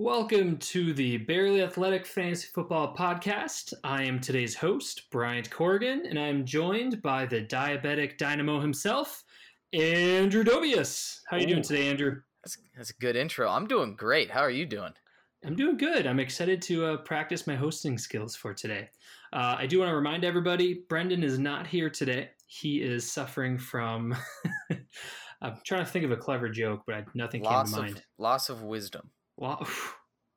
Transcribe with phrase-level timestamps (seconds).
[0.00, 3.74] Welcome to the Barely Athletic Fantasy Football Podcast.
[3.84, 9.22] I am today's host, Bryant Corrigan, and I'm joined by the diabetic dynamo himself,
[9.74, 11.18] Andrew Dobius.
[11.28, 12.22] How are you doing today, Andrew?
[12.42, 13.46] That's, that's a good intro.
[13.50, 14.30] I'm doing great.
[14.30, 14.94] How are you doing?
[15.44, 16.06] I'm doing good.
[16.06, 18.88] I'm excited to uh, practice my hosting skills for today.
[19.34, 22.30] Uh, I do want to remind everybody Brendan is not here today.
[22.46, 24.16] He is suffering from.
[25.42, 27.96] I'm trying to think of a clever joke, but nothing loss came to mind.
[27.98, 29.10] Of, loss of wisdom.
[29.40, 29.66] Well,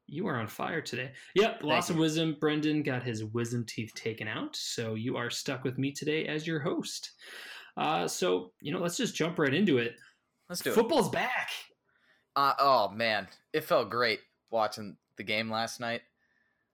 [0.07, 1.11] you are on fire today.
[1.35, 2.37] Yep, loss of wisdom.
[2.39, 6.47] Brendan got his wisdom teeth taken out, so you are stuck with me today as
[6.47, 7.11] your host.
[7.75, 9.95] Uh, so you know, let's just jump right into it.
[10.47, 11.09] Let's do Football's it.
[11.09, 11.49] Football's back.
[12.37, 14.21] Uh, oh man, it felt great
[14.51, 16.01] watching the game last night.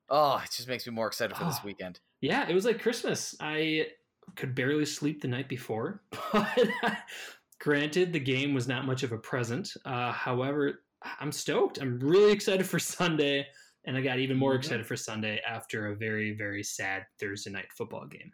[0.08, 2.00] Oh, it just makes me more excited for this weekend.
[2.22, 3.36] Yeah, it was like Christmas.
[3.40, 3.88] I
[4.36, 6.70] could barely sleep the night before, but
[7.60, 9.74] granted, the game was not much of a present.
[9.84, 10.82] Uh, however,
[11.20, 11.80] I'm stoked.
[11.80, 13.48] I'm really excited for Sunday,
[13.86, 14.60] and I got even more mm-hmm.
[14.60, 18.32] excited for Sunday after a very, very sad Thursday night football game.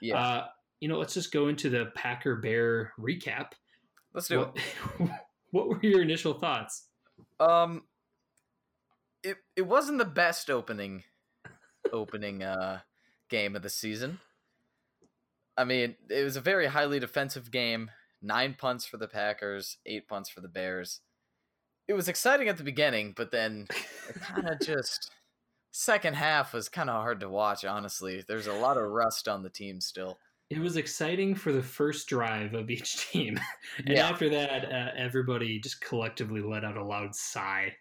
[0.00, 0.18] Yeah.
[0.18, 0.46] Uh,
[0.80, 3.52] you know, let's just go into the Packer Bear recap.
[4.12, 4.56] Let's do what,
[5.00, 5.10] it.
[5.50, 6.88] what were your initial thoughts?
[7.40, 7.82] Um,
[9.22, 11.04] it it wasn't the best opening
[11.92, 12.80] opening uh
[13.30, 14.20] game of the season.
[15.56, 17.90] I mean, it was a very highly defensive game.
[18.20, 21.00] Nine punts for the Packers, eight punts for the Bears.
[21.86, 23.66] It was exciting at the beginning, but then
[24.08, 25.10] it kind of just
[25.70, 27.64] second half was kind of hard to watch.
[27.64, 30.18] Honestly, there's a lot of rust on the team still.
[30.50, 33.38] It was exciting for the first drive of each team,
[33.78, 34.08] and yeah.
[34.08, 37.74] after that, uh, everybody just collectively let out a loud sigh.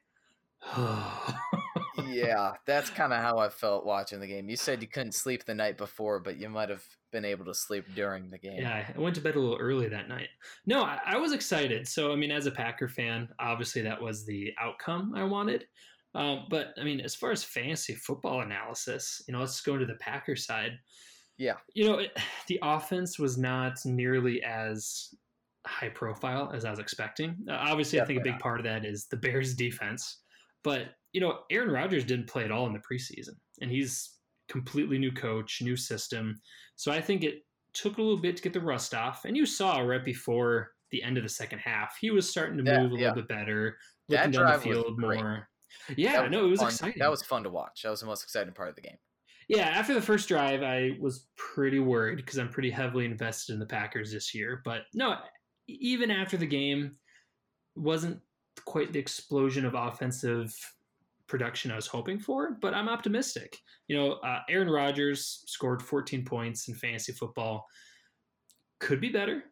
[2.07, 4.49] yeah, that's kind of how I felt watching the game.
[4.49, 7.53] You said you couldn't sleep the night before, but you might have been able to
[7.53, 8.59] sleep during the game.
[8.61, 10.29] Yeah, I went to bed a little early that night.
[10.65, 11.87] No, I, I was excited.
[11.87, 15.65] So, I mean, as a Packer fan, obviously that was the outcome I wanted.
[16.15, 19.85] Um, but I mean, as far as fantasy football analysis, you know, let's go into
[19.85, 20.79] the Packer side.
[21.37, 22.17] Yeah, you know, it,
[22.47, 25.13] the offense was not nearly as
[25.65, 27.37] high profile as I was expecting.
[27.49, 28.41] Uh, obviously, Definitely I think a big not.
[28.41, 30.22] part of that is the Bears' defense.
[30.63, 34.17] But you know, Aaron Rodgers didn't play at all in the preseason, and he's
[34.49, 36.39] completely new coach, new system.
[36.75, 37.43] So I think it
[37.73, 39.25] took a little bit to get the rust off.
[39.25, 42.63] And you saw right before the end of the second half, he was starting to
[42.63, 43.77] move a little bit better,
[44.09, 45.47] looking that down the field more.
[45.97, 46.69] Yeah, no, it was fun.
[46.69, 46.99] exciting.
[46.99, 47.81] That was fun to watch.
[47.83, 48.97] That was the most exciting part of the game.
[49.49, 53.59] Yeah, after the first drive, I was pretty worried because I'm pretty heavily invested in
[53.59, 54.61] the Packers this year.
[54.63, 55.15] But no,
[55.67, 56.95] even after the game,
[57.75, 58.19] wasn't
[58.65, 60.55] quite the explosion of offensive
[61.27, 63.57] production I was hoping for, but I'm optimistic.
[63.87, 67.65] You know, uh, Aaron Rodgers scored 14 points in fantasy football.
[68.79, 69.43] Could be better,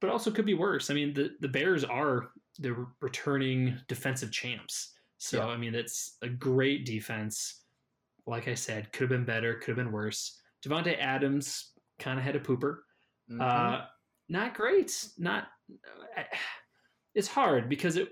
[0.00, 0.90] but also could be worse.
[0.90, 4.94] I mean, the, the Bears are the returning defensive champs.
[5.18, 5.46] So, yeah.
[5.46, 7.62] I mean, it's a great defense.
[8.26, 10.40] Like I said, could have been better, could have been worse.
[10.64, 12.78] Davante Adams kind of had a pooper.
[13.30, 13.40] Mm-hmm.
[13.40, 13.80] Uh,
[14.28, 15.08] not great.
[15.18, 15.48] Not.
[16.16, 16.22] Uh,
[17.14, 18.08] it's hard because it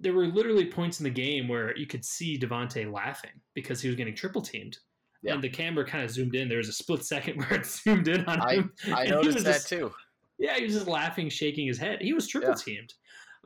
[0.00, 3.88] there were literally points in the game where you could see Davante laughing because he
[3.88, 4.78] was getting triple teamed.
[5.22, 5.34] Yeah.
[5.34, 6.48] And the camera kind of zoomed in.
[6.48, 8.72] There was a split second where it zoomed in on him.
[8.92, 9.90] I, I noticed that just, too.
[10.38, 12.02] Yeah, he was just laughing, shaking his head.
[12.02, 12.92] He was triple teamed.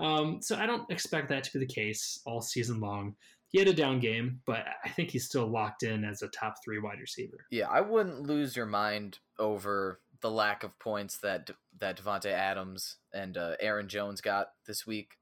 [0.00, 0.14] Yeah.
[0.14, 3.14] Um, so I don't expect that to be the case all season long.
[3.50, 6.56] He had a down game, but I think he's still locked in as a top
[6.64, 7.46] three wide receiver.
[7.50, 12.96] Yeah, I wouldn't lose your mind over the lack of points that that Davante Adams
[13.14, 15.17] and uh, Aaron Jones got this week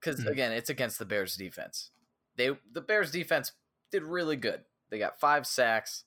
[0.00, 0.28] because mm-hmm.
[0.28, 1.90] again, it's against the Bears defense.
[2.36, 3.52] They the Bears defense
[3.90, 4.60] did really good.
[4.90, 6.04] They got five sacks,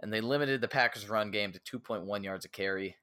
[0.00, 2.96] and they limited the Packers' run game to 2.1 yards a carry.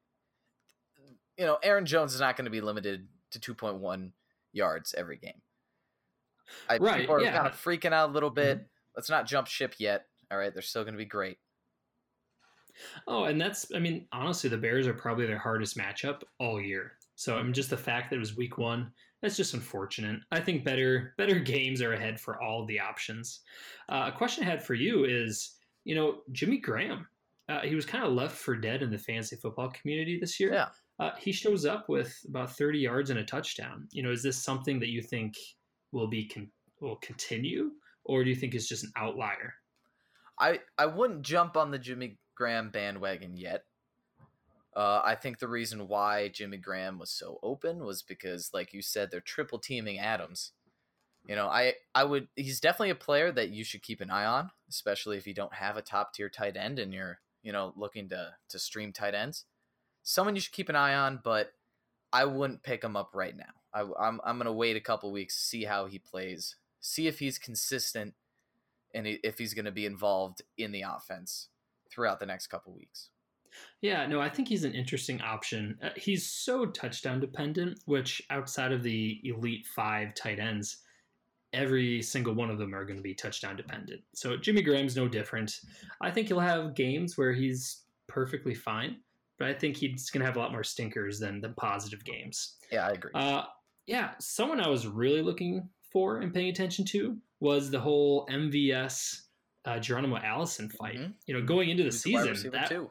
[1.37, 4.11] You know, Aaron Jones is not going to be limited to 2.1
[4.53, 5.41] yards every game.
[6.69, 7.35] I, right, people are yeah.
[7.35, 8.57] kind of freaking out a little bit.
[8.57, 8.65] Mm-hmm.
[8.95, 10.05] Let's not jump ship yet.
[10.31, 11.37] All right, they're still going to be great.
[13.07, 16.93] Oh, and that's, I mean, honestly, the Bears are probably their hardest matchup all year.
[17.15, 18.91] So, I mean, just the fact that it was week one,
[19.25, 20.19] that's just unfortunate.
[20.31, 23.41] I think better better games are ahead for all the options.
[23.89, 27.07] Uh, a question I had for you is, you know, Jimmy Graham.
[27.49, 30.53] Uh, he was kind of left for dead in the fantasy football community this year.
[30.53, 30.67] Yeah.
[30.99, 33.87] Uh, he shows up with about 30 yards and a touchdown.
[33.91, 35.35] You know, is this something that you think
[35.91, 37.71] will be con- will continue,
[38.03, 39.53] or do you think it's just an outlier?
[40.39, 43.63] I I wouldn't jump on the Jimmy Graham bandwagon yet.
[44.75, 48.81] Uh, I think the reason why Jimmy Graham was so open was because, like you
[48.81, 50.51] said, they're triple teaming Adams.
[51.27, 54.25] You know, I I would he's definitely a player that you should keep an eye
[54.25, 57.73] on, especially if you don't have a top tier tight end and you're you know
[57.75, 59.45] looking to to stream tight ends.
[60.03, 61.53] Someone you should keep an eye on, but
[62.13, 63.45] I wouldn't pick him up right now.
[63.73, 67.39] I, I'm I'm gonna wait a couple weeks, see how he plays, see if he's
[67.39, 68.13] consistent
[68.93, 71.49] and if he's to be involved in the offense
[71.89, 73.09] throughout the next couple weeks.
[73.81, 75.77] Yeah, no, I think he's an interesting option.
[75.83, 80.77] Uh, he's so touchdown dependent, which outside of the elite five tight ends,
[81.53, 84.01] every single one of them are going to be touchdown dependent.
[84.13, 85.59] So Jimmy Graham's no different.
[86.01, 88.97] I think he'll have games where he's perfectly fine,
[89.37, 92.55] but I think he's going to have a lot more stinkers than the positive games.
[92.71, 93.11] Yeah, I agree.
[93.13, 93.43] Uh,
[93.87, 99.21] yeah, someone I was really looking for and paying attention to was the whole MVS
[99.65, 100.95] uh, Geronimo Allison fight.
[100.95, 101.11] Mm-hmm.
[101.27, 102.89] You know, going into the season, that, too.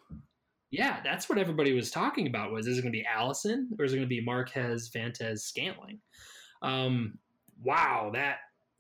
[0.74, 2.50] Yeah, that's what everybody was talking about.
[2.52, 5.44] Was is it going to be Allison or is it going to be Marquez Valdes
[5.44, 6.00] Scantling?
[6.62, 7.18] Um,
[7.62, 8.38] wow, that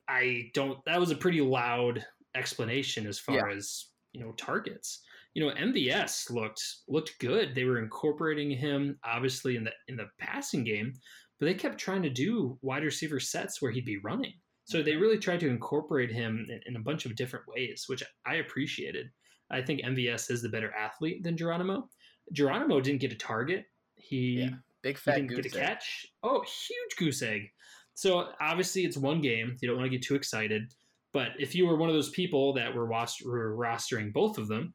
[0.08, 0.84] I don't.
[0.86, 2.04] That was a pretty loud
[2.34, 3.56] explanation as far yeah.
[3.56, 5.02] as you know targets.
[5.34, 7.54] You know, MVS looked looked good.
[7.54, 10.92] They were incorporating him obviously in the in the passing game,
[11.38, 14.34] but they kept trying to do wide receiver sets where he'd be running.
[14.64, 18.02] So they really tried to incorporate him in, in a bunch of different ways, which
[18.26, 19.10] I appreciated.
[19.54, 21.88] I think MVS is the better athlete than Geronimo.
[22.32, 23.66] Geronimo didn't get a target.
[23.96, 24.50] He yeah.
[24.82, 25.66] big fat didn't get a egg.
[25.66, 26.06] catch.
[26.22, 27.50] Oh, huge goose egg.
[27.94, 29.56] So obviously it's one game.
[29.60, 30.72] You don't want to get too excited.
[31.12, 34.74] But if you were one of those people that were, were rostering both of them,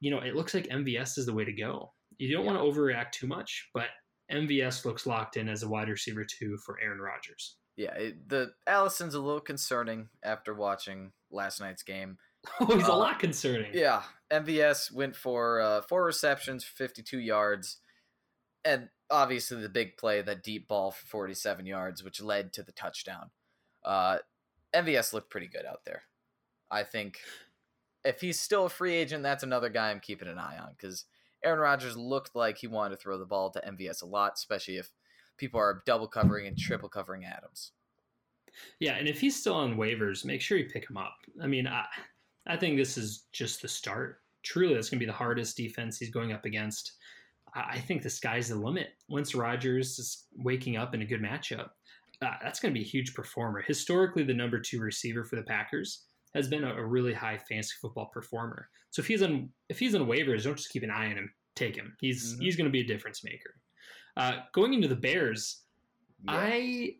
[0.00, 1.92] you know, it looks like MVS is the way to go.
[2.18, 2.52] You don't yeah.
[2.52, 3.86] want to overreact too much, but
[4.32, 7.56] MVS looks locked in as a wide receiver two for Aaron Rodgers.
[7.76, 12.18] Yeah, it, the Allison's a little concerning after watching last night's game.
[12.60, 13.72] Oh, he's uh, a lot concerning.
[13.74, 17.78] Yeah, MVS went for uh, four receptions, fifty-two yards,
[18.64, 22.72] and obviously the big play, that deep ball for forty-seven yards, which led to the
[22.72, 23.30] touchdown.
[23.84, 24.18] Uh,
[24.74, 26.02] MVS looked pretty good out there.
[26.70, 27.18] I think
[28.04, 31.04] if he's still a free agent, that's another guy I'm keeping an eye on because
[31.44, 34.76] Aaron Rodgers looked like he wanted to throw the ball to MVS a lot, especially
[34.76, 34.90] if
[35.36, 37.72] people are double covering and triple covering Adams.
[38.80, 41.16] Yeah, and if he's still on waivers, make sure you pick him up.
[41.42, 41.84] I mean, I,
[42.46, 44.20] I think this is just the start.
[44.42, 46.92] Truly, that's going to be the hardest defense he's going up against.
[47.54, 48.88] I, think the sky's the limit.
[49.08, 51.70] Once Rodgers is waking up in a good matchup,
[52.22, 53.62] uh, that's going to be a huge performer.
[53.62, 56.04] Historically, the number two receiver for the Packers
[56.34, 58.68] has been a, a, really high fantasy football performer.
[58.90, 61.32] So if he's on if he's on waivers, don't just keep an eye on him.
[61.54, 61.96] Take him.
[62.00, 62.42] He's mm-hmm.
[62.42, 63.54] he's going to be a difference maker.
[64.16, 65.62] Uh, going into the Bears,
[66.24, 66.32] yeah.
[66.32, 66.90] I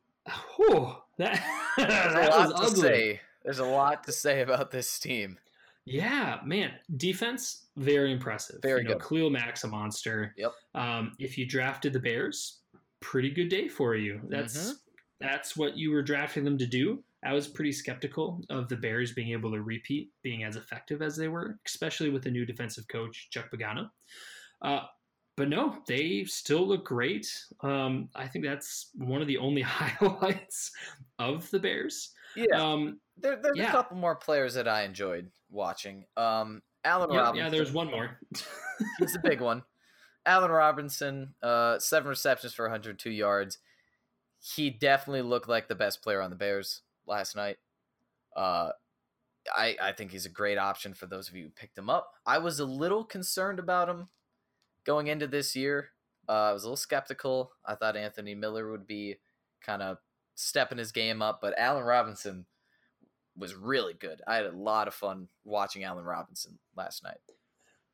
[0.58, 1.42] oh that,
[1.76, 3.20] that was ugly.
[3.46, 5.38] There's a lot to say about this team.
[5.84, 8.60] Yeah, man, defense very impressive.
[8.60, 9.02] Very you know, good.
[9.02, 10.34] Khalil Mack's a monster.
[10.36, 10.52] Yep.
[10.74, 12.58] Um, if you drafted the Bears,
[13.00, 14.20] pretty good day for you.
[14.28, 14.72] That's mm-hmm.
[15.20, 17.04] that's what you were drafting them to do.
[17.24, 21.16] I was pretty skeptical of the Bears being able to repeat being as effective as
[21.16, 23.90] they were, especially with the new defensive coach Chuck Pagano.
[24.60, 24.80] Uh,
[25.36, 27.32] but no, they still look great.
[27.60, 30.72] Um, I think that's one of the only highlights
[31.20, 32.12] of the Bears.
[32.36, 33.68] Yeah, um, there, there's yeah.
[33.68, 36.04] a couple more players that I enjoyed watching.
[36.16, 37.44] Um, Allen yep, Robinson.
[37.44, 38.18] Yeah, there's one more.
[38.98, 39.62] he's the big one.
[40.24, 43.58] Allen Robinson, uh, seven receptions for 102 yards.
[44.40, 47.56] He definitely looked like the best player on the Bears last night.
[48.36, 48.70] Uh,
[49.56, 52.12] I I think he's a great option for those of you who picked him up.
[52.26, 54.08] I was a little concerned about him
[54.84, 55.90] going into this year.
[56.28, 57.52] Uh, I was a little skeptical.
[57.64, 59.16] I thought Anthony Miller would be
[59.64, 59.98] kind of
[60.36, 62.46] stepping his game up, but Allen Robinson
[63.36, 64.22] was really good.
[64.26, 67.18] I had a lot of fun watching Allen Robinson last night.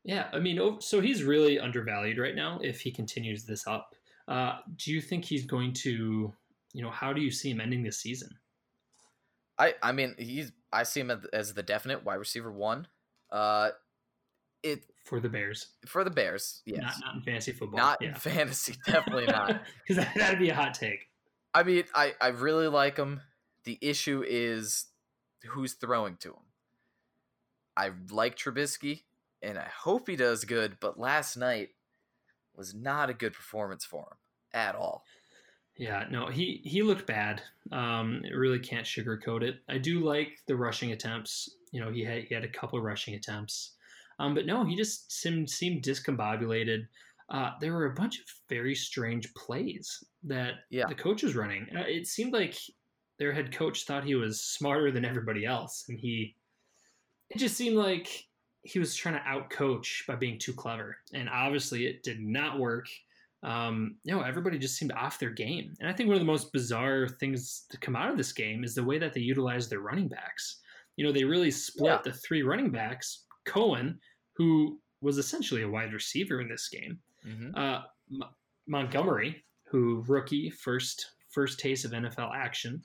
[0.05, 3.95] Yeah, I mean, so he's really undervalued right now if he continues this up.
[4.29, 6.33] Uh, do you think he's going to,
[6.73, 8.31] you know, how do you see him ending this season?
[9.59, 12.89] I I mean, he's I see him as the definite wide receiver one.
[13.31, 13.71] Uh,
[14.63, 15.69] it for the Bears.
[15.87, 16.81] For the Bears, yes.
[16.83, 17.79] Not, not in fantasy football.
[17.79, 18.09] Not yeah.
[18.09, 19.63] in fantasy, definitely not.
[19.87, 21.09] Because that'd be a hot take.
[21.55, 23.21] I mean, I, I really like him.
[23.65, 24.87] The issue is
[25.45, 26.45] who's throwing to him.
[27.77, 29.03] I like Trubisky,
[29.43, 31.71] and I hope he does good, but last night
[32.55, 34.19] was not a good performance for him
[34.53, 35.05] at all.
[35.77, 37.43] Yeah, no, he he looked bad.
[37.71, 39.61] Um, really can't sugarcoat it.
[39.69, 41.49] I do like the rushing attempts.
[41.71, 43.73] You know, he had he had a couple rushing attempts.
[44.19, 46.87] Um, but no, he just seemed, seemed discombobulated.
[47.33, 50.85] Uh, there were a bunch of very strange plays that yeah.
[50.87, 51.67] the coach was running.
[51.75, 52.59] Uh, it seemed like
[53.19, 56.37] their head coach thought he was smarter than everybody else, and he.
[57.31, 58.27] It just seemed like
[58.65, 62.87] he was trying to outcoach by being too clever, and obviously it did not work.
[63.43, 66.27] Um, you know, everybody just seemed off their game, and I think one of the
[66.27, 69.71] most bizarre things to come out of this game is the way that they utilized
[69.71, 70.61] their running backs.
[70.97, 71.99] You know, they really split yeah.
[72.05, 73.99] the three running backs Cohen,
[74.37, 76.99] who was essentially a wide receiver in this game.
[77.26, 77.55] Mm-hmm.
[77.57, 77.81] Uh,
[78.12, 78.29] M-
[78.67, 82.83] Montgomery, who rookie first first taste of NFL action,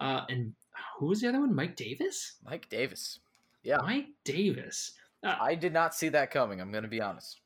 [0.00, 0.52] uh, and
[0.98, 1.54] who was the other one?
[1.54, 2.36] Mike Davis.
[2.44, 3.18] Mike Davis.
[3.62, 3.78] Yeah.
[3.78, 4.92] Mike Davis.
[5.24, 6.60] Uh, I did not see that coming.
[6.60, 7.40] I'm going to be honest.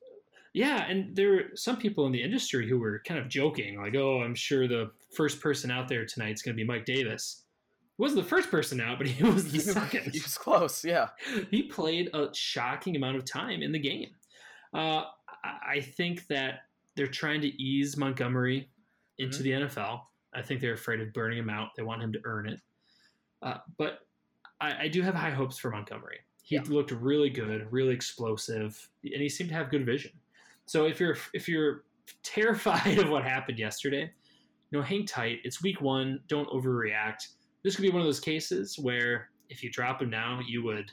[0.53, 3.95] Yeah, and there were some people in the industry who were kind of joking, like,
[3.97, 7.45] "Oh, I'm sure the first person out there tonight is going to be Mike Davis."
[7.97, 10.13] He wasn't the first person out, but he was the second.
[10.13, 10.85] he was close.
[10.85, 11.09] Yeah.
[11.51, 14.11] he played a shocking amount of time in the game.
[14.75, 15.05] Uh,
[15.45, 16.61] I think that
[16.95, 18.69] they're trying to ease Montgomery
[19.19, 19.43] into Mhm.
[19.43, 20.07] the NFL.
[20.35, 21.75] I think they're afraid of burning him out.
[21.77, 22.61] They want him to earn it.
[23.43, 24.07] Uh, but
[24.61, 26.21] I, I do have high hopes for Montgomery.
[26.43, 26.63] He Yeah.
[26.63, 30.13] looked really good, really explosive, and he seemed to have good vision.
[30.67, 31.85] So if you're if you're
[32.23, 34.13] terrified of what happened yesterday,
[34.71, 35.41] you know, hang tight.
[35.45, 36.23] It's week one.
[36.29, 37.29] Don't overreact.
[37.63, 40.91] This could be one of those cases where if you drop him now, you would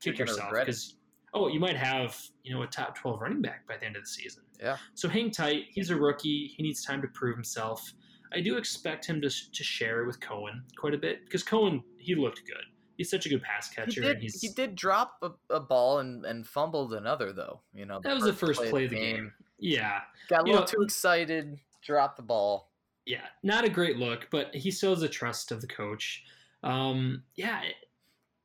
[0.00, 0.94] kick yourself because
[1.34, 4.02] oh, you might have you know a top twelve running back by the end of
[4.02, 4.42] the season.
[4.60, 4.76] Yeah.
[4.94, 5.64] So hang tight.
[5.70, 6.52] He's a rookie.
[6.56, 7.92] He needs time to prove himself.
[8.32, 12.14] I do expect him to, to share with Cohen quite a bit because Cohen he
[12.14, 12.64] looked good.
[12.96, 14.00] He's such a good pass He catcher.
[14.02, 17.60] did, and he's he did drop a, a ball and, and fumbled another, though.
[17.72, 19.32] You know, that was the first play of the game.
[19.60, 22.72] Yeah, Got a You little know- too excited, dropped the ball.
[23.06, 26.24] yeah, not a great look, but he still has the trust of the coach.
[26.64, 27.62] Um, yeah,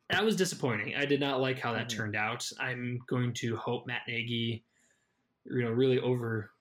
[0.09, 0.95] that was disappointing.
[0.95, 1.95] I did not like how that Mhm.
[1.95, 2.47] turned out.
[2.59, 4.63] I'm going to hope Matt Nagy,
[5.45, 6.51] you know, really over,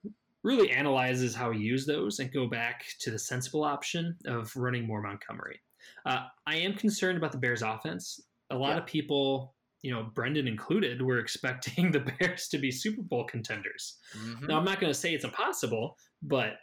[0.43, 4.87] really analyzes how he used those and go back to the sensible option of running
[4.87, 5.61] more Montgomery.
[6.07, 8.21] Uh, I am concerned about the Bears' offense.
[8.51, 8.79] A lot Yeah.
[8.79, 13.99] of people, you know, Brendan included, were expecting the Bears to be Super Bowl contenders.
[14.15, 14.49] Mhm.
[14.49, 16.59] Now, I'm not going to say it's impossible, but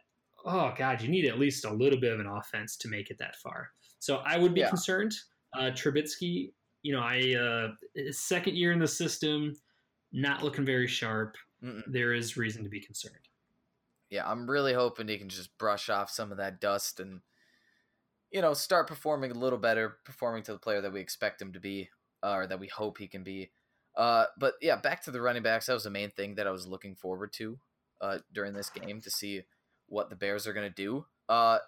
[0.45, 3.17] oh god, you need at least a little bit of an offense to make it
[3.17, 3.71] that far.
[4.00, 4.69] So I would be Yeah.
[4.69, 5.13] concerned.
[5.53, 9.55] Uh, Trubisky, you know, I uh, second year in the system,
[10.12, 11.36] not looking very sharp.
[11.88, 13.15] There is reason to be concerned.
[14.09, 17.21] Yeah, I'm really hoping he can just brush off some of that dust and,
[18.31, 21.53] you know, start performing a little better, performing to the player that we expect him
[21.53, 21.89] to be,
[22.24, 23.51] uh, or that we hope he can be.
[23.95, 25.65] Uh, but yeah, back to the running backs.
[25.65, 27.59] That was the main thing that I was looking forward to
[28.01, 29.43] uh, during this game to see
[29.88, 31.05] what the Bears are going to do.
[31.27, 31.59] Uh,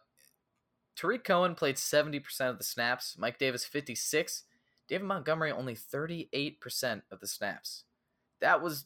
[0.95, 4.43] Tarik Cohen played 70% of the snaps, Mike Davis 56,
[4.87, 7.83] David Montgomery only 38% of the snaps.
[8.41, 8.85] That was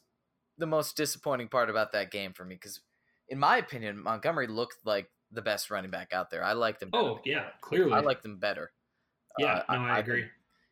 [0.58, 2.80] the most disappointing part about that game for me because
[3.28, 6.44] in my opinion, Montgomery looked like the best running back out there.
[6.44, 6.90] I liked him.
[6.92, 7.92] Oh yeah, clearly.
[7.92, 8.70] I liked him better.
[9.38, 10.24] yeah, Uh, no, I, think agree.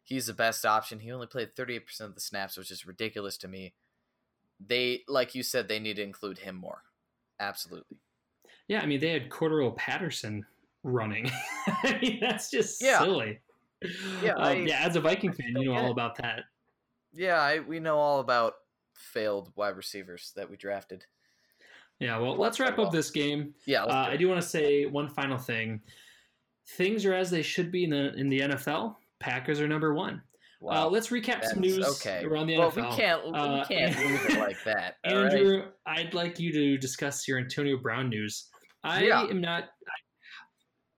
[0.05, 1.01] He's the best option.
[1.01, 3.75] He only played 38% of the snaps, which is ridiculous to me.
[4.65, 6.83] They, like you said, they need to include him more.
[7.41, 7.99] Absolutely.
[8.69, 10.47] Yeah, I mean they had Cordarrelle Patterson
[10.85, 11.31] running.
[11.67, 13.01] I mean that's just Yeah.
[13.01, 13.41] silly.
[14.23, 14.81] Yeah, Um, I- yeah.
[14.87, 16.41] As a Viking fan, you know all about that.
[17.13, 18.55] Yeah, I, we know all about
[18.97, 21.05] failed wide receivers that we drafted.
[22.01, 23.55] Yeah, well, let's wrap up this game.
[23.67, 25.81] Yeah, Uh, I do want to say one final thing.
[26.77, 28.97] Things are as they should be in the in the NFL.
[29.21, 30.23] Packers are number one.
[30.67, 32.25] Uh, let's recap some news okay.
[32.25, 32.91] around the well, NFL.
[32.91, 34.97] we can't, Uh, we can't leave it like that.
[35.07, 35.33] all right?
[35.35, 38.49] Andrew, I'd like you to discuss your Antonio Brown news.
[38.83, 39.25] I Yeah.
[39.25, 39.65] am not.
[39.65, 39.69] I,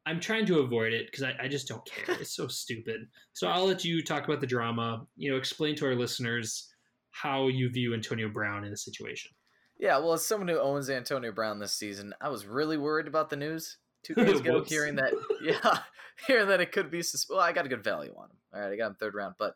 [0.07, 2.15] I'm trying to avoid it because I, I just don't care.
[2.21, 3.09] It's so stupid.
[3.33, 5.05] So I'll let you talk about the drama.
[5.17, 6.73] You know, explain to our listeners
[7.11, 9.33] how you view Antonio Brown in the situation.
[9.79, 13.31] Yeah, well, as someone who owns Antonio Brown this season, I was really worried about
[13.31, 15.79] the news two days ago, hearing that, yeah,
[16.27, 17.03] hearing that it could be.
[17.03, 18.37] Sus- well, I got a good value on him.
[18.55, 19.55] All right, I got him third round, but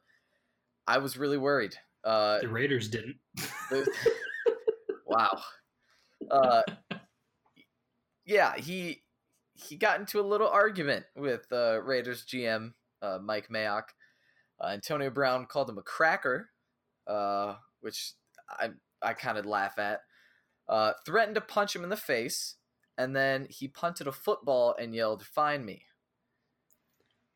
[0.86, 1.76] I was really worried.
[2.02, 3.16] Uh, The Raiders didn't.
[5.06, 5.40] wow.
[6.30, 6.62] Uh,
[8.24, 9.02] yeah, he
[9.62, 13.84] he got into a little argument with uh, Raiders GM uh, Mike Mayock.
[14.62, 16.50] Uh, Antonio Brown called him a cracker,
[17.06, 18.12] uh, which
[18.48, 18.70] I
[19.02, 20.00] I kind of laugh at.
[20.68, 22.56] Uh, threatened to punch him in the face,
[22.96, 25.84] and then he punted a football and yelled, "Find me."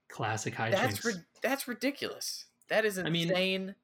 [0.09, 0.71] Classic hijinks.
[0.73, 2.47] That's ri- that's ridiculous.
[2.69, 3.75] That is I mean, insane.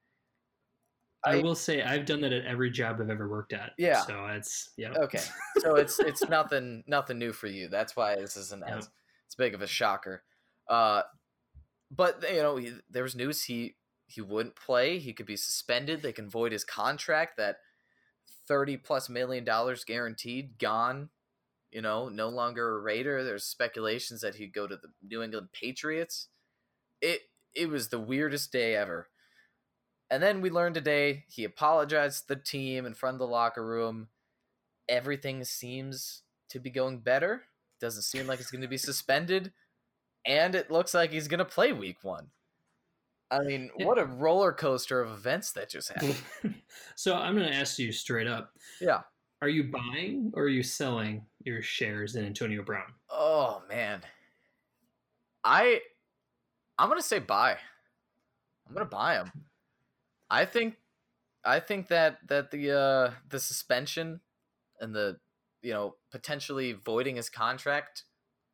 [1.25, 3.73] I, I- will say I've done that at every job I've ever worked at.
[3.79, 4.01] Yeah.
[4.01, 4.93] So it's yeah.
[4.97, 5.21] Okay,
[5.59, 7.69] so it's it's nothing nothing new for you.
[7.69, 8.79] That's why this isn't Yeah.
[8.79, 8.89] as
[9.27, 10.23] it's big of a shocker.
[10.69, 11.03] Uh,
[11.91, 14.99] but you know, he, there was news he he wouldn't play.
[14.99, 16.03] He could be suspended.
[16.03, 17.37] They can void his contract.
[17.37, 17.57] That
[18.49, 21.11] thirty plus million dollars guaranteed gone.
[21.71, 23.23] You know, no longer a Raider.
[23.23, 26.29] There's speculations that he'd go to the New England Patriots.
[27.01, 27.21] It
[27.55, 29.09] it was the weirdest day ever.
[30.11, 33.65] And then we learned today he apologized to the team in front of the locker
[33.65, 34.09] room
[34.91, 37.45] everything seems to be going better.
[37.81, 39.53] Doesn't seem like he's going to be suspended,
[40.27, 42.27] and it looks like he's going to play week one.
[43.31, 46.17] I mean, what a roller coaster of events that just happened.
[46.97, 49.01] so I'm going to ask you straight up: yeah.
[49.41, 52.93] Are you buying or are you selling your shares in Antonio Brown?
[53.09, 54.03] Oh man,
[55.43, 55.81] I
[56.79, 57.57] I'm gonna say buy.
[58.69, 59.33] I'm gonna buy him.
[60.31, 60.77] I think
[61.45, 64.21] I think that that the uh the suspension
[64.81, 65.19] and the
[65.63, 68.05] you know potentially voiding his contract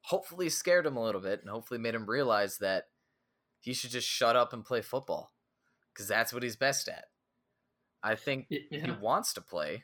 [0.03, 2.85] hopefully scared him a little bit and hopefully made him realize that
[3.61, 5.33] he should just shut up and play football
[5.93, 7.07] because that's what he's best at.
[8.03, 8.85] I think Yeah.
[8.87, 9.83] he wants to play.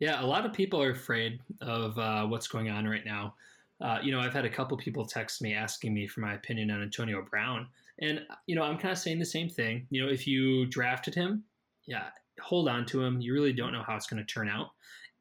[0.00, 3.36] Yeah, a lot of people are afraid of uh, what's going on right now.
[3.80, 6.70] Uh, you know, I've had a couple people text me asking me for my opinion
[6.70, 7.68] on Antonio Brown,
[8.00, 9.86] and you know, I'm kind of saying the same thing.
[9.90, 11.44] You know, if you drafted him,
[11.86, 12.08] yeah,
[12.40, 13.20] hold on to him.
[13.20, 14.68] You really don't know how it's going to turn out.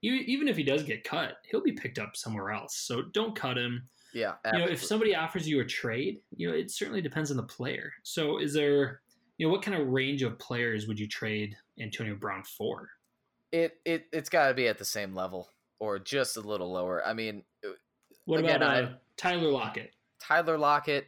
[0.01, 2.75] Even if he does get cut, he'll be picked up somewhere else.
[2.75, 3.88] So don't cut him.
[4.13, 7.38] Yeah, You know, if somebody offers you a trade, you know, it certainly depends on
[7.38, 7.92] the player.
[8.03, 9.01] So is there,
[9.38, 12.89] you know, what kind of range of players would you trade Antonio Brown for?
[13.51, 15.48] it it it's got to be at the same level
[15.80, 17.06] or just a little lower.
[17.06, 17.70] I mean, uh,
[18.25, 19.92] What Again, about uh, I- Tyler Lockett?
[20.20, 21.08] Tyler Lockett,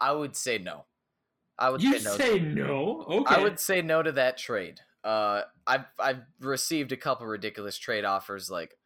[0.00, 0.86] I would say no.
[1.58, 2.16] I would You say no.
[2.16, 3.04] say no?
[3.08, 3.34] Okay.
[3.34, 4.80] I would say no to that trade.
[5.04, 8.76] Uh, I've I've received a couple ridiculous trade offers like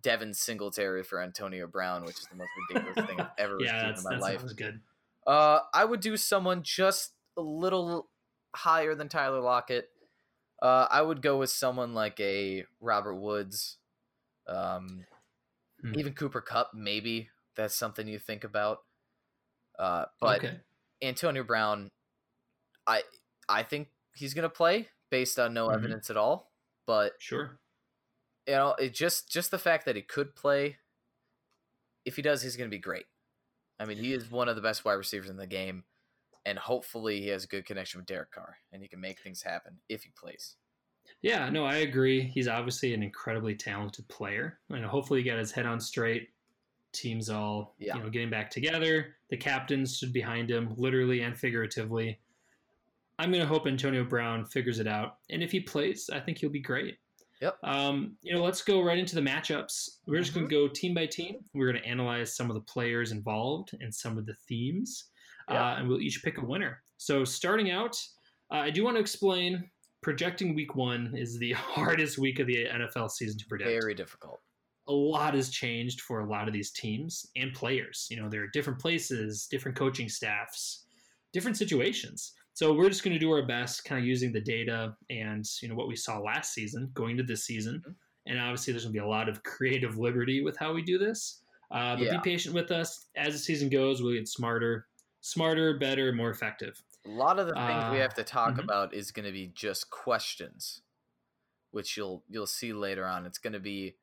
[0.00, 3.98] Devin Singletary for Antonio Brown, which is the most ridiculous thing I've ever yeah, received
[3.98, 4.40] in my that life.
[4.40, 4.80] sounds good.
[5.26, 8.08] Uh, I would do someone just a little
[8.54, 9.90] higher than Tyler Lockett.
[10.62, 13.76] Uh, I would go with someone like a Robert Woods,
[14.48, 15.04] um,
[15.82, 15.92] Hmm.
[15.98, 16.72] even Cooper Kupp.
[16.72, 18.78] Maybe that's something you think about.
[19.78, 20.60] Uh, but okay.
[21.02, 21.90] Antonio Brown,
[22.86, 23.02] I
[23.48, 25.74] I think he's gonna play based on no Mhm.
[25.74, 26.52] evidence at all.
[26.86, 27.60] But Sure.
[28.46, 30.78] you know, it just just the fact that he could play.
[32.04, 33.06] If he does, he's gonna be great.
[33.78, 35.84] I mean, he is one of the best wide receivers in the game,
[36.46, 39.42] and hopefully, he has a good connection with Derek Carr, and he can make things
[39.42, 40.56] happen if he plays.
[41.22, 42.20] Yeah, no, I agree.
[42.22, 44.60] He's obviously an incredibly talented player.
[44.70, 46.35] And hopefully he got his head on straight.
[46.96, 47.96] Teams all, Yeah.
[47.96, 49.14] you know, getting back together.
[49.30, 52.18] The captain stood behind him, literally and figuratively.
[53.18, 55.18] I'm going to hope Antonio Brown figures it out.
[55.30, 56.98] And if he plays, I think he'll be great.
[57.40, 57.58] Yep.
[57.64, 59.98] Um, you know, let's go right into the matchups.
[60.06, 61.36] We're just going to go team by team.
[61.54, 65.10] We're going to analyze some of the players involved and some of the themes,
[65.50, 65.60] Yep.
[65.60, 66.82] uh, and we'll each pick a winner.
[66.98, 67.94] So, starting out,
[68.50, 69.70] uh, I do want to explain
[70.02, 74.40] projecting week one is the hardest week of the NFL season to predict Very difficult.
[74.88, 78.06] A lot has changed for a lot of these teams and players.
[78.10, 80.84] You know, there are different places, different coaching staffs,
[81.32, 82.32] different situations.
[82.54, 85.68] So we're just going to do our best, kind of using the data and you
[85.68, 87.82] know what we saw last season going into this season.
[87.86, 87.94] Mhm.
[88.28, 90.98] And obviously, there's going to be a lot of creative liberty with how we do
[90.98, 91.42] this.
[91.70, 92.16] Uh, but Yeah.
[92.16, 94.00] be patient with us as the season goes.
[94.02, 94.88] We'll get smarter,
[95.20, 96.80] smarter, better, more effective.
[97.04, 98.64] A lot of the things we Uh, have to talk mhm.
[98.64, 100.82] about is going to be just questions,
[101.72, 103.26] which you'll you'll see later on.
[103.26, 103.96] It's going to be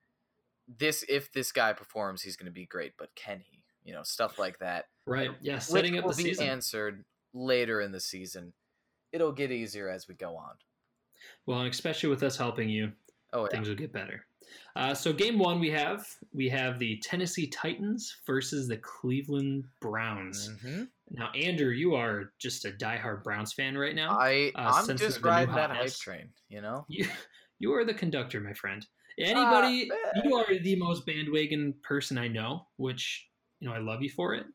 [0.68, 3.60] this if this guy performs, he's going to be great, but can he?
[3.84, 4.86] You know, stuff like that.
[5.06, 5.32] Right?
[5.42, 5.56] Yeah.
[5.56, 6.48] which Setting up will the be season.
[6.48, 8.54] answered later in the season.
[9.12, 10.54] It'll get easier as we go on.
[11.46, 12.92] well, and especially with us helping you,
[13.34, 14.26] Oh yeah, things will get better.
[14.76, 20.50] Uh, so game one we have we have the Tennessee Titans versus the Cleveland Browns.
[20.64, 20.88] Mhm.
[21.12, 24.18] Now, Andrew, you are just a diehard Browns fan right now.
[24.20, 26.30] I uh, I'm just of the new riding that hype train.
[26.50, 27.08] You know, you,
[27.60, 28.86] you are the conductor, my friend.
[29.18, 34.02] Anybody, Ah, you are the most bandwagon person I know, which you know I love
[34.02, 34.46] you for it.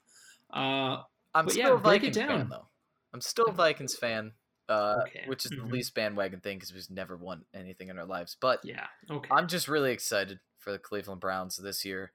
[0.53, 1.03] Uh,
[1.35, 2.69] I'm But still yeah, a break it Vikings fan though.
[3.13, 4.35] I'm still a Vikings fan,
[4.69, 5.27] uh, Okay.
[5.27, 5.57] which is Mhm.
[5.63, 8.37] the least bandwagon thing because we've never won anything in our lives.
[8.41, 9.31] But yeah, okay.
[9.31, 12.13] I'm just really excited for the Cleveland Browns this year.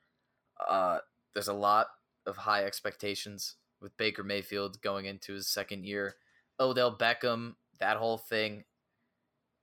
[0.59, 1.01] Uh,
[1.33, 1.87] there's a lot
[2.25, 6.15] of high expectations with Baker Mayfield going into his second year.
[6.59, 8.65] Odell Beckham, that whole thing.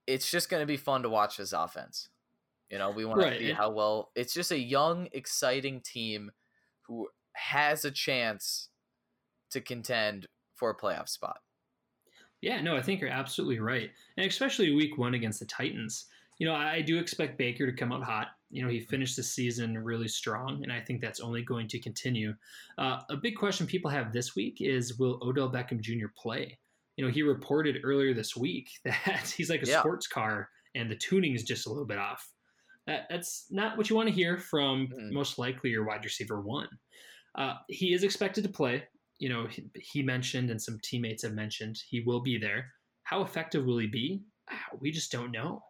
[0.07, 2.10] It's just going to be fun to watch this offense.
[2.71, 4.13] You know, we want Right, to see how well.
[4.15, 6.31] It's just a young, exciting team
[6.83, 8.69] who has a chance
[9.51, 11.41] to contend for a playoff spot.
[12.41, 13.91] Yeah, no, I think you're absolutely right.
[14.17, 16.07] And especially week one against the Titans.
[16.39, 18.29] You know, I do expect Baker to come out hot.
[18.49, 21.79] You know, he finished the season really strong, and I think that's only going to
[21.79, 22.35] continue.
[22.79, 26.07] Uh, a big question people have this week is will Odell Beckham Jr.
[26.17, 26.59] play?
[26.97, 29.81] You know, he reported earlier this week that he's like a Yeah.
[29.81, 32.27] sports car and the tuning is just a little bit off.
[32.87, 35.13] That, that's not what you want to hear from Mm.
[35.13, 36.69] most likely your wide receiver one.
[37.35, 38.85] Uh, he is expected to play
[39.19, 42.73] you know, he, he mentioned and some teammates have mentioned he will be there.
[43.03, 44.23] How effective will he be?
[44.51, 45.63] Ah, We just don't know.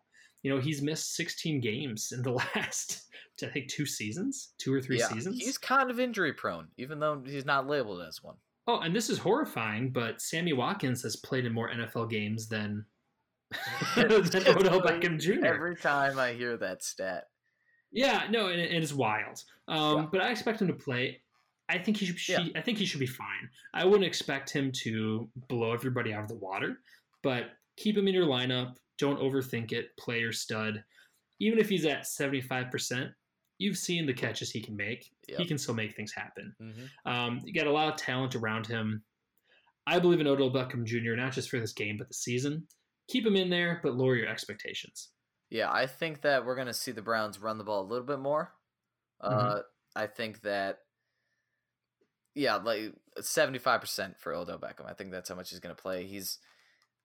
[0.44, 3.08] You know, he's missed 16 games in the last,
[3.42, 5.36] I think, two seasons, two or three yeah, seasons.
[5.42, 8.36] he's kind of injury prone, even though he's not labeled as one.
[8.68, 12.84] Oh, and this is horrifying, but Sammy Watkins has played in more NFL games than,
[13.96, 15.44] Odell Beckham Jr.
[15.44, 17.24] Every time I hear that stat,
[17.90, 19.42] Yeah, no, and it, it's wild.
[19.68, 20.06] Um, Yeah.
[20.12, 21.20] But I expect him to play.
[21.68, 22.46] I think he should.
[22.46, 22.58] Yeah.
[22.58, 23.48] I think he should be fine.
[23.74, 26.78] I wouldn't expect him to blow everybody out of the water,
[27.22, 28.76] but keep him in your lineup.
[28.98, 29.96] Don't overthink it.
[29.96, 30.82] Player stud.
[31.38, 33.12] Even if he's at 75%,
[33.58, 35.10] you've seen the catches he can make.
[35.28, 35.38] Yep.
[35.38, 36.54] He can still make things happen.
[36.60, 37.10] Mm-hmm.
[37.10, 39.02] Um, you got a lot of talent around him.
[39.86, 42.66] I believe in Odell Beckham Jr., not just for this game, but the season.
[43.10, 45.08] Keep him in there, but lower your expectations.
[45.50, 48.06] Yeah, I think that we're going to see the Browns run the ball a little
[48.06, 48.52] bit more.
[49.22, 49.58] Mm-hmm.
[49.58, 49.60] Uh,
[49.96, 50.78] I think that,
[52.34, 54.88] yeah, like 75% for Odell Beckham.
[54.88, 56.06] I think that's how much he's going to play.
[56.06, 56.38] He's,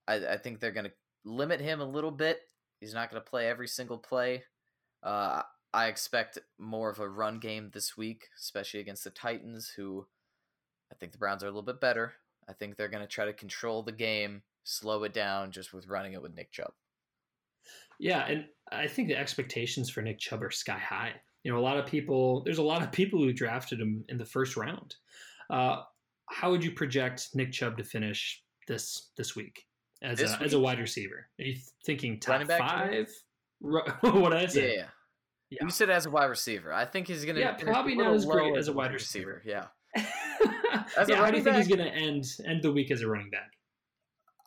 [0.06, 0.92] I, I think they're going to
[1.24, 2.40] limit him a little bit.
[2.80, 4.44] He's not going to play every single play.
[5.02, 5.42] Uh,
[5.74, 10.06] I expect more of a run game this week, especially against the Titans, who
[10.90, 12.14] I think the Browns are a little bit better.
[12.48, 15.86] I think they're going to try to control the game, slow it down just with
[15.86, 16.72] running it with Nick Chubb.
[17.98, 21.12] Yeah, and I think the expectations for Nick Chubb are sky high.
[21.44, 24.18] You know, a lot of people, there's a lot of people who drafted him in
[24.18, 24.96] the first round.
[25.48, 25.82] Uh,
[26.28, 29.64] how would you project Nick Chubb to finish this this week
[30.02, 30.42] as this a, week?
[30.42, 31.28] as a wide receiver?
[31.38, 33.08] Are you thinking top five?
[33.60, 34.76] what did I say?
[34.76, 34.86] Yeah,
[35.50, 35.58] yeah.
[35.62, 36.72] You said as a wide receiver.
[36.72, 39.42] I think he's going to yeah probably not as great as a wide receiver.
[39.44, 39.68] receiver.
[39.94, 40.04] Yeah.
[40.98, 43.08] as yeah, how do you think he's going to end end the week as a
[43.08, 43.55] running back?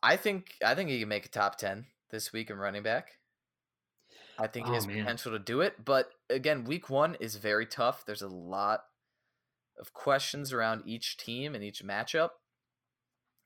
[0.02, 3.18] I think I think he can make a top ten this week in running back.
[4.38, 5.00] I think he oh, has man.
[5.00, 8.06] potential to do it, but again, week one is very tough.
[8.06, 8.84] There's a lot
[9.78, 12.30] of questions around each team and each matchup.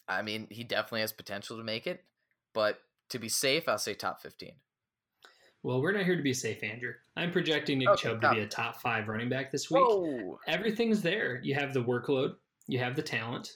[0.07, 2.03] I mean, he definitely has potential to make it,
[2.53, 4.53] but to be safe, I'll say top fifteen.
[5.63, 6.91] Well, we're not here to be safe, Andrew.
[7.15, 9.81] I'm projecting Nick okay, Chubb to be a top five running back this week.
[9.81, 10.37] Whoa.
[10.45, 11.39] Everything's there.
[11.41, 12.33] You have the workload,
[12.67, 13.49] you have the talent,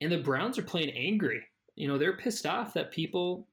[0.00, 1.42] and the Browns are playing angry.
[1.76, 3.48] You know, they're pissed off that people,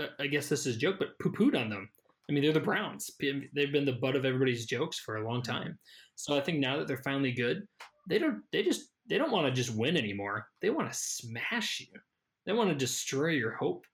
[0.00, 1.88] uh, I guess this is a joke, but poo pooed on them.
[2.28, 3.10] I mean, they're the Browns.
[3.20, 5.78] They've been the butt of everybody's jokes for a long time.
[6.14, 7.66] So I think now that they're finally good,
[8.08, 8.42] they don't.
[8.52, 10.46] They just they don't want to just win anymore.
[10.60, 11.98] They want to smash you.
[12.44, 13.86] They want to destroy your hope.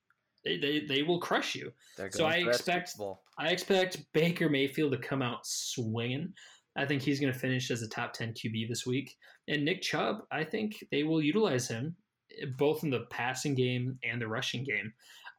[0.45, 1.73] They, they, they will crush you.
[2.13, 2.95] So I expect
[3.39, 6.33] I expect Baker Mayfield to come out swinging.
[6.77, 9.17] I think he's going to finish as a top 10 QB this week.
[9.49, 11.97] And Nick Chubb, I think they will utilize him
[12.57, 14.93] both in the passing game and the rushing game.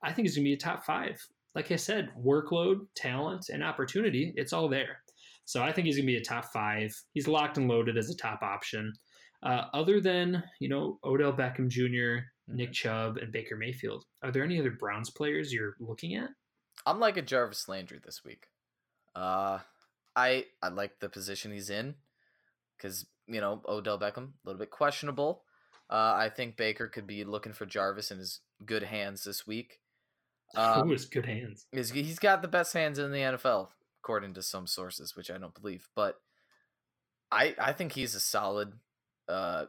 [0.03, 1.19] I think he's going to be a top five.
[1.53, 4.99] Like I said, workload, talent, and opportunity, it's all there.
[5.45, 6.91] So I think he's going to be a top five.
[7.13, 8.93] He's locked and loaded as a top option.
[9.43, 12.73] Uh, other than, you know, Odell Beckham Jr., Nick mm-hmm.
[12.73, 14.05] Chubb, and Baker Mayfield.
[14.23, 16.29] Are there any other Browns players you're looking at?
[16.85, 18.47] I'm like a Jarvis Landry this week.
[19.15, 19.59] Uh,
[20.15, 21.95] I I like the position he's in
[22.77, 25.43] because you know Odell Beckham a little bit questionable.
[25.89, 29.79] Uh, I think Baker could be looking for Jarvis in his good hands this week.
[30.55, 31.67] Um, Who is good hands?
[31.71, 33.69] He's got the best hands in the NFL
[34.01, 36.19] according to some sources, which I don't believe, but
[37.31, 38.73] I I think he's a solid
[39.27, 39.65] uh,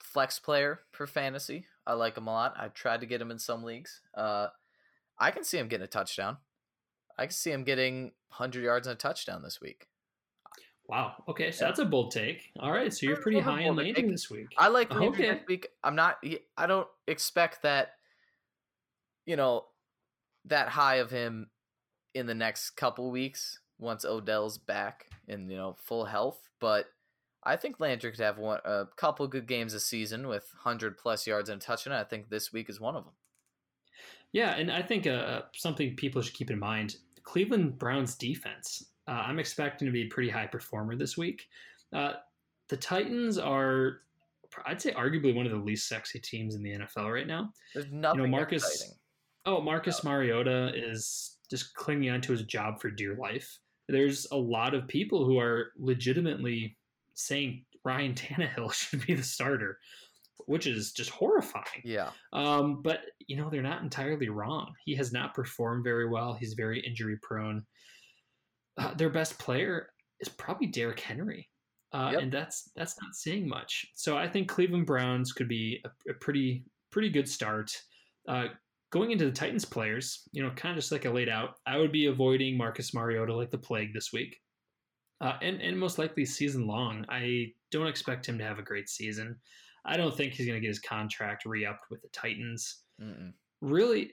[0.00, 1.66] flex player for fantasy.
[1.86, 2.54] I like him a lot.
[2.56, 4.00] I tried to get him in some leagues.
[4.14, 4.48] Uh,
[5.18, 6.38] I can see him getting a touchdown.
[7.18, 9.86] I can see him getting 100 yards and a touchdown this week.
[10.90, 11.14] Wow.
[11.28, 11.68] Okay, so yeah.
[11.68, 12.50] that's a bold take.
[12.58, 14.48] All right, so you're pretty high in Landry this week.
[14.58, 15.38] I like Landry okay.
[15.38, 15.68] this week.
[15.84, 16.18] I'm not.
[16.56, 17.92] I don't expect that.
[19.24, 19.66] You know,
[20.46, 21.48] that high of him
[22.14, 26.86] in the next couple weeks once Odell's back in you know full health, but
[27.44, 31.26] I think Landry could have one a couple good games a season with hundred plus
[31.26, 31.94] yards and a touchdown.
[31.94, 33.14] I think this week is one of them.
[34.32, 38.84] Yeah, and I think uh, something people should keep in mind: Cleveland Browns defense.
[39.10, 41.48] Uh, I'm expecting to be a pretty high performer this week.
[41.92, 42.12] Uh,
[42.68, 44.02] the Titans are,
[44.66, 47.52] I'd say, arguably one of the least sexy teams in the NFL right now.
[47.74, 48.20] There's nothing.
[48.20, 48.62] You know, Marcus.
[48.62, 48.94] Exciting.
[49.46, 50.10] Oh, Marcus no.
[50.10, 53.58] Mariota is just clinging onto his job for dear life.
[53.88, 56.76] There's a lot of people who are legitimately
[57.14, 59.78] saying Ryan Tannehill should be the starter,
[60.46, 61.82] which is just horrifying.
[61.82, 62.10] Yeah.
[62.32, 64.72] Um, but you know they're not entirely wrong.
[64.84, 66.34] He has not performed very well.
[66.34, 67.64] He's very injury prone.
[68.80, 69.90] Uh, their best player
[70.20, 71.48] is probably Derrick Henry.
[71.92, 72.22] Uh, yep.
[72.22, 73.84] and that's that's not saying much.
[73.94, 77.72] So I think Cleveland Browns could be a, a pretty pretty good start.
[78.28, 78.46] Uh,
[78.90, 81.78] going into the Titans players, you know, kind of just like I laid out, I
[81.78, 84.36] would be avoiding Marcus Mariota like the plague this week
[85.20, 87.04] uh, and and most likely season long.
[87.08, 89.36] I don't expect him to have a great season.
[89.84, 92.82] I don't think he's going to get his contract re-upped with the Titans.
[93.00, 93.32] Mm-mm.
[93.62, 94.12] Really,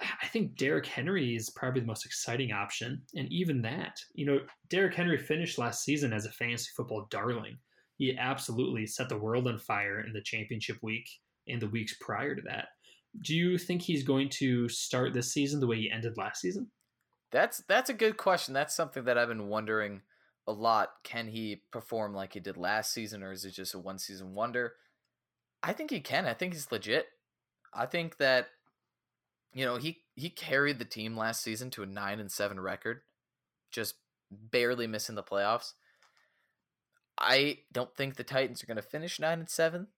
[0.00, 4.40] I think Derrick Henry is probably the most exciting option, and even that, you know,
[4.68, 7.58] Derrick Henry finished last season as a fantasy football darling.
[7.96, 11.06] He absolutely set the world on fire in the championship week
[11.48, 12.68] and the weeks prior to that.
[13.22, 16.70] Do you think he's going to start this season the way he ended last season?
[17.30, 18.54] That's that's a good question.
[18.54, 20.02] That's something that I've been wondering
[20.46, 20.90] a lot.
[21.04, 24.34] Can he perform like he did last season, or is it just a one season
[24.34, 24.74] wonder?
[25.62, 26.26] I think he can.
[26.26, 27.06] I think he's legit.
[27.74, 28.48] I think that
[29.52, 33.00] you know, he he carried the team last season to a 9 and 7 record,
[33.70, 33.94] just
[34.30, 35.72] barely missing the playoffs.
[37.18, 39.88] I don't think the Titans are going to finish 9 and 7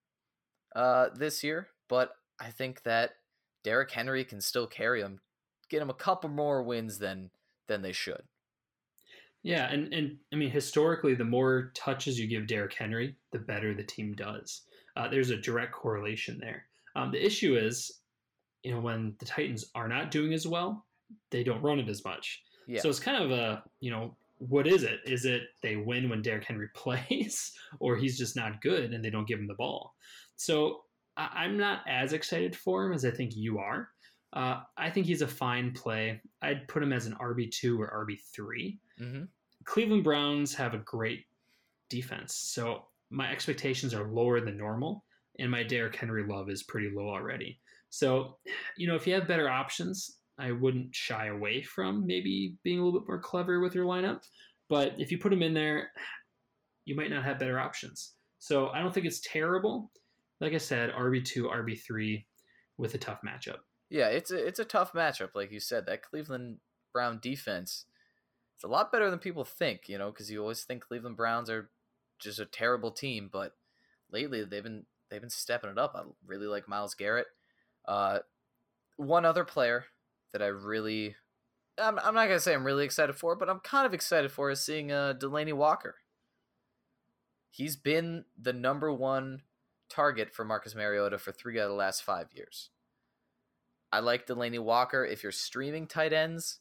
[0.74, 3.12] uh this year, but I think that
[3.62, 5.20] Derrick Henry can still carry them,
[5.68, 7.30] get them a couple more wins than
[7.68, 8.22] than they should.
[9.42, 13.74] Yeah, and and I mean historically, the more touches you give Derrick Henry, the better
[13.74, 14.62] the team does.
[14.96, 16.66] Uh, there's a direct correlation there.
[16.94, 18.01] Um, the issue is,
[18.62, 20.87] you know, when the Titans are not doing as well,
[21.31, 22.42] they don't run it as much.
[22.66, 22.81] Yeah.
[22.81, 25.01] So it's kind of a, you know, what is it?
[25.05, 29.11] Is it they win when Derrick Henry plays, or he's just not good and they
[29.11, 29.94] don't give him the ball?
[30.37, 30.83] So
[31.16, 33.88] I, am not as excited for him as I think you are.
[34.33, 36.20] Uh, I think he's a fine play.
[36.40, 38.79] I'd put him as an RB2 or RB3.
[39.01, 39.22] Mm-hmm.
[39.64, 41.27] Cleveland Browns have a great
[41.90, 42.35] defense.
[42.35, 45.05] So my expectations are lower than normal,
[45.38, 47.61] and my Derrick Henry love is pretty low already.
[47.92, 48.38] So,
[48.78, 52.85] you know, if you have better options, I wouldn't shy away from maybe being a
[52.85, 54.22] little bit more clever with your lineup.
[54.70, 55.90] But if you put him in there,
[56.87, 58.14] you might not have better options.
[58.38, 59.92] So I don't think it's terrible.
[60.40, 62.24] Like I said, RB2, RB3
[62.78, 63.59] with a tough matchup.
[63.90, 65.85] Yeah, it's a it's a tough matchup, like you said.
[65.85, 66.61] That Cleveland
[66.94, 67.85] Brown defense,
[68.57, 69.83] it's a lot better than people think.
[69.87, 71.68] You know, because you always think Cleveland Browns are
[72.18, 73.52] just a terrible team, but
[74.11, 75.92] lately they've been they've been stepping it up.
[75.94, 77.26] I really like Myles Garrett.
[77.87, 78.21] Uh,
[78.97, 79.87] one other player
[80.33, 81.16] that I really,
[81.79, 84.51] I'm, I'm not gonna say I'm really excited for, but I'm kind of excited for
[84.51, 85.97] is seeing uh, Delanie Walker.
[87.51, 89.42] He's been the number one
[89.90, 92.71] target for Marcus Mariota for three out of the last five years.
[93.92, 95.05] I like Delanie Walker.
[95.05, 96.61] If you're streaming tight ends,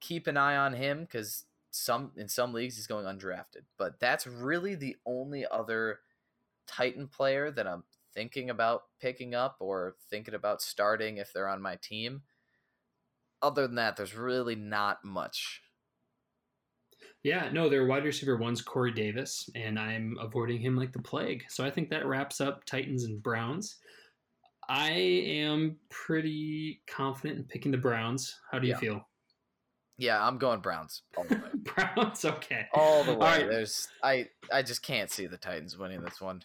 [0.00, 3.62] keep an eye on him because some in some leagues he's going undrafted.
[3.78, 6.00] But that's really the only other
[6.66, 11.62] Titan player that I'm thinking about picking up or thinking about starting if they're on
[11.62, 12.22] my team.
[13.40, 15.62] Other than that, there's really not much.
[17.22, 21.44] Yeah, no, their wide receiver one's Corey Davis, and I'm avoiding him like the plague.
[21.48, 23.76] So I think that wraps up Titans and Browns.
[24.68, 28.38] I am pretty confident in picking the Browns.
[28.50, 28.78] How do you yeah.
[28.78, 29.08] feel?
[29.96, 31.42] Yeah, I'm going Browns all the way.
[31.74, 32.66] Browns, okay.
[32.72, 33.26] All the way.
[33.26, 33.48] All right.
[33.48, 36.42] There's I I just can't see the Titans winning this one.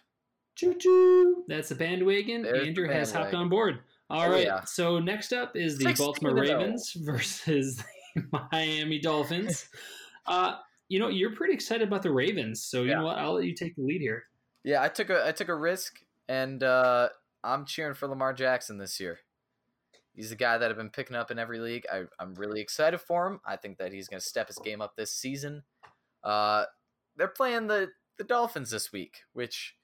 [0.56, 1.44] Choo choo.
[1.48, 2.42] That's the bandwagon.
[2.42, 2.98] There's Andrew the bandwagon.
[2.98, 3.80] has hopped on board.
[4.10, 4.44] All oh, right.
[4.44, 4.64] Yeah.
[4.64, 7.82] So next up is the Baltimore Ravens versus
[8.14, 9.68] the Miami Dolphins.
[10.26, 10.56] uh,
[10.88, 12.98] you know, you're pretty excited about the Ravens, so you yeah.
[12.98, 13.18] know what?
[13.18, 14.24] I'll let you take the lead here.
[14.62, 17.08] Yeah, I took a I took a risk, and uh,
[17.42, 19.18] I'm cheering for Lamar Jackson this year.
[20.14, 21.86] He's the guy that I've been picking up in every league.
[21.92, 23.40] I, am really excited for him.
[23.44, 25.64] I think that he's going to step his game up this season.
[26.22, 26.66] Uh,
[27.16, 29.74] they're playing the the Dolphins this week, which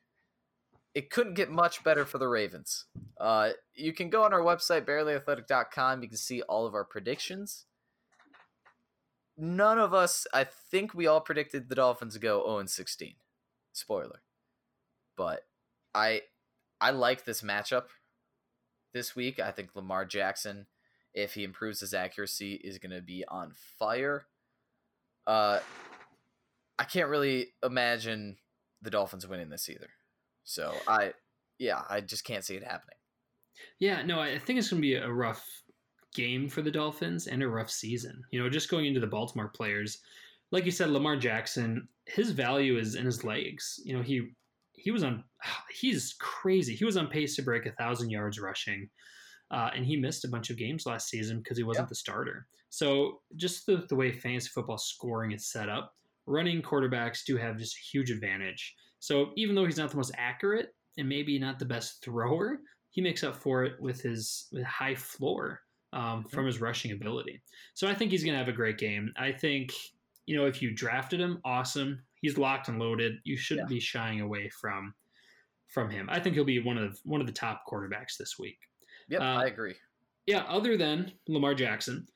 [0.95, 2.87] it couldn't get much better for the Ravens.
[3.19, 6.03] Uh, you can go on our website, barelyathletic.com.
[6.03, 7.67] You can see all of our predictions.
[9.37, 13.15] None of us, I think we all predicted the Dolphins go 0 16.
[13.73, 14.21] Spoiler.
[15.17, 15.47] But
[15.95, 16.23] I
[16.81, 17.85] I like this matchup
[18.93, 19.39] this week.
[19.39, 20.67] I think Lamar Jackson,
[21.15, 24.27] if he improves his accuracy, is going to be on fire.
[25.27, 25.61] Uh,
[26.79, 28.39] I can't really imagine
[28.83, 29.91] the Dolphins winning this either.
[30.51, 31.13] So I,
[31.61, 32.97] yeah, I just can't see it happening.
[33.79, 35.47] Yeah, no, I think it's going to be a rough
[36.13, 38.21] game for the Dolphins and a rough season.
[38.33, 40.01] You know, just going into the Baltimore players,
[40.51, 43.79] like you said, Lamar Jackson, his value is in his legs.
[43.85, 44.31] You know, he
[44.73, 45.23] he was on
[45.71, 46.75] he's crazy.
[46.75, 48.91] He was on pace to break a thousand yards rushing.
[49.53, 52.49] Uh, and he missed a bunch of games last season because he wasn't the starter.
[52.71, 55.93] So just the, the way fantasy football scoring is set up,
[56.27, 58.75] running quarterbacks do have just a huge advantage.
[59.01, 62.61] So even though he's not the most accurate and maybe not the best thrower,
[62.91, 65.61] he makes up for it with his with high floor
[65.93, 67.43] um, from his rushing ability.
[67.75, 69.13] So I think he's going to have a great game.
[69.17, 69.73] I think
[70.27, 73.15] you know if you drafted him, awesome he's locked and loaded.
[73.25, 73.77] You shouldn't yeah.
[73.77, 74.95] be shying away from
[75.69, 76.09] from him.
[76.11, 78.59] I think he'll be one of one of the top quarterbacks this week.
[79.09, 79.75] Yep, uh, I agree.
[80.27, 82.07] Yeah, other than Lamar Jackson,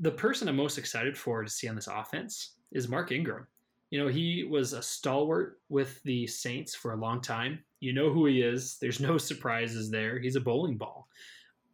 [0.00, 3.46] the person I'm most excited for to see on this offense is Mark Ingram.
[3.90, 7.60] You know, he was a stalwart with the Saints for a long time.
[7.80, 8.76] You know who he is.
[8.80, 10.18] There's no surprises there.
[10.18, 11.08] He's a bowling ball.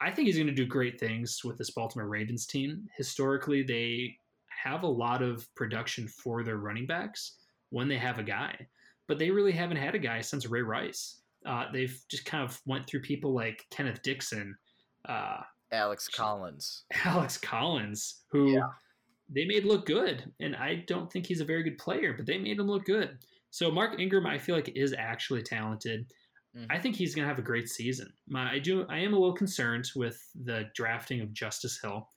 [0.01, 2.89] I think he's going to do great things with this Baltimore Ravens team.
[2.97, 4.17] Historically, they
[4.49, 7.37] have a lot of production for their running backs
[7.71, 8.55] when they have a guy.
[9.09, 11.21] But they really haven't had a guy since Ray Rice.
[11.45, 14.57] Uh, they've just kind of went through people like Kenneth Dixon,
[15.09, 15.41] uh,
[15.73, 18.69] Alex Collins, Alex Collins, who yeah.
[19.29, 20.33] They made look good.
[20.41, 23.19] And I don't think he's a very good player, but they made him look good.
[23.51, 26.07] So Mark Ingram, I feel like is actually talented.
[26.57, 26.67] Mm-hmm.
[26.71, 28.13] I think he's going to have a great season.
[28.29, 28.87] My, I do.
[28.89, 32.09] I am a little concerned with the drafting of Justice Hill.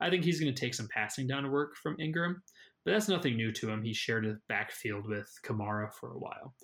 [0.00, 2.42] I think he's going to take some passing down to work from Ingram,
[2.84, 3.82] but that's nothing new to him.
[3.82, 6.54] He shared a backfield with Kamara for a while.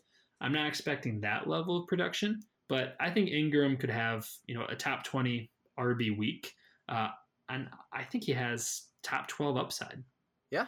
[0.40, 4.66] I'm not expecting that level of production, but I think Ingram could have you know
[4.68, 6.52] a top 20 RB week,
[6.88, 7.08] uh,
[7.48, 10.04] and I think he has top 12 upside.
[10.50, 10.66] Yeah,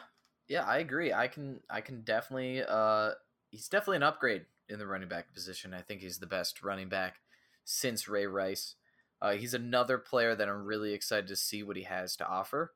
[0.48, 1.12] yeah, I agree.
[1.12, 3.12] I can I can definitely uh,
[3.50, 5.74] he's definitely an upgrade in the running back position.
[5.74, 7.16] I think he's the best running back
[7.64, 8.74] since Ray Rice.
[9.20, 12.74] Uh, he's another player that I'm really excited to see what he has to offer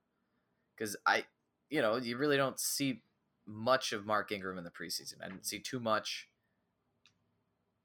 [0.77, 1.25] because I,
[1.68, 3.03] you know, you really don't see
[3.47, 5.16] much of Mark Ingram in the preseason.
[5.23, 6.29] I didn't see too much.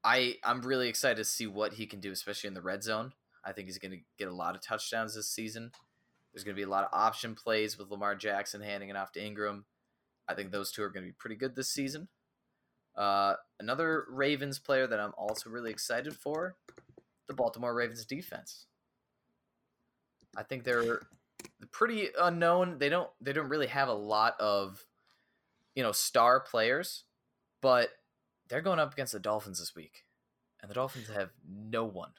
[0.02, 3.12] I I'm really excited to see what he can do, especially in the red zone.
[3.44, 5.72] I think he's going to get a lot of touchdowns this season.
[6.34, 9.12] There's going to be a lot of option plays with Lamar Jackson handing it off
[9.12, 9.66] to Ingram.
[10.26, 12.08] I think those two are going to be pretty good this season.
[12.96, 16.56] Uh, another Ravens player that I'm also really excited for,
[17.28, 18.66] the Baltimore Ravens defense.
[20.36, 21.02] I think they're
[21.70, 22.78] pretty unknown.
[22.78, 24.84] They don't they don't really have a lot of
[25.76, 27.04] you know star players,
[27.62, 27.90] but
[28.48, 30.04] they're going up against the Dolphins this week,
[30.60, 32.10] and the Dolphins have no one.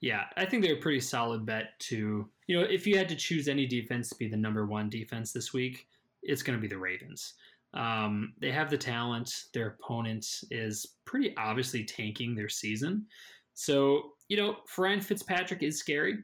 [0.00, 3.16] Yeah, I think they're a pretty solid bet to you know if you had to
[3.16, 5.86] choose any defense to be the number one defense this week,
[6.22, 7.34] it's going to be the Ravens.
[7.74, 9.44] Um, they have the talent.
[9.52, 13.06] Their opponent is pretty obviously tanking their season.
[13.54, 16.18] So, you know, Ryan Fitzpatrick is scary.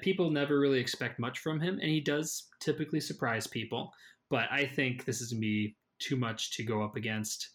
[0.00, 3.92] People never really expect much from him, and he does typically surprise people.
[4.28, 7.50] But I think this is going to be too much to go up against.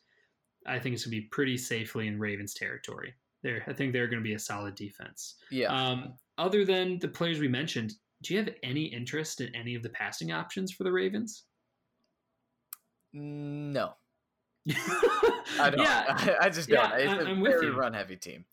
[0.65, 3.13] I think it's going to be pretty safely in Ravens territory.
[3.43, 5.35] There, I think they're going to be a solid defense.
[5.51, 5.67] Yeah.
[5.67, 9.83] Um, other than the players we mentioned, do you have any interest in any of
[9.83, 11.43] the passing options for the Ravens?
[13.13, 13.93] No.
[15.59, 15.79] I don't.
[15.79, 16.05] Yeah,
[16.41, 16.89] I, I just don't.
[16.89, 18.45] Yeah, it's I'm a very run heavy team.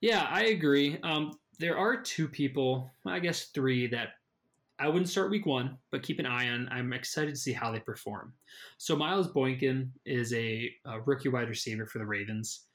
[0.00, 0.98] Yeah, I agree.
[1.02, 4.08] Um, there are two people, I guess three, that
[4.78, 6.68] I wouldn't start week one, but keep an eye on.
[6.72, 8.32] I'm excited to see how they perform.
[8.78, 12.66] So Miles Boykin is a, a rookie wide receiver for the Ravens,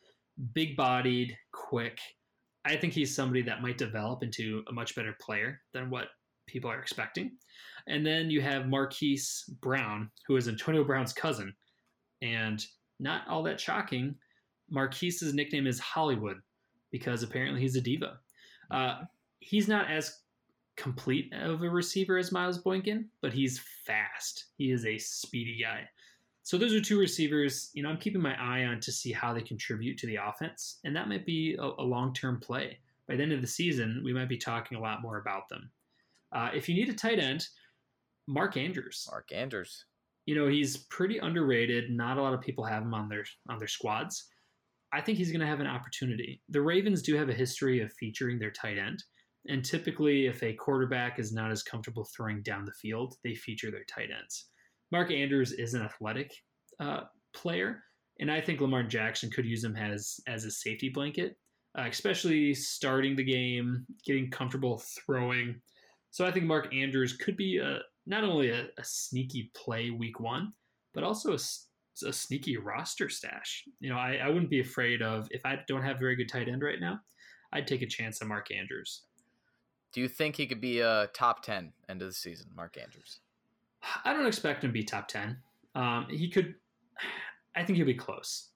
[0.53, 1.99] big bodied, quick.
[2.65, 6.07] I think he's somebody that might develop into a much better player than what
[6.47, 7.31] people are expecting.
[7.87, 11.53] And then you have Marquise Brown, who is Antonio Brown's cousin.
[12.21, 12.65] And
[12.99, 14.15] not all that shocking,
[14.69, 16.37] Marquise's nickname is Hollywood
[16.91, 18.19] because apparently he's a diva.
[18.71, 19.01] Uh,
[19.39, 20.21] he's not as
[20.75, 24.47] complete of a receiver as Miles Boykin, but he's fast.
[24.57, 25.87] He is a speedy guy.
[26.47, 29.33] So those are two receivers, you know, I'm keeping my eye on to see how
[29.33, 32.79] they contribute to the offense, and that might be a, a long-term play.
[33.05, 35.69] By the end of the season, we might be talking a lot more about them.
[36.31, 37.45] Uh, if you need a tight end,
[38.29, 39.09] Mark Andrews.
[39.11, 39.83] Mark Andrews.
[40.25, 41.91] You know, he's pretty underrated.
[41.91, 44.29] Not a lot of people have him on their on their squads.
[44.93, 46.41] I think he's going to have an opportunity.
[46.47, 49.03] The Ravens do have a history of featuring their tight end,
[49.49, 53.69] and typically, if a quarterback is not as comfortable throwing down the field, they feature
[53.69, 54.45] their tight ends.
[54.91, 56.33] Mark Andrews is an athletic
[56.79, 57.01] uh,
[57.33, 57.83] player,
[58.19, 61.37] and I think Lamar Jackson could use him as as a safety blanket,
[61.77, 65.61] uh, especially starting the game, getting comfortable throwing.
[66.11, 70.19] So I think Mark Andrews could be a, not only a, a sneaky play week
[70.19, 70.53] one,
[70.93, 71.39] but also a,
[72.07, 73.65] a, sneaky roster stash.
[73.81, 76.47] You know, I, I wouldn't be afraid of if I don't have very good tight
[76.47, 76.99] end right now,
[77.51, 79.03] I'd take a chance on Mark Andrews.
[79.93, 83.19] Do you think he could be a top 10 end of the season, Mark Andrews?
[84.03, 85.37] I don't expect him to be top 10.
[85.75, 86.55] Um, he could,
[87.55, 88.49] I think he'll be close.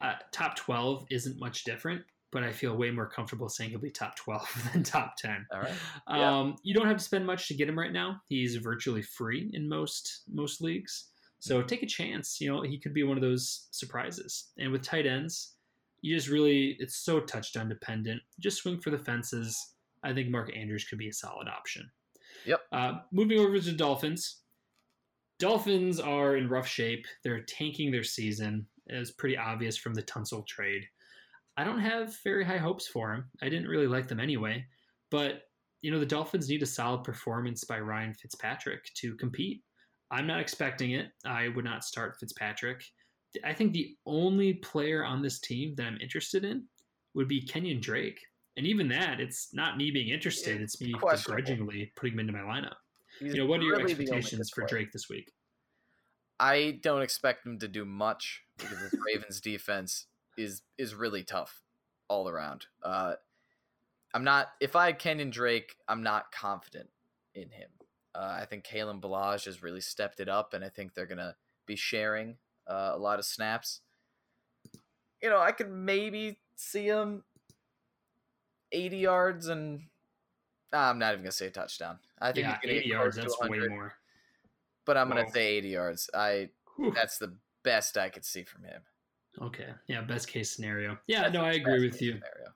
[0.00, 3.90] Uh, top 12 isn't much different but I feel way more comfortable saying he'll be
[3.90, 5.46] top 12 than top 10.
[5.52, 5.72] All right.
[6.08, 6.40] Yeah.
[6.40, 8.20] Um, you don't have to spend much to get him right now.
[8.28, 11.10] He's virtually free in most most leagues.
[11.38, 11.66] So mm-hmm.
[11.66, 12.40] take a chance.
[12.40, 14.50] You know, he could be one of those surprises.
[14.58, 15.54] And with tight ends,
[16.00, 18.22] you just really it's so touchdown dependent.
[18.40, 19.74] Just swing for the fences.
[20.02, 21.88] I think Mark Andrews could be a solid option.
[22.46, 22.60] Yep.
[22.72, 24.41] Uh, moving over to Dolphins.
[25.42, 27.04] Dolphins are in rough shape.
[27.24, 28.64] They're tanking their season.
[28.86, 30.84] It's pretty obvious from the Tunsil trade.
[31.56, 33.24] I don't have very high hopes for him.
[33.42, 34.64] I didn't really like them anyway.
[35.10, 35.40] But,
[35.80, 39.64] you know, the Dolphins need a solid performance by Ryan Fitzpatrick to compete.
[40.12, 41.08] I'm not expecting it.
[41.26, 42.84] I would not start Fitzpatrick.
[43.44, 46.66] I think the only player on this team that I'm interested in
[47.16, 48.20] would be Kenyan Drake.
[48.56, 52.32] And even that, it's not me being interested, it's, it's me begrudgingly putting him into
[52.32, 52.76] my lineup.
[53.22, 55.32] He's you know, what are your expectations for Drake this week?
[56.40, 60.06] I don't expect him to do much because this Ravens defense
[60.36, 61.62] is is really tough
[62.08, 62.66] all around.
[62.82, 63.14] Uh,
[64.12, 66.90] I'm not if I had Kenyan Drake, I'm not confident
[67.34, 67.70] in him.
[68.14, 71.36] Uh, I think Kalen Ballage has really stepped it up, and I think they're gonna
[71.64, 73.80] be sharing uh, a lot of snaps.
[75.22, 77.22] You know, I could maybe see him
[78.72, 79.84] 80 yards and nah,
[80.72, 81.98] I'm not even gonna say touchdown.
[82.20, 83.16] I think yeah, he's gonna 80 get yards.
[83.16, 83.94] That's way more.
[84.84, 86.10] But I'm gonna say 80 yards.
[86.14, 86.92] I Whew.
[86.94, 88.82] that's the best I could see from him.
[89.40, 89.68] Okay.
[89.86, 90.98] Yeah, best case scenario.
[91.06, 92.12] Yeah, That's no, I agree with you.
[92.12, 92.48] scenario.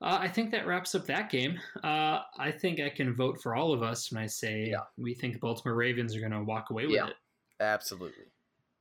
[0.00, 1.58] Uh, I think that wraps up that game.
[1.82, 4.80] Uh, I think I can vote for all of us when I say Yeah.
[4.96, 7.08] we think the Baltimore Ravens are going to walk away with Yeah.
[7.08, 7.16] it.
[7.60, 8.24] Absolutely.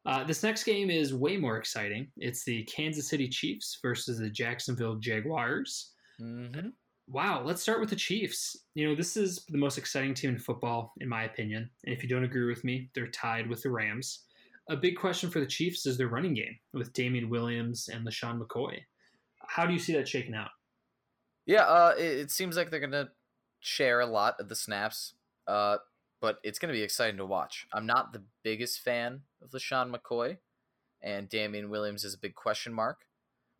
[0.05, 2.11] Uh, this next game is way more exciting.
[2.17, 5.91] It's the Kansas City Chiefs versus the Jacksonville Jaguars.
[6.19, 6.69] hmm
[7.07, 8.57] Wow, let's start with the Chiefs.
[8.75, 11.69] You know, this is the most exciting team in football, in my opinion.
[11.85, 14.23] And if you don't agree with me, they're tied with the Rams.
[14.69, 18.39] A big question for the Chiefs is their running game with Damien Williams and LeSean
[18.39, 18.79] McCoy.
[19.45, 20.51] How do you see that shaking out?
[21.45, 23.09] Yeah, uh, it, it seems like they're gonna
[23.59, 25.15] share a lot of the snaps,
[25.47, 25.77] uh,
[26.21, 27.67] but it's gonna be exciting to watch.
[27.73, 30.37] I'm not the biggest fan of LeSean McCoy,
[31.01, 33.01] and Damien Williams is a big question mark.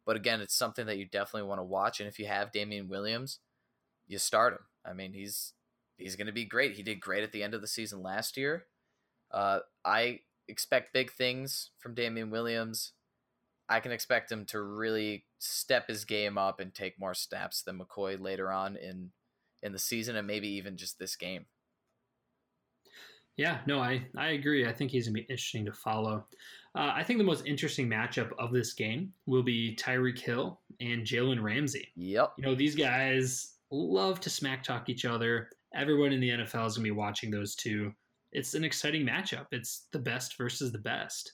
[0.06, 2.00] But again, it's something that you definitely want to watch.
[2.00, 3.40] And if you have Damien Williams,
[4.08, 4.60] you start him.
[4.86, 5.54] I mean, he's
[5.98, 6.74] he's gonna be great.
[6.74, 8.66] He did great at the end of the season last year.
[9.32, 12.94] Uh, I expect big things from Damien Williams.
[13.70, 17.80] I can expect him to really step his game up and take more snaps than
[17.80, 19.12] McCoy later on in
[19.62, 21.46] in the season and maybe even just this game.
[23.38, 24.68] Yeah, no, I, I agree.
[24.68, 26.26] I think he's going to be interesting to follow.
[26.76, 31.04] Uh, I think the most interesting matchup of this game will be Tyreek Hill and
[31.06, 31.88] Jalen Ramsey.
[31.96, 32.34] Yep.
[32.38, 35.50] You know, these guys love to smack talk each other.
[35.76, 37.92] Everyone in the NFL is going to be watching those two.
[38.32, 39.46] It's an exciting matchup.
[39.52, 41.32] It's the best versus the best.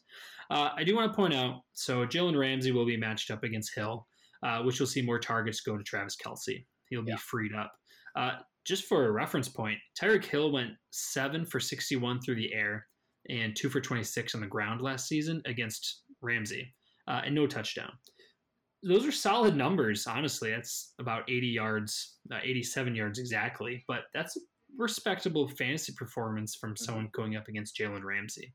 [0.52, 3.74] Uh, I do want to point out so Jalen Ramsey will be matched up against
[3.74, 4.06] Hill,
[4.44, 6.66] uh, which will see more targets go to Travis Kelce.
[6.90, 7.18] He'll be Yeah.
[7.18, 7.72] freed up.
[8.16, 12.86] Uh, just for a reference point, Tyreek Hill went seven for 61 through the air
[13.28, 16.74] and two for 26 on the ground last season against Ramsey,
[17.08, 17.92] uh, and no touchdown.
[18.82, 20.52] Those are solid numbers, honestly.
[20.52, 24.40] That's about 80 yards, uh, 87 yards exactly, but that's a
[24.78, 28.54] respectable fantasy performance from someone going up against Jalen Ramsey.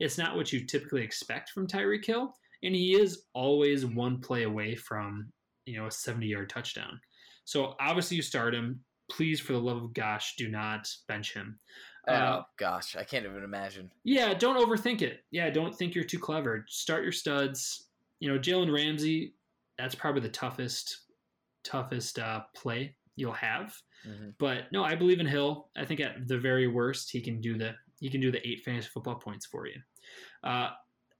[0.00, 4.44] It's not what you typically expect from Tyreek Hill, and he is always one play
[4.44, 5.32] away from,
[5.66, 7.00] you know, a 70 yard touchdown.
[7.44, 8.80] So obviously you start him.
[9.10, 11.58] Please, for the love of gosh, do not bench him.
[12.08, 13.90] Uh, oh gosh, I can't even imagine.
[14.04, 15.24] yeah, don't overthink it.
[15.30, 16.64] Yeah, don't think you're too clever.
[16.68, 17.88] Start your studs.
[18.20, 19.34] You know, Jalen Ramsey,
[19.78, 20.98] that's probably the toughest,
[21.62, 23.74] toughest uh, play you'll have.
[24.04, 25.68] hmm But no, I believe in Hill.
[25.76, 28.62] I think at the very worst, he can do the he can do the eight
[28.64, 29.76] fantasy football points for you.
[30.42, 30.70] Uh,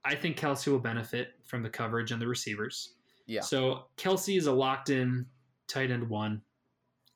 [0.03, 2.93] I think Kelce will benefit from the coverage and the receivers.
[3.25, 3.41] Yeah.
[3.41, 5.25] So Kelce is a locked in
[5.67, 6.41] tight end one.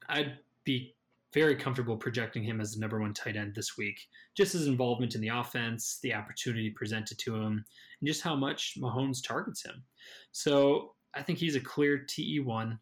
[0.07, 0.95] I'd be
[1.34, 4.00] very comfortable projecting him as the number one tight end this week.
[4.36, 7.64] Just his involvement in the offense, the opportunity presented to him,
[8.02, 9.84] and just how much Mahomes targets him.
[10.32, 12.80] So I think he's a clear TE one.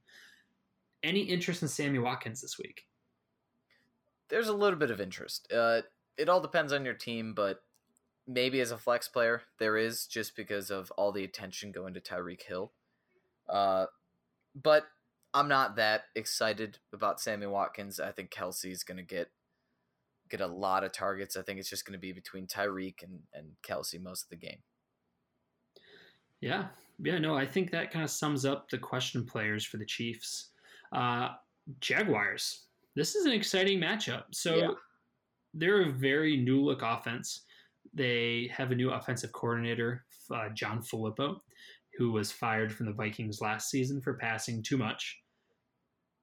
[1.04, 2.84] Any interest in Sammy Watkins this week?
[4.30, 5.52] There's a little bit of interest.
[5.52, 5.82] Uh,
[6.18, 7.62] it all depends on your team, but
[8.28, 12.02] maybe as a flex player, there is just because of all the attention going to
[12.02, 12.72] Tyreek Hill.
[13.48, 13.86] Uh,
[14.62, 14.84] but
[15.38, 18.00] I'm not that excited about Sammy Watkins.
[18.00, 19.30] I think Kelce's going to get
[20.30, 21.38] get a lot of targets.
[21.38, 24.36] I think it's just going to be between Tyreek and, and Kelce most of the
[24.36, 24.58] game.
[26.42, 26.68] Yeah,
[27.00, 30.50] yeah, no, I think that kind of sums up the question players for the Chiefs.
[30.92, 31.30] Uh,
[31.80, 32.66] Jaguars.
[32.96, 34.24] This is an exciting matchup.
[34.32, 34.72] So Yeah.
[35.54, 37.42] they're a very new look offense.
[37.94, 41.42] They have a new offensive coordinator, uh, John Filippo,
[41.98, 45.22] who was fired from the Vikings last season for passing too much.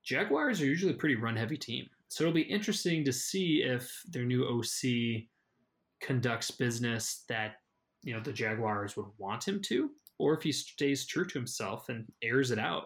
[0.05, 1.87] Jaguars are usually a pretty run heavy team.
[2.09, 5.25] So it'll be interesting to see if their new OC
[6.01, 7.57] conducts business that
[8.03, 11.89] you know the Jaguars would want him to, or if he stays true to himself
[11.89, 12.85] and airs it out.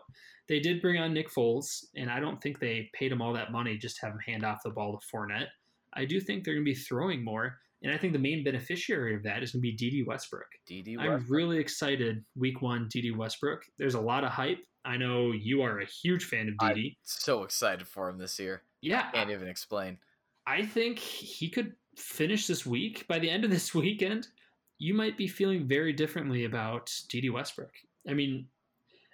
[0.48, 3.52] They did bring on Nick Foles, and I don't think they paid him all that
[3.52, 5.48] money just to have him hand off the ball to Fournette.
[5.92, 9.14] I do think they're going to be throwing more, and I think the main beneficiary
[9.14, 10.46] of that is going to be Dede Westbrook.
[10.66, 12.24] Dede I'm really excited.
[12.34, 13.62] Week one, Dede Westbrook.
[13.76, 14.60] There's a lot of hype.
[14.84, 18.38] I know you are a huge fan of I- Dede so excited for him this
[18.38, 18.62] year.
[18.80, 19.98] yeah, Can't even explain.
[20.46, 23.06] I think he could finish this week.
[23.08, 24.28] By the end of this weekend,
[24.78, 27.72] you might be feeling very differently about Dede Westbrook.
[28.08, 28.46] I mean,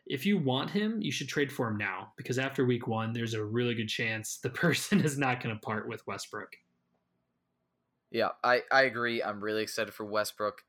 [0.07, 3.33] if you want him, you should trade for him now because after week one, there's
[3.35, 6.53] a really good chance the person is not going to part with Westbrook.
[8.11, 9.23] Yeah, I, I agree.
[9.23, 10.63] I'm really excited for Westbrook,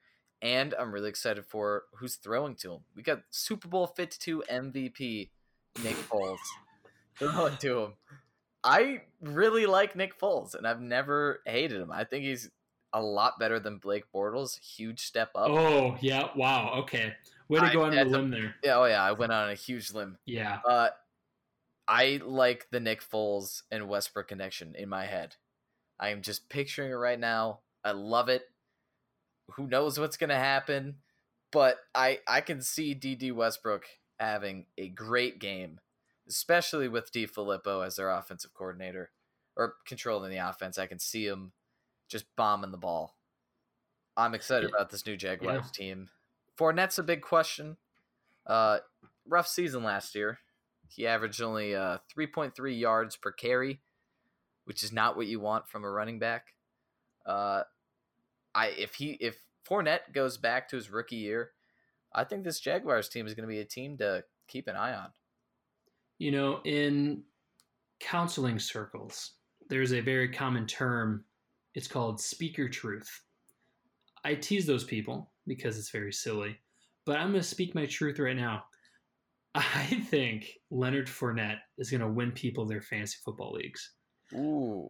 [0.45, 2.79] and I'm really excited for who's throwing to him.
[2.95, 5.29] We got Super Bowl 52 MVP
[5.83, 6.37] Nick Foles
[7.17, 7.93] throwing to him.
[8.63, 11.91] I really like Nick Foles, and I've never hated him.
[11.91, 12.49] I think he's
[12.93, 14.59] a lot better than Blake Bortles.
[14.59, 15.49] Huge step up.
[15.49, 16.29] Oh, yeah.
[16.35, 16.73] Wow.
[16.81, 17.13] Okay.
[17.47, 18.55] Way to I- go on the limb there.
[18.63, 20.17] Yeah, oh yeah, I went on a huge limb.
[20.25, 20.59] Yeah.
[20.67, 20.89] Uh,
[21.87, 25.35] I like the Nick Foles and Westbrook connection in my head.
[25.99, 27.59] I am just picturing it right now.
[27.83, 28.43] I love it.
[29.53, 30.95] Who knows what's going to happen?
[31.51, 33.85] But I I can see Dede Westbrook
[34.19, 35.79] having a great game,
[36.27, 39.11] especially with DeFilippo as their offensive coordinator
[39.55, 40.77] or controlling the offense.
[40.77, 41.53] I can see him
[42.09, 43.15] just bombing the ball.
[44.17, 45.85] I'm excited about this new Jaguars yeah.
[45.85, 46.09] team.
[46.57, 47.77] Fournette's a big question.
[48.47, 48.79] Uh,
[49.27, 50.39] rough season last year.
[50.87, 53.81] He averaged only uh, 3.3 yards per carry,
[54.65, 56.53] which is not what you want from a running back.
[57.25, 57.63] Uh,
[58.55, 59.37] I if he if
[59.69, 61.51] Fournette goes back to his rookie year,
[62.13, 64.93] I think this Jaguars team is going to be a team to keep an eye
[64.93, 65.09] on.
[66.17, 67.23] You know, in
[67.99, 69.33] counseling circles,
[69.69, 71.25] there's a very common term.
[71.73, 73.09] It's called speaker truth.
[74.23, 76.57] I tease those people because it's very silly,
[77.05, 78.63] but I'm going to speak my truth right now.
[79.55, 83.91] I think Leonard Fournette is going to win people their fantasy football leagues.
[84.33, 84.89] Ooh.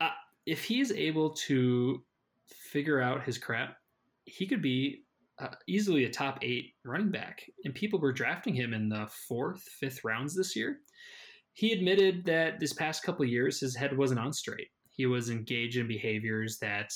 [0.00, 0.10] Uh,
[0.46, 2.02] if he's able to
[2.54, 3.76] figure out his crap,
[4.24, 5.02] he could be
[5.38, 7.42] uh, easily a top eight running back.
[7.64, 10.78] And people were drafting him in the fourth, fifth rounds this year.
[11.52, 14.68] He admitted that this past couple years, his head wasn't on straight.
[14.88, 16.92] He was engaged in behaviors that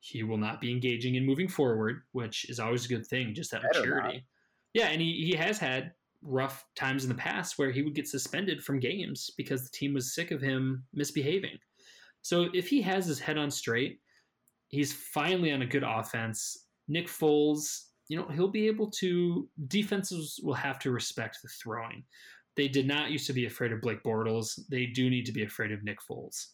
[0.00, 3.52] he will not be engaging in moving forward, which is always a good thing, just
[3.52, 4.14] that Better maturity.
[4.14, 4.22] Not.
[4.74, 5.92] Yeah, and he, he has had
[6.22, 9.94] rough times in the past where he would get suspended from games because the team
[9.94, 11.58] was sick of him misbehaving.
[12.22, 14.00] So if he has his head on straight,
[14.72, 16.66] he's finally on a good offense.
[16.88, 22.02] Nick Foles, you know, he'll be able to defenses will have to respect the throwing.
[22.56, 24.58] They did not used to be afraid of Blake Bortles.
[24.68, 26.48] They do need to be afraid of Nick Foles.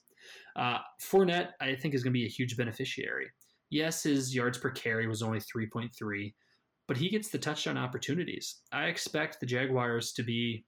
[0.54, 3.28] Uh, Fournette, I think, is going to be a huge beneficiary.
[3.70, 6.34] Yes, his yards per carry was only 3.3,
[6.86, 8.60] but he gets the touchdown opportunities.
[8.72, 10.64] I expect the Jaguars to be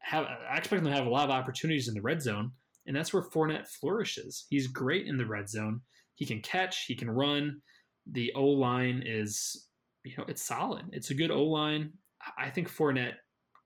[0.00, 2.52] have I expect them to have a lot of opportunities in the red zone,
[2.86, 4.46] and that's where Fournette flourishes.
[4.48, 5.80] He's great in the red zone.
[6.18, 7.62] He can catch, he can run.
[8.10, 9.68] The O line is,
[10.04, 10.86] you know, it's solid.
[10.92, 11.92] It's a good O line.
[12.36, 13.14] I think Fournette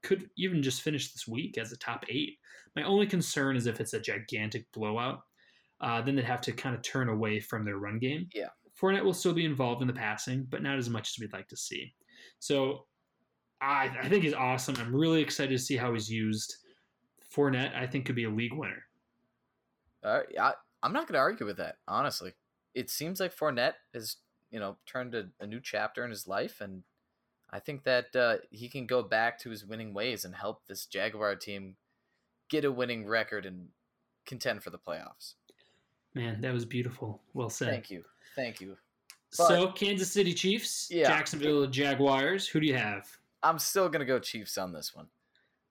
[0.02, 2.36] could even just finish this week as a top eight.
[2.76, 5.20] My only concern is if it's a gigantic blowout,
[5.80, 8.28] uh, then they'd have to kind of turn away from their run game.
[8.34, 8.48] Yeah.
[8.78, 11.48] Fournette will still be involved in the passing, but not as much as we'd like
[11.48, 11.94] to see.
[12.38, 12.86] So
[13.62, 14.76] I, I think he's awesome.
[14.78, 16.56] I'm really excited to see how he's used.
[17.34, 18.82] Fournette, I think, could be a league winner.
[20.04, 22.32] Uh, I, I'm not going to argue with that, honestly.
[22.74, 24.16] It seems like Fournette has,
[24.50, 26.82] you know, turned a, a new chapter in his life, and
[27.50, 30.86] I think that uh, he can go back to his winning ways and help this
[30.86, 31.76] Jaguar team
[32.48, 33.68] get a winning record and
[34.26, 35.34] contend for the playoffs.
[36.14, 37.20] Man, that was beautiful.
[37.34, 37.70] Well said.
[37.70, 38.04] Thank you.
[38.36, 38.76] Thank you.
[39.36, 41.08] But, so Kansas City Chiefs, yeah.
[41.08, 42.46] Jacksonville Jaguars.
[42.46, 43.08] Who do you have?
[43.42, 45.06] I'm still gonna go Chiefs on this one.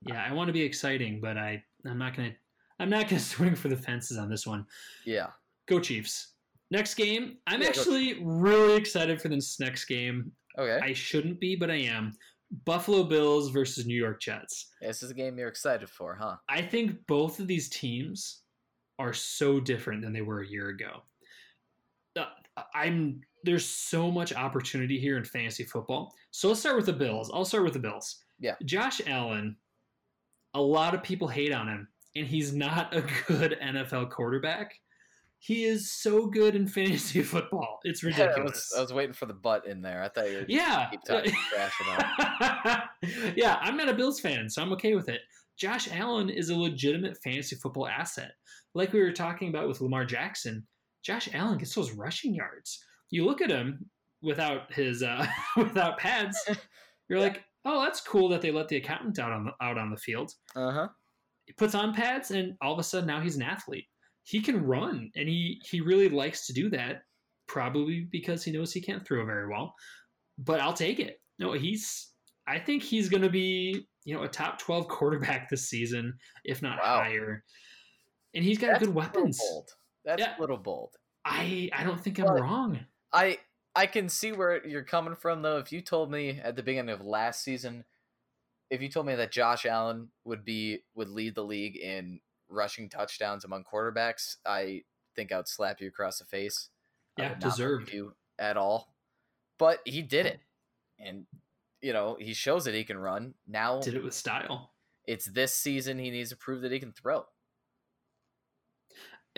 [0.04, 2.34] Yeah, I want to be exciting, but I I'm not gonna
[2.80, 4.66] I'm not gonna swing for the fences on this one.
[5.06, 5.28] Yeah.
[5.68, 6.30] Go Chiefs.
[6.72, 7.38] Next game.
[7.48, 10.32] I'm yeah, actually really excited for this next game.
[10.58, 10.80] Okay.
[10.84, 12.14] I shouldn't be, but I am.
[12.66, 14.72] Buffalo Bills versus New York Jets.
[14.82, 16.36] this is a game you're excited for, huh?
[16.50, 18.42] I think both of these teams
[19.00, 21.02] are so different than they were a year ago.
[22.18, 22.26] Uh,
[22.76, 26.14] I'm there's so much opportunity here in fantasy football.
[26.32, 27.32] So let's start with the Bills.
[27.34, 28.24] I'll start with the Bills.
[28.40, 28.56] Yeah.
[28.66, 29.56] Josh Allen,
[30.54, 34.74] a lot of people hate on him, and he's not a good NFL quarterback.
[35.44, 37.80] He is so good in fantasy football.
[37.84, 38.36] It's ridiculous.
[38.38, 40.04] Yeah, I, was, I, was, waiting for the butt in there.
[40.04, 40.88] I thought you were yeah.
[40.92, 42.86] keep talking trash
[43.36, 45.22] yeah, I'm not a Bills fan, so I'm okay with it.
[45.58, 48.34] Josh Allen is a legitimate fantasy football asset.
[48.76, 50.66] Like we were talking about with Lamar Jackson,
[51.04, 52.80] Josh Allen gets those rushing yards.
[53.10, 53.90] You look at him
[54.22, 55.26] without his uh,
[55.58, 56.38] without pads,
[57.10, 57.26] you're yeah.
[57.26, 59.98] like, oh, that's cool that they let the accountant out on the out on the
[59.98, 60.32] field.
[60.56, 60.88] Uh huh.
[61.46, 63.86] He puts on pads, and all of a sudden now he's an athlete.
[64.24, 67.04] He can run, and he he really likes to do that.
[67.48, 69.74] Probably because he knows he can't throw very well,
[70.38, 71.20] but I'll take it.
[71.40, 72.10] No, he's.
[72.48, 76.14] I think he's going to be you know a top twelve quarterback this season,
[76.46, 77.00] if not wow.
[77.04, 77.44] higher.
[78.34, 79.40] And he's got That's good weapons.
[79.40, 79.70] Bold.
[80.06, 80.38] That's yeah.
[80.38, 80.96] a little bold.
[81.26, 82.80] I I don't think I'm wrong.
[83.14, 83.40] I
[83.76, 85.58] I can see where you're coming from though.
[85.58, 87.84] If you told me at the beginning of last season,
[88.70, 92.20] if you told me that Josh Allen would be would lead the league in
[92.52, 94.84] rushing touchdowns among quarterbacks, I
[95.16, 96.70] think I would slap you across the face.
[97.18, 98.94] Yeah, deserved you at all.
[99.58, 100.40] But he did it,
[101.00, 101.26] and
[101.82, 103.34] you know he shows that he can run.
[103.48, 104.72] Now did it with style.
[105.06, 107.26] It's this season he needs to prove that he can throw.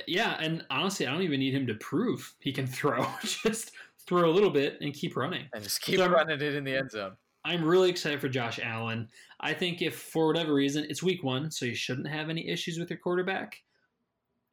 [0.07, 3.05] Yeah, and honestly, I don't even need him to prove he can throw.
[3.21, 3.71] just
[4.07, 5.45] throw a little bit and keep running.
[5.53, 7.15] And just keep so running it in the end zone.
[7.45, 9.09] I'm really excited for Josh Allen.
[9.39, 12.79] I think if for whatever reason it's week one, so you shouldn't have any issues
[12.79, 13.57] with your quarterback,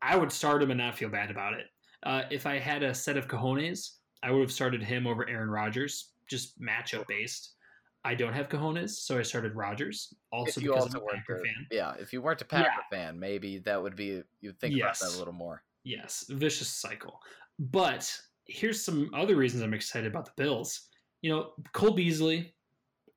[0.02, 1.66] I would start him and not feel bad about it.
[2.02, 5.50] Uh, if I had a set of cojones, I would have started him over Aaron
[5.50, 7.54] Rodgers, just matchup based.
[8.04, 10.14] I don't have cojones, so I started Rodgers.
[10.32, 11.66] Also because also I'm a Packer a, fan.
[11.70, 12.96] Yeah, if you weren't a Packer yeah.
[12.96, 15.00] fan, maybe that would be you'd think yes.
[15.00, 15.62] about that a little more.
[15.84, 17.20] Yes, vicious cycle.
[17.58, 18.10] But
[18.46, 20.88] here's some other reasons I'm excited about the Bills.
[21.20, 22.54] You know, Cole Beasley,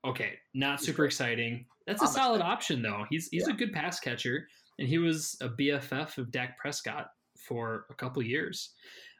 [0.05, 1.65] okay, not super exciting.
[1.87, 3.05] That's a solid option though.
[3.09, 3.53] He's he's yeah.
[3.53, 4.47] a good pass catcher,
[4.79, 8.71] and he was a BFF of Dak Prescott for a couple years.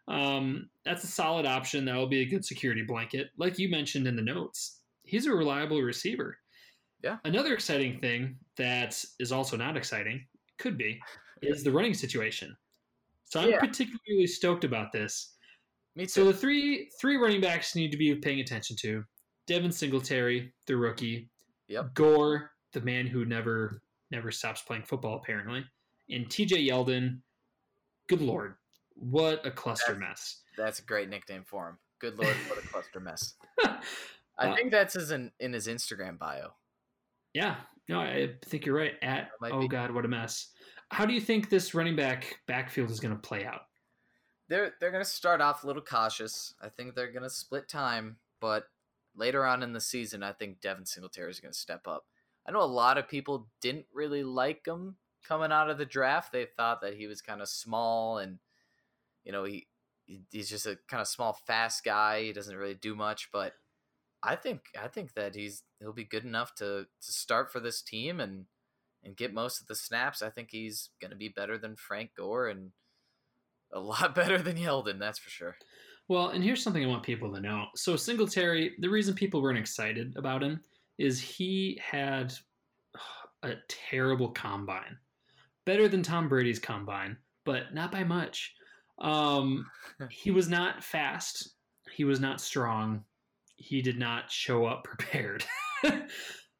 [0.08, 1.86] Um, that's a solid option.
[1.86, 5.32] That will be a good security blanket, like you mentioned in the notes he's a
[5.32, 6.38] reliable receiver.
[7.04, 7.18] Yeah.
[7.26, 10.26] Another exciting thing that is also not exciting,
[10.58, 11.00] could be,
[11.42, 12.56] is the running situation.
[13.26, 13.60] So I'm yeah.
[13.60, 15.36] particularly stoked about this.
[15.96, 16.10] Me too.
[16.10, 19.04] So the three three running backs need to be paying attention to:
[19.48, 21.30] Devin Singletary, the rookie.
[21.68, 21.94] Yep.
[21.94, 23.82] Gore, the man who never
[24.12, 25.66] never stops playing football apparently,
[26.10, 26.68] and T.J.
[26.68, 27.20] Yeldon.
[28.08, 28.56] Good lord,
[28.96, 30.38] what a cluster that's, mess!
[30.58, 31.78] That's a great nickname for him.
[32.00, 33.36] Good lord, what a cluster mess.
[34.38, 36.54] I uh, think that's his in, in his Instagram bio.
[37.34, 37.56] Yeah,
[37.90, 38.94] no, I think you're right.
[39.02, 39.68] At oh be.
[39.68, 40.50] god, what a mess.
[40.90, 43.62] How do you think this running back backfield is going to play out?
[44.50, 46.54] They're they're going to start off a little cautious.
[46.62, 48.66] I think they're going to split time, but
[49.16, 52.06] later on in the season, I think Devin Singletary is going to step up.
[52.48, 54.98] I know a lot of people didn't really like him
[55.28, 56.32] coming out of the draft.
[56.32, 58.40] They thought that he was kind of small and
[59.24, 59.68] you know he
[60.06, 62.24] he's just a kind of small, fast guy.
[62.24, 63.54] He doesn't really do much, but
[64.22, 67.82] I think I think that he's he'll be good enough to to start for this
[67.82, 68.46] team and
[69.04, 70.22] and get most of the snaps.
[70.22, 72.72] I think he's going to be better than Frank Gore and
[73.72, 75.58] a lot better than Yeldon, that's for sure.
[76.10, 77.66] Well, and here's something I want people to know.
[77.76, 80.62] So Singletary, the reason people weren't excited about him
[80.98, 82.34] is he had
[83.42, 84.98] a terrible combine.
[85.66, 88.54] Better than Tom Brady's combine, but not by much.
[89.00, 89.66] Um,
[90.10, 91.56] he was not fast.
[91.92, 93.04] He was not strong
[93.64, 95.46] he did not show up prepared.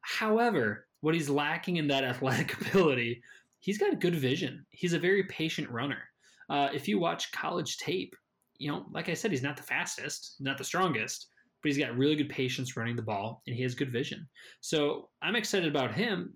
[0.00, 3.22] However, what he's lacking in that athletic ability,
[3.60, 4.64] he's got good vision.
[4.70, 6.02] He's a very patient runner.
[6.48, 8.14] Uh, if you watch college tape,
[8.58, 11.28] you know, like I said, he's not the fastest, not the strongest,
[11.62, 14.28] but he's got really good patience running the ball and he has good vision.
[14.60, 16.34] So I'm excited about him.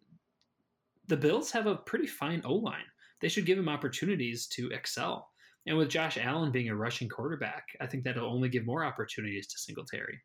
[1.08, 2.84] The Bills have a pretty fine O line.
[3.20, 5.28] They should give him opportunities to excel.
[5.66, 9.46] And with Josh Allen being a rushing quarterback, I think that'll only give more opportunities
[9.48, 10.18] to Singletary.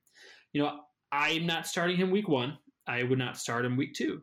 [0.53, 0.79] You know,
[1.11, 2.57] I'm not starting him week one.
[2.87, 4.21] I would not start him week two.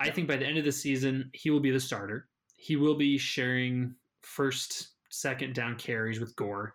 [0.00, 2.28] I think by the end of the season, he will be the starter.
[2.56, 6.74] He will be sharing first, second down carries with Gore.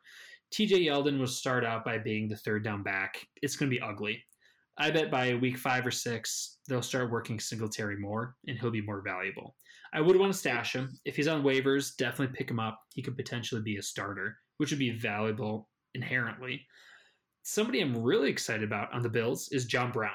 [0.54, 3.26] TJ Yeldon will start out by being the third down back.
[3.42, 4.24] It's going to be ugly.
[4.78, 8.82] I bet by week five or six, they'll start working Singletary more and he'll be
[8.82, 9.56] more valuable.
[9.94, 10.98] I would want to stash him.
[11.06, 12.80] If he's on waivers, definitely pick him up.
[12.94, 16.66] He could potentially be a starter, which would be valuable inherently.
[17.44, 20.12] Somebody I'm really excited about on the Bills is John Brown.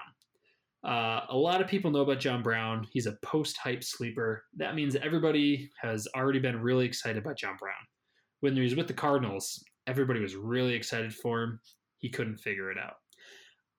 [0.84, 2.86] Uh, a lot of people know about John Brown.
[2.90, 4.44] He's a post hype sleeper.
[4.56, 7.74] That means everybody has already been really excited about John Brown.
[8.41, 11.61] When he was with the Cardinals, everybody was really excited for him.
[11.99, 12.95] He couldn't figure it out.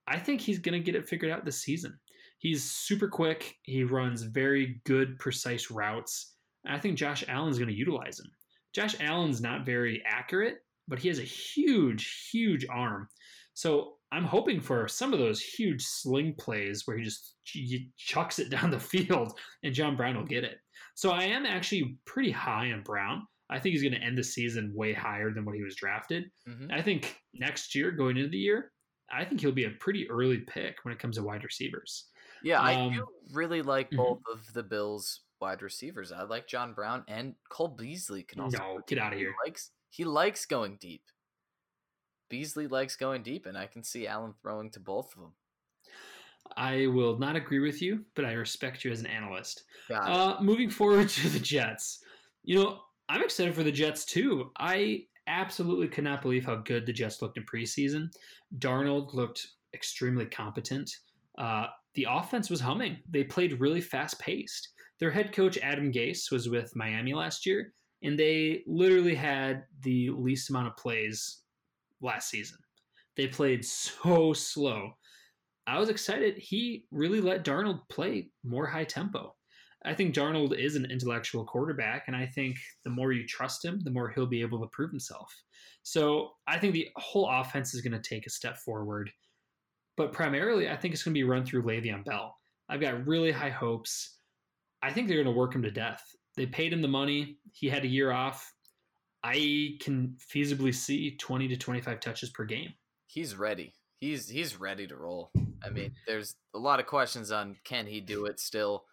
[0.08, 1.98] I think he's going to get it figured out this season.
[2.40, 3.56] He's super quick.
[3.64, 6.36] He runs very good, precise routes.
[6.68, 8.32] I think Josh Allen's going to utilize him.
[8.74, 10.58] Josh Allen's not very accurate,
[10.88, 13.08] but he has a huge, huge arm.
[13.54, 18.40] So I'm hoping for some of those huge sling plays where he just he chucks
[18.40, 20.58] it down the field and John Brown will get it.
[20.96, 23.26] So I am actually pretty high on Brown.
[23.52, 26.32] I think he's going to end the season way higher than what he was drafted.
[26.48, 26.72] Mm-hmm.
[26.72, 28.72] I think next year, going into the year,
[29.12, 32.06] I think he'll be a pretty early pick when it comes to wide receivers.
[32.44, 33.98] Yeah, um, I do really like mm-hmm.
[33.98, 34.40] both mm-hmm.
[34.40, 36.12] of the Bills wide receivers.
[36.12, 39.34] I like John Brown and Cole Beasley can also No, get out of here.
[39.44, 41.04] He likes he likes going deep.
[42.30, 45.34] Beasley likes going deep and I can see Allen throwing to both of them.
[46.56, 49.64] I will not agree with you, but I respect you as an analyst.
[49.90, 52.04] Uh, moving forward to the Jets.
[52.44, 52.80] You know,
[53.12, 54.52] I'm excited for the Jets too.
[54.58, 58.10] I absolutely could not believe how good the Jets looked in preseason.
[58.60, 60.90] Darnold looked extremely competent.
[61.38, 63.00] Uh, the offense was humming.
[63.10, 64.70] They played really fast paced.
[65.02, 70.12] Their head coach, Adam Gase, was with Miami last year, and they literally had the
[70.12, 71.42] least amount of plays
[72.00, 72.60] last season.
[73.18, 74.92] They played so slow.
[75.68, 76.38] I was excited.
[76.38, 79.36] He really let Darnold play more high tempo.
[79.84, 83.80] I think Darnold is an intellectual quarterback, and I think the more you trust him,
[83.84, 85.34] the more he'll be able to prove himself.
[85.84, 89.12] So I think the whole offense is going to take a step forward.
[89.98, 92.36] but primarily I think it's going to be run through Le'Veon Bell.
[92.70, 94.18] I've got really high hopes.
[94.82, 96.04] I think they're going to work him to death.
[96.38, 97.38] They paid him the money.
[97.52, 98.54] He had a year off.
[99.24, 102.74] I can feasibly see 20 to 25 touches per game.
[103.08, 103.74] He's ready.
[104.00, 105.32] He's he's ready to roll.
[105.64, 108.86] I mean, there's a lot of questions on can he do it still.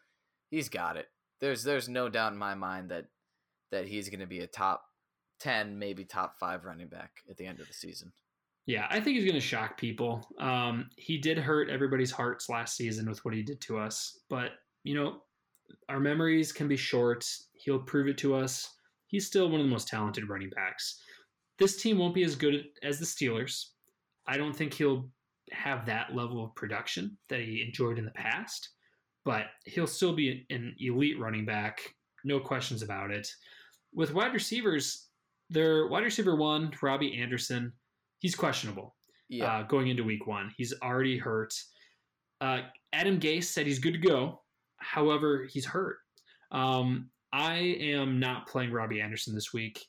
[0.50, 1.06] He's got it.
[1.40, 3.06] There's there's no doubt in my mind that
[3.70, 4.82] that he's going to be a top
[5.40, 8.12] 10, maybe top 5 running back at the end of the season.
[8.66, 10.26] Yeah, I think he's going to shock people.
[10.38, 14.52] Um, he did hurt everybody's hearts last season with what he did to us, but
[14.84, 15.22] you know,
[15.88, 17.24] our memories can be short.
[17.52, 18.68] He'll prove it to us.
[19.06, 21.00] He's still one of the most talented running backs.
[21.58, 23.64] This team won't be as good as the Steelers.
[24.26, 25.10] I don't think he'll
[25.50, 28.68] have that level of production that he enjoyed in the past,
[29.24, 31.80] but he'll still be an elite running back,
[32.24, 33.28] no questions about it.
[33.94, 35.08] With wide receivers,
[35.50, 37.72] their wide receiver one, Robbie Anderson,
[38.18, 38.94] he's questionable.
[39.28, 39.58] Yeah.
[39.58, 41.52] Uh, going into week one, he's already hurt.
[42.40, 42.60] Uh,
[42.92, 44.40] Adam Gase said he's good to go.
[44.78, 45.98] However, he's hurt.
[46.50, 49.84] Um, I am not playing Robbie Anderson this week.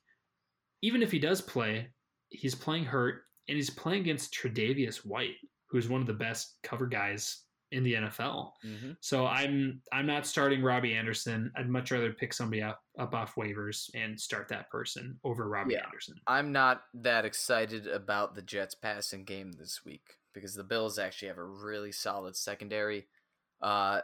[0.82, 1.88] Even if he does play,
[2.30, 5.36] he's playing hurt, and he's playing against Tre'Davious White,
[5.70, 8.52] who's one of the best cover guys in the NFL.
[8.66, 8.92] Mm-hmm.
[9.00, 11.52] So I'm I'm not starting Robbie Anderson.
[11.56, 15.74] I'd much rather pick somebody up, up off waivers and start that person over Robbie
[15.74, 16.16] yeah, Anderson.
[16.28, 21.28] I'm not that excited about the Jets passing game this week because the Bills actually
[21.28, 23.08] have a really solid secondary.
[23.62, 24.02] Uh,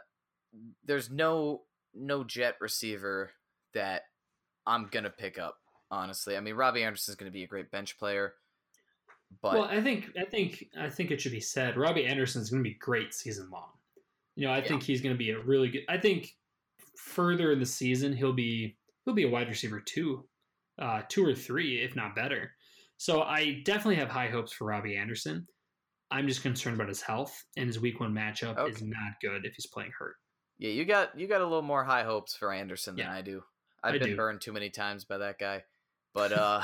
[0.84, 1.62] there's no
[1.94, 3.30] no Jet receiver
[3.74, 4.02] that
[4.66, 5.56] I'm gonna pick up.
[5.90, 8.34] Honestly, I mean Robbie Anderson's gonna be a great bench player.
[9.42, 12.50] But well, I think I think I think it should be said Robbie Anderson is
[12.50, 13.70] going to be great season long.
[14.34, 14.68] You know, I yeah.
[14.68, 15.82] think he's going to be a really good.
[15.88, 16.28] I think
[16.96, 20.26] further in the season he'll be he'll be a wide receiver two,
[20.80, 22.52] uh, two or three if not better.
[22.98, 25.46] So I definitely have high hopes for Robbie Anderson.
[26.10, 28.70] I'm just concerned about his health and his week one matchup okay.
[28.70, 30.14] is not good if he's playing hurt.
[30.58, 33.22] Yeah, you got you got a little more high hopes for Anderson than yeah, I
[33.22, 33.42] do.
[33.82, 34.16] I've I been do.
[34.16, 35.64] burned too many times by that guy.
[36.14, 36.62] But uh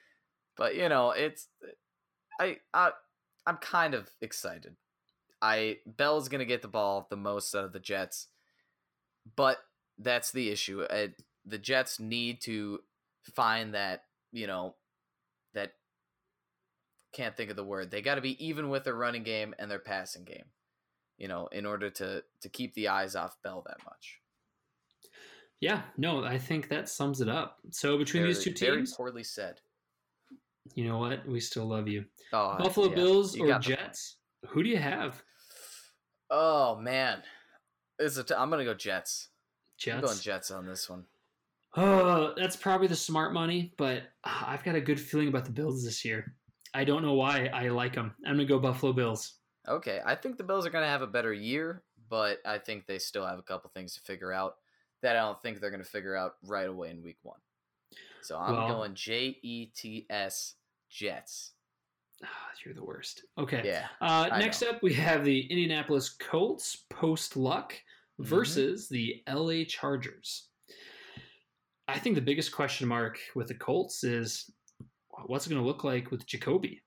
[0.56, 1.48] but you know, it's
[2.40, 2.90] I, I
[3.46, 4.76] I'm kind of excited.
[5.40, 8.28] I Bell's gonna get the ball the most out of the Jets,
[9.36, 9.58] but
[9.98, 10.84] that's the issue.
[10.88, 11.10] I,
[11.44, 12.80] the Jets need to
[13.34, 14.74] find that you know
[15.54, 15.72] that
[17.12, 17.90] can't think of the word.
[17.90, 20.46] They got to be even with their running game and their passing game,
[21.16, 24.20] you know, in order to to keep the eyes off Bell that much.
[25.60, 27.58] Yeah, no, I think that sums it up.
[27.70, 29.60] So between very, these two teams, very poorly said.
[30.74, 31.26] You know what?
[31.26, 32.04] We still love you.
[32.32, 32.94] Oh, Buffalo yeah.
[32.94, 34.16] Bills you or Jets?
[34.48, 35.22] Who do you have?
[36.30, 37.22] Oh man,
[37.98, 38.32] is it?
[38.36, 39.28] I'm gonna go Jets.
[39.78, 39.96] Jets.
[39.96, 41.04] I'm going Jets on this one.
[41.76, 45.50] Oh, that's probably the smart money, but uh, I've got a good feeling about the
[45.50, 46.34] Bills this year.
[46.72, 48.14] I don't know why I like them.
[48.26, 49.34] I'm gonna go Buffalo Bills.
[49.68, 52.98] Okay, I think the Bills are gonna have a better year, but I think they
[52.98, 54.56] still have a couple things to figure out
[55.02, 57.38] that I don't think they're gonna figure out right away in Week One.
[58.24, 60.54] So I'm well, going J E T S
[60.90, 61.52] Jets.
[62.22, 62.26] Oh,
[62.64, 63.22] you're the worst.
[63.36, 63.60] Okay.
[63.64, 63.86] Yeah.
[64.00, 64.70] Uh, next know.
[64.70, 68.24] up, we have the Indianapolis Colts post luck mm-hmm.
[68.24, 68.94] versus mm-hmm.
[68.94, 69.22] the
[69.60, 70.48] LA Chargers.
[71.86, 74.50] I think the biggest question mark with the Colts is
[75.26, 76.80] what's it going to look like with Jacoby?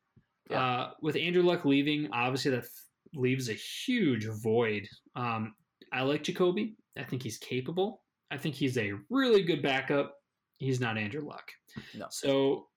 [0.50, 0.64] Yeah.
[0.64, 2.70] Uh, with Andrew Luck leaving, obviously that f-
[3.14, 4.88] leaves a huge void.
[5.16, 5.54] Um,
[5.94, 6.78] I like Jacoby.
[6.98, 8.02] I think he's capable.
[8.32, 10.17] I think he's a really good backup
[10.58, 11.52] he's not Andrew Luck.
[11.96, 12.08] No.
[12.10, 12.68] So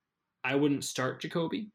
[0.45, 1.71] I wouldn't start Jacoby.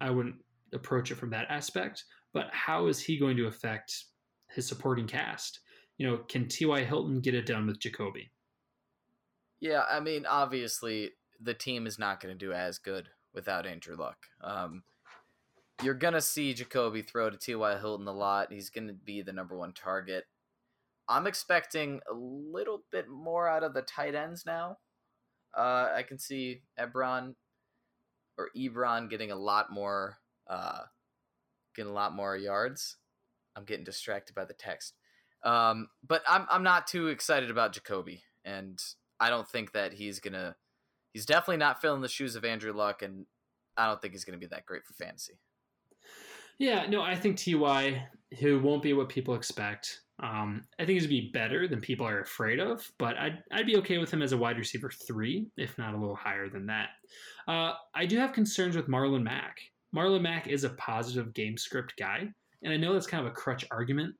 [0.00, 0.36] I wouldn't
[0.72, 2.04] approach it from that aspect.
[2.32, 4.04] But how is he going to affect
[4.48, 5.60] his supporting cast?
[5.98, 6.84] You know, can T.Y.
[6.84, 8.30] Hilton get it done with Jacoby?
[9.60, 11.10] Yeah, I mean, obviously,
[11.40, 14.16] the team is not going to do as good without Andrew Luck.
[14.42, 14.82] Um,
[15.82, 17.78] you're going to see Jacoby throw to T.Y.
[17.78, 18.52] Hilton a lot.
[18.52, 20.24] He's going to be the number one target.
[21.08, 24.78] I'm expecting a little bit more out of the tight ends now.
[25.56, 27.34] Uh, I can see Ebron
[28.38, 30.82] or Ebron getting a lot more, uh,
[31.74, 32.96] getting a lot more yards.
[33.56, 34.94] I'm getting distracted by the text.
[35.42, 38.78] Um, but I'm I'm not too excited about Jacoby, and
[39.18, 40.56] I don't think that he's gonna.
[41.12, 43.26] He's definitely not filling the shoes of Andrew Luck, and
[43.76, 45.40] I don't think he's gonna be that great for fantasy.
[46.58, 50.02] Yeah, no, I think Ty who won't be what people expect.
[50.22, 53.42] Um, I think he's going to be better than people are afraid of, but I'd,
[53.52, 56.48] I'd be okay with him as a wide receiver three, if not a little higher
[56.48, 56.90] than that.
[57.48, 59.58] Uh, I do have concerns with Marlon Mack.
[59.94, 62.28] Marlon Mack is a positive game script guy,
[62.62, 64.14] and I know that's kind of a crutch argument,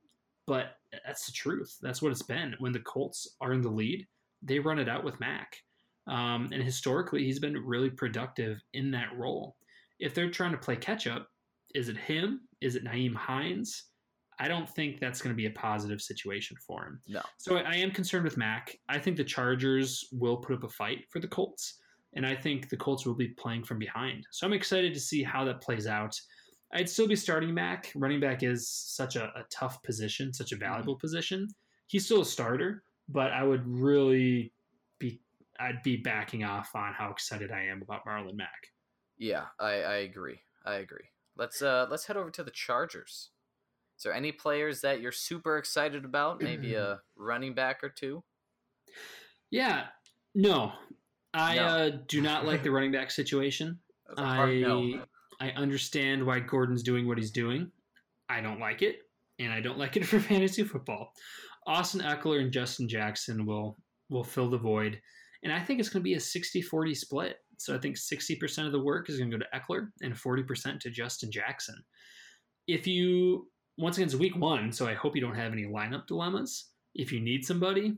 [0.47, 1.77] but that's the truth.
[1.83, 2.55] That's what it's been.
[2.59, 4.07] When the Colts are in the lead,
[4.43, 5.57] they run it out with Mack.
[6.07, 9.57] Um, and historically, he's been really productive in that role.
[9.99, 11.29] If they're trying to play catch up,
[11.75, 13.85] is it him is it Nyheim Hines?
[14.41, 17.01] I don't think that's going to be a positive situation for him.
[17.07, 17.23] No.
[17.37, 18.77] So I am concerned with Mack.
[18.89, 21.75] I think the Chargers will put up a fight for the Colts,
[22.15, 24.27] and I think the Colts will be playing from behind.
[24.31, 26.19] So I'm excited to see how that plays out.
[26.73, 27.93] I'd still be starting Mack.
[27.95, 31.01] Running back is such a, a tough position, such a valuable mm-hmm.
[31.01, 31.49] position.
[31.87, 34.53] He's still a starter, but I would really
[34.99, 35.21] be
[35.59, 38.69] I'd be backing off on how excited I am about Marlon Mack.
[39.19, 40.41] Yeah, I, I agree.
[40.65, 41.11] I agree.
[41.37, 43.31] Let's uh let's head over to the Chargers.
[44.01, 46.41] Is there any players that you're super excited about?
[46.41, 48.25] Maybe a running back or two?
[49.51, 49.89] Yeah.
[50.35, 50.73] No.
[51.35, 51.63] I no.
[51.67, 53.79] Uh, do not like the running back situation.
[54.17, 55.05] I no.
[55.39, 57.71] I understand why Gordon's doing what he's doing.
[58.31, 59.01] I don't like it,
[59.39, 61.13] and I don't like it for fantasy football.
[61.67, 63.77] Austin Ekeler and Justin Jackson will
[64.09, 64.99] will fill the void.
[65.43, 67.37] And I think it's going to be a 60-40 split.
[67.59, 70.81] So I think 60% of the work is going to go to Ekeler and 40%
[70.81, 71.77] to Justin Jackson.
[72.67, 73.47] If you
[73.81, 76.67] once again it's week 1, so I hope you don't have any lineup dilemmas.
[76.95, 77.97] If you need somebody,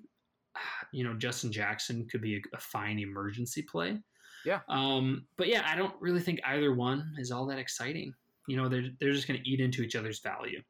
[0.93, 3.99] you know, Justin Jackson could be a, a fine emergency play.
[4.45, 4.61] Yeah.
[4.69, 8.15] Um, but yeah, I don't really think either one is all that exciting.
[8.49, 10.61] You know, they're they're just going to eat into each other's value.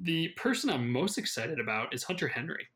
[0.00, 2.66] The person I'm most excited about is Hunter Henry.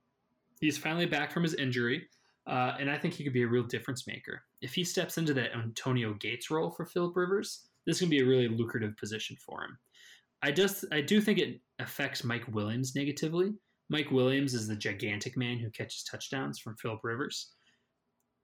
[0.61, 2.09] He's finally back from his injury,
[2.47, 4.43] uh, and I think he could be a real difference maker.
[4.61, 8.27] If he steps into that Antonio Gates role for Philip Rivers, this can be a
[8.27, 9.79] really lucrative position for him.
[10.43, 13.53] I just I do think it affects Mike Williams negatively.
[13.91, 17.55] Mike Williams is the gigantic man who catches touchdowns from Philip Rivers.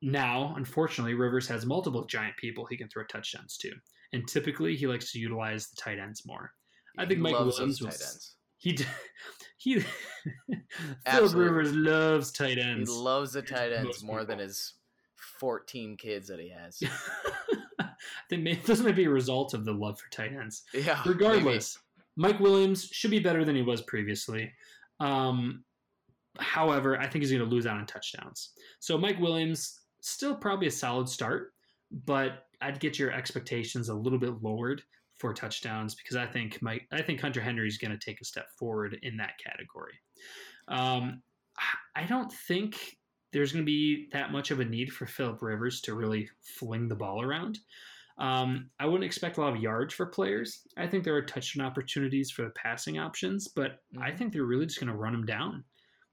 [0.03, 3.70] Now, unfortunately, Rivers has multiple giant people he can throw touchdowns to,
[4.12, 6.51] and typically he likes to utilize the tight ends more.
[6.99, 8.36] I think Mike Williams was tight ends.
[8.59, 8.78] he
[9.59, 9.84] he
[11.07, 12.90] Philip Rivers loves tight ends.
[12.90, 14.36] He loves the tight ends more people.
[14.36, 14.74] than his
[15.38, 16.82] fourteen kids that he has.
[17.80, 17.86] I
[18.28, 20.64] think this might be a result of the love for tight ends.
[20.72, 21.01] Yeah.
[21.07, 21.84] Regardless, maybe.
[22.16, 24.52] Mike Williams should be better than he was previously.
[25.00, 25.64] Um,
[26.38, 28.52] however, I think he's going to lose out on touchdowns.
[28.80, 31.52] So Mike Williams still probably a solid start,
[32.04, 34.82] but I'd get your expectations a little bit lowered
[35.18, 38.24] for touchdowns because I think my I think Hunter Henry is going to take a
[38.24, 39.94] step forward in that category.
[40.68, 41.22] Um,
[41.94, 42.96] I don't think
[43.32, 46.88] there's going to be that much of a need for Philip Rivers to really fling
[46.88, 47.58] the ball around.
[48.16, 50.62] Um, I wouldn't expect a lot of yards for players.
[50.76, 54.02] I think there are touchdown opportunities for the passing options, but mm-hmm.
[54.02, 55.64] I think they're really just going to run them down.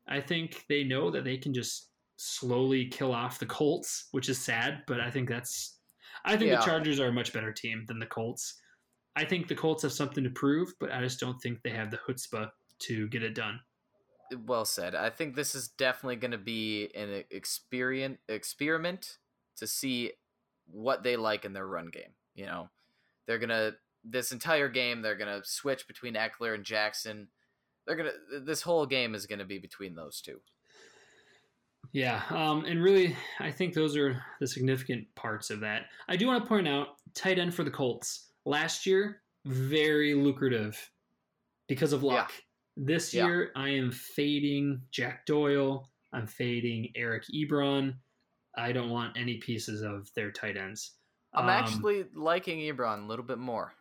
[0.07, 4.39] I think they know that they can just slowly kill off the Colts, which is
[4.39, 5.77] sad, but I think that's
[6.25, 6.57] I think yeah.
[6.57, 8.61] the Chargers are a much better team than the Colts.
[9.15, 11.91] I think the Colts have something to prove, but I just don't think they have
[11.91, 12.49] the chutzpah
[12.79, 13.59] to get it done.
[14.45, 14.95] Well said.
[14.95, 19.17] I think this is definitely going to be an experience experiment
[19.57, 20.11] to see
[20.71, 22.13] what they like in their run game.
[22.35, 22.69] You know,
[23.27, 23.71] they're gonna
[24.03, 27.27] this entire game they're gonna switch between Ekeler and Jackson.
[27.85, 28.11] They're gonna
[28.43, 30.39] this whole game is gonna be between those two.
[31.93, 35.87] Yeah, um, and really, I think those are the significant parts of that.
[36.07, 40.89] I do want to point out tight end for the Colts last year, very lucrative
[41.67, 42.31] because of luck.
[42.33, 42.85] Yeah.
[42.85, 43.25] This yeah.
[43.25, 45.89] year, I am fading Jack Doyle.
[46.13, 47.95] I'm fading Eric Ebron.
[48.55, 50.91] I don't want any pieces of their tight ends.
[51.33, 53.73] I'm um, actually liking Ebron a little bit more.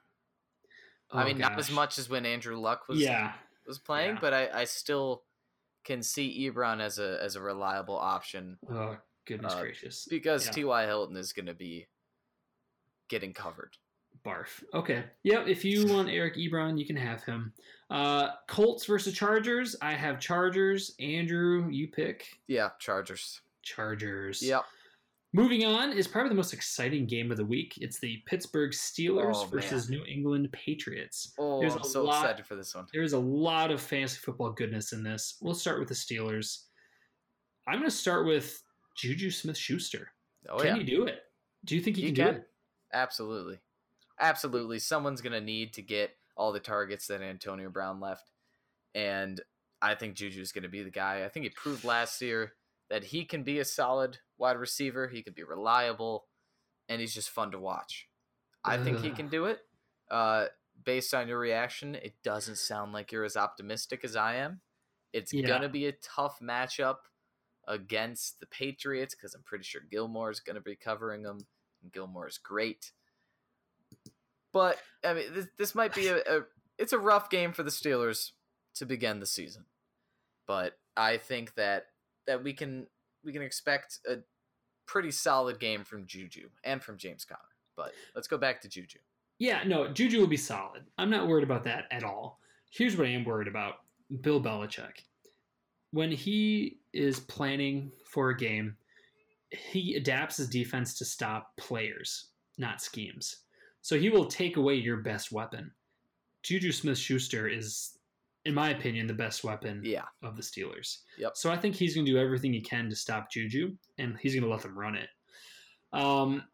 [1.12, 1.50] Oh I mean, gosh.
[1.50, 3.32] not as much as when Andrew Luck was yeah.
[3.66, 4.20] was playing, yeah.
[4.20, 5.24] but I, I still
[5.84, 8.58] can see Ebron as a as a reliable option.
[8.70, 8.96] Oh
[9.26, 10.06] goodness uh, gracious!
[10.08, 10.52] Because yeah.
[10.52, 10.86] T.Y.
[10.86, 11.88] Hilton is going to be
[13.08, 13.76] getting covered.
[14.24, 14.62] Barf.
[14.74, 15.04] Okay.
[15.22, 15.48] Yep.
[15.48, 17.52] If you want Eric Ebron, you can have him.
[17.88, 19.74] Uh, Colts versus Chargers.
[19.80, 20.94] I have Chargers.
[21.00, 22.26] Andrew, you pick.
[22.46, 23.40] Yeah, Chargers.
[23.62, 24.42] Chargers.
[24.42, 24.64] Yep.
[25.32, 27.78] Moving on is probably the most exciting game of the week.
[27.80, 31.32] It's the Pittsburgh Steelers oh, versus New England Patriots.
[31.38, 32.86] Oh, There's I'm so lot, excited for this one.
[32.92, 35.36] There's a lot of fantasy football goodness in this.
[35.40, 36.64] We'll start with the Steelers.
[37.68, 38.60] I'm going to start with
[38.96, 40.08] Juju Smith Schuster.
[40.48, 40.76] Oh, can yeah.
[40.76, 41.20] you do it?
[41.64, 42.48] Do you think you, can, can do it?
[42.92, 43.60] Absolutely.
[44.18, 44.80] Absolutely.
[44.80, 48.32] Someone's going to need to get all the targets that Antonio Brown left.
[48.96, 49.40] And
[49.80, 51.24] I think Juju's going to be the guy.
[51.24, 52.54] I think he proved last year
[52.90, 55.08] that he can be a solid wide receiver.
[55.08, 56.26] He can be reliable,
[56.88, 58.08] and he's just fun to watch.
[58.64, 59.60] I think he can do it.
[60.10, 60.46] Uh,
[60.84, 64.60] based on your reaction, it doesn't sound like you're as optimistic as I am.
[65.12, 65.46] It's yeah.
[65.46, 66.96] gonna be a tough matchup
[67.66, 71.38] against the Patriots because I'm pretty sure Gilmore is gonna be covering them,
[71.82, 72.92] and Gilmore is great.
[74.52, 76.40] But I mean, this, this might be a, a
[76.76, 78.32] it's a rough game for the Steelers
[78.74, 79.66] to begin the season.
[80.46, 81.86] But I think that
[82.26, 82.86] that we can
[83.24, 84.16] we can expect a
[84.86, 87.40] pretty solid game from Juju and from James Conner.
[87.76, 88.98] But let's go back to Juju.
[89.38, 90.82] Yeah, no, Juju will be solid.
[90.98, 92.40] I'm not worried about that at all.
[92.70, 93.76] Here's what I am worried about
[94.20, 95.04] Bill Belichick.
[95.92, 98.76] When he is planning for a game,
[99.50, 103.36] he adapts his defense to stop players, not schemes.
[103.82, 105.72] So he will take away your best weapon.
[106.42, 107.98] Juju Smith Schuster is,
[108.46, 110.04] in my opinion, the best weapon Yeah.
[110.22, 111.00] of the Steelers.
[111.18, 111.32] Yep.
[111.36, 114.34] So I think he's going to do everything he can to stop Juju, and he's
[114.34, 115.08] going to let them run it.
[115.92, 116.44] Um,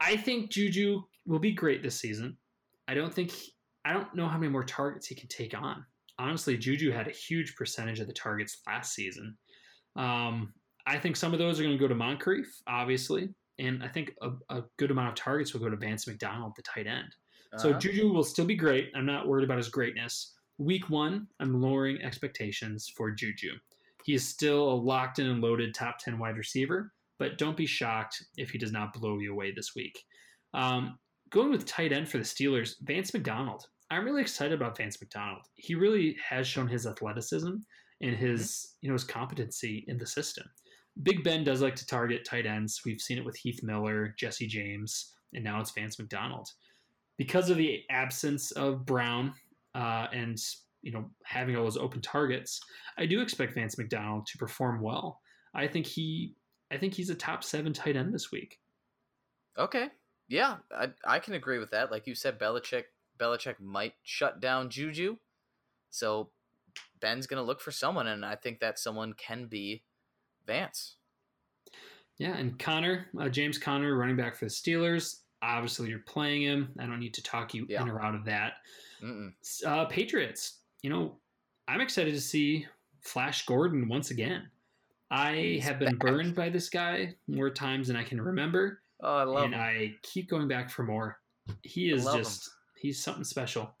[0.00, 2.36] I think Juju will be great this season.
[2.88, 3.32] I don't think
[3.84, 5.84] I don't know how many more targets he can take on.
[6.18, 9.36] Honestly, Juju had a huge percentage of the targets last season.
[9.96, 10.52] Um,
[10.86, 13.28] I think some of those are going to go to Moncrief, obviously,
[13.58, 16.62] and I think a, a good amount of targets will go to Vance McDonald, the
[16.62, 17.14] tight end.
[17.58, 17.78] So Uh-huh.
[17.78, 18.90] Juju will still be great.
[18.94, 20.34] I'm not worried about his greatness.
[20.58, 23.52] Week one, I'm lowering expectations for Juju.
[24.04, 27.66] He is still a locked in and loaded top 10 wide receiver, but don't be
[27.66, 30.04] shocked if he does not blow you away this week.
[30.54, 30.98] Um,
[31.30, 33.66] going with tight end for the Steelers, Vance McDonald.
[33.90, 35.42] I'm really excited about Vance McDonald.
[35.54, 37.52] He really has shown his athleticism
[38.00, 40.44] and his, you know, his competency in the system.
[41.02, 42.82] Big Ben does like to target tight ends.
[42.84, 46.48] We've seen it with Heath Miller, Jesse James, and now it's Vance McDonald
[47.16, 49.32] because of the absence of Brown
[49.74, 50.38] uh, and
[50.82, 52.60] you know having all those open targets,
[52.98, 55.20] I do expect Vance McDonald to perform well.
[55.54, 56.34] I think he,
[56.70, 58.58] I think he's a top seven tight end this week.
[59.58, 59.88] Okay.
[60.28, 61.90] Yeah, I I can agree with that.
[61.90, 62.84] Like you said, Belichick
[63.18, 65.16] Belichick might shut down Juju,
[65.90, 66.30] so
[67.00, 69.82] Ben's gonna look for someone, and I think that someone can be
[70.46, 70.96] Vance.
[72.18, 75.21] Yeah, and Conner, uh, James Conner, running back for the Steelers.
[75.42, 76.72] Obviously, you're playing him.
[76.78, 77.82] I don't need to talk you Yeah.
[77.82, 78.54] in or out of that.
[79.66, 80.60] Uh, Patriots.
[80.82, 81.18] You know,
[81.68, 82.66] I'm excited to see
[83.00, 84.48] Flash Gordon once again.
[85.10, 85.98] I He's have been back.
[86.12, 88.82] burned by this guy more times than I can remember.
[89.02, 89.60] Oh, I love and him.
[89.60, 91.18] I keep going back for more.
[91.62, 92.22] He is love him.
[92.22, 92.48] just
[92.80, 93.74] he's something special.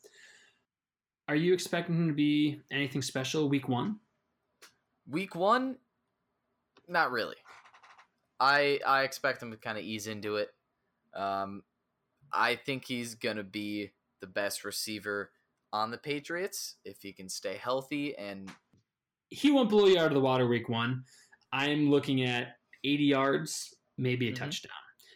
[1.28, 4.00] Are you expecting him to be anything special week one?
[5.08, 5.78] Week one,
[6.88, 7.36] not really.
[8.40, 10.50] I I expect him to kind of ease into it.
[11.14, 11.62] Um,
[12.32, 15.32] I think he's gonna be the best receiver
[15.72, 18.50] on the Patriots if he can stay healthy and
[19.34, 21.04] He won't blow you out of the water week one.
[21.52, 24.36] I'm looking at 80 yards, maybe a Mhm.
[24.36, 24.72] touchdown.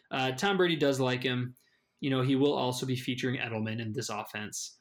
[0.09, 1.55] Uh, Tom Brady does like him.
[1.99, 4.79] You know, he will also be featuring Edelman in this offense.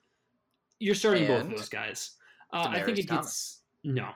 [0.78, 2.16] You're starting both of those guys.
[2.52, 3.26] Uh, I think it Thomas.
[3.26, 4.14] gets no.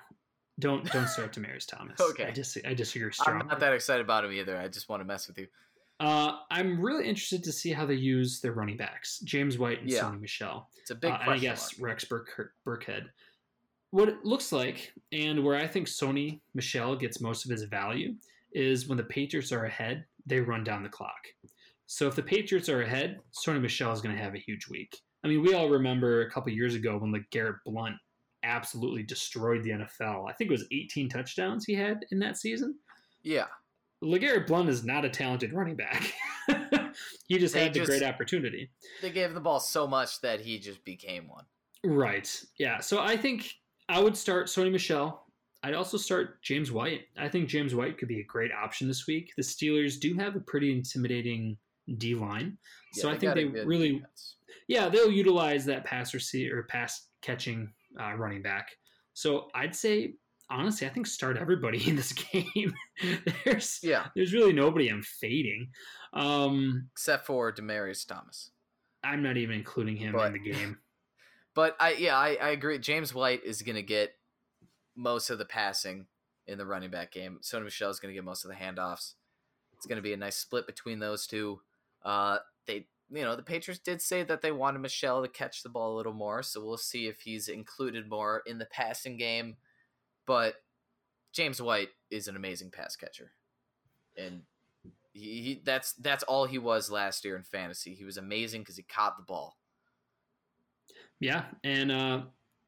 [0.59, 2.01] Don't don't start Demaryius Thomas.
[2.01, 2.25] Okay.
[2.27, 4.57] I just I disagree I'm not that excited about him either.
[4.59, 5.49] I just want to mess with you.
[6.01, 9.91] Uh, I'm really interested to see how they use their running backs, James White and
[9.91, 10.01] Yeah.
[10.05, 10.69] Sony Michel.
[10.81, 11.79] It's a big uh, and I guess.
[11.79, 13.09] Rex Burk- Burkhead.
[13.91, 18.15] What it looks like, and where I think Sony Michel gets most of his value,
[18.53, 21.27] is when the Patriots are ahead, they run down the clock.
[21.87, 24.97] So if the Patriots are ahead, Sony Michel is going to have a huge week.
[25.23, 27.97] I mean, we all remember a couple years ago when like Garrett Blount
[28.43, 30.31] absolutely destroyed the NFL.
[30.31, 32.77] I think it was 18 touchdowns he had in that season.
[33.23, 33.47] Yeah,
[34.03, 36.13] LeGarrette Blount is not a talented running back.
[37.29, 38.71] he just They had the just- great opportunity.
[39.03, 41.45] they gave the ball so much that he just became one.
[41.85, 42.43] Right.
[42.59, 42.81] Yeah.
[42.81, 43.51] So I think
[43.89, 45.27] I would start Sony Michel.
[45.63, 47.03] I'd also start James White.
[47.19, 49.33] I think James White could be a great option this week.
[49.37, 51.57] The Steelers do have a pretty intimidating
[51.99, 52.57] D line.
[52.95, 54.37] Yeah, so I think they really, defense.
[54.69, 57.71] yeah, they'll utilize that pass receiver or pass catching
[58.01, 58.71] uh, running back.
[59.13, 60.15] So I'd say,
[60.51, 62.75] honestly, I think start everybody in this game.
[63.45, 65.69] there's, Yeah, there's really nobody I'm fading.
[66.13, 68.51] Um, except for Demaryius Thomas.
[69.03, 70.79] I'm not even including him But- in the game.
[71.55, 72.79] But I yeah, I, I agree.
[72.79, 74.15] James White is gonna get
[74.97, 76.07] most of the passing
[76.47, 77.41] in the running back game.
[77.43, 79.15] Sony Michel is gonna get most of the handoffs.
[79.77, 81.61] It's gonna be a nice split between those two.
[82.05, 82.39] Uh,
[82.69, 85.95] they you know the Patriots did say that they wanted Michel to catch the ball
[85.95, 89.57] a little more, so we'll see if he's included more in the passing game.
[90.27, 90.55] But
[91.33, 93.33] James White is an amazing pass catcher,
[94.17, 94.43] and
[95.13, 97.95] he, he that's that's all he was last year in fantasy.
[97.95, 99.57] He was amazing because he caught the ball.
[101.21, 102.23] Yeah, and uh,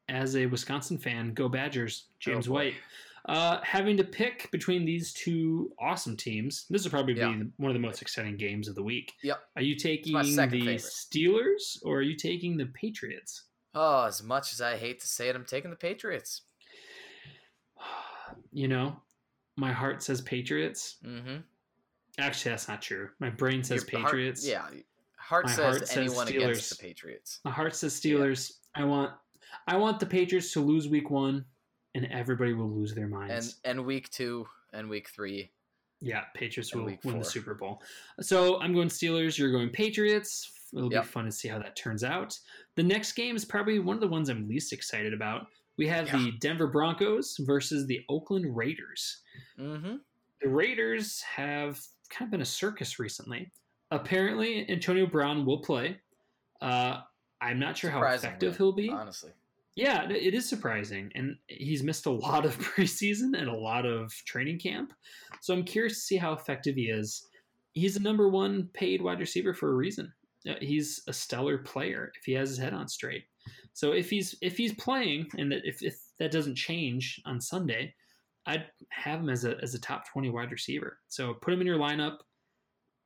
[0.09, 2.53] as a Wisconsin fan, go Badgers, James Oh.
[2.53, 2.75] White.
[3.27, 7.33] Uh, having to pick between these two awesome teams, this will probably Yeah.
[7.33, 9.13] be one of the most exciting games of the week.
[9.23, 9.39] Yep.
[9.55, 10.81] Are you taking the favorite.
[10.81, 13.45] Steelers or are you taking the Patriots?
[13.75, 16.43] Oh, as much as I hate to say it, I'm taking the Patriots.
[18.53, 18.97] You know,
[19.57, 20.97] my heart says Patriots.
[21.05, 21.37] Mm-hmm.
[22.19, 23.09] Actually, that's not true.
[23.21, 24.47] My brain says Your heart- Patriots.
[24.47, 24.67] yeah,
[25.17, 26.69] heart My says heart says anyone against Steelers.
[26.79, 27.41] the Patriots.
[27.45, 28.53] My heart says Steelers.
[28.75, 29.13] I want,
[29.67, 31.45] I want the Patriots to lose Week One,
[31.95, 33.61] and everybody will lose their minds.
[33.65, 35.51] And and week two and week three.
[36.01, 37.25] Yeah, Patriots will win the.
[37.25, 37.81] Super Bowl.
[38.21, 39.39] So I'm going Steelers.
[39.39, 40.51] You're going Patriots.
[40.75, 41.03] It'll Yep.
[41.05, 42.37] be fun to see how that turns out.
[42.77, 45.47] The next game is probably one of the ones I'm least excited about.
[45.83, 46.19] We have Yeah.
[46.19, 49.21] the Denver Broncos versus the Oakland Raiders.
[49.59, 49.97] Mm-hmm.
[50.41, 53.51] The Raiders have kind of been a circus recently.
[53.91, 55.97] Apparently, Antonio Brown will play.
[56.61, 57.01] Uh,
[57.41, 58.91] I'm not sure how effective he'll be.
[58.91, 59.33] Honestly.
[59.75, 61.11] Yeah, it- is surprising.
[61.17, 64.93] And he's missed a lot of preseason and a lot of training camp.
[65.41, 67.27] So I'm curious to see how effective he is.
[67.73, 70.13] He's the number one paid wide receiver for a reason.
[70.49, 73.25] Uh, He's a stellar player if he has his head on straight.
[73.73, 77.95] So if he's if he's playing and that if, if that doesn't change on Sunday,
[78.47, 80.99] I'd have him as a as a top 20 wide receiver.
[81.09, 82.19] So put him in your lineup.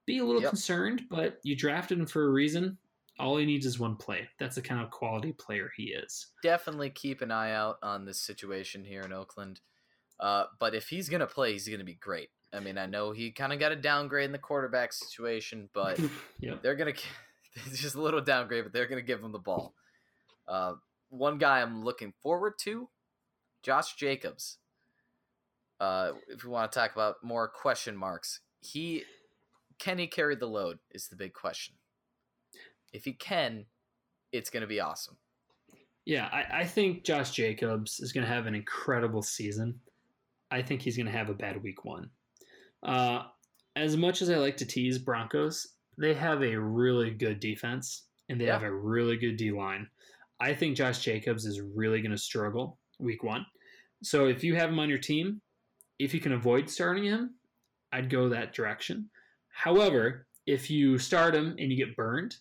[0.07, 0.51] Be a little Yep.
[0.51, 2.79] concerned, but you drafted him for a reason.
[3.19, 4.29] All he needs is one play.
[4.39, 6.29] That's the kind of quality player he is.
[6.43, 9.61] Definitely keep an eye out on this situation here in Oakland.
[10.21, 12.29] Uh, but if he's gonna play, he's gonna be great.
[12.53, 15.99] I mean, I know he kind of got a downgrade in the quarterback situation, but
[16.41, 16.63] yep.
[16.63, 16.95] they're gonna
[17.67, 19.75] it's just a little downgrade, but they're gonna give him the ball.
[20.49, 20.75] Uh,
[21.09, 22.89] one guy I'm looking forward to,
[23.63, 24.59] Josh Jacobs.
[25.79, 29.05] Uh, if we want to talk about more question marks, he
[29.79, 31.75] can he carry the load is the big question.
[32.93, 33.67] If he can,
[34.33, 35.17] it's gonna be awesome.
[36.07, 39.81] Yeah, I, I think Josh Jacobs is going to have an incredible season.
[40.53, 42.11] I think he's going to have a bad week one.
[42.85, 43.25] Uh,
[43.75, 45.67] as much as I like to tease Broncos,
[45.99, 48.53] they have a really good defense and they Yeah.
[48.53, 49.89] have a really good D line.
[50.41, 53.47] I think Josh Jacobs is really going to struggle week one.
[54.03, 55.41] So if you have him on your team,
[55.99, 57.35] if you can avoid starting him,
[57.93, 59.09] I'd go that direction.
[59.51, 62.37] However, if you start him and you get burned,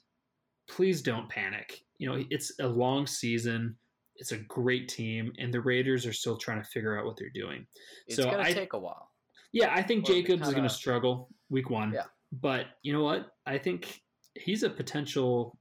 [0.68, 1.80] please don't panic.
[1.98, 3.76] You know, it's a long season.
[4.18, 7.30] It's a great team, and the Raiders are still trying to figure out what they're
[7.34, 7.66] doing.
[8.08, 9.12] It's So gonna take a while.
[9.52, 11.94] Yeah, I think Well, Jacobs is going to struggle week one.
[11.94, 12.04] Yeah.
[12.34, 13.32] But you know what?
[13.46, 14.02] I think
[14.34, 15.58] he's a potential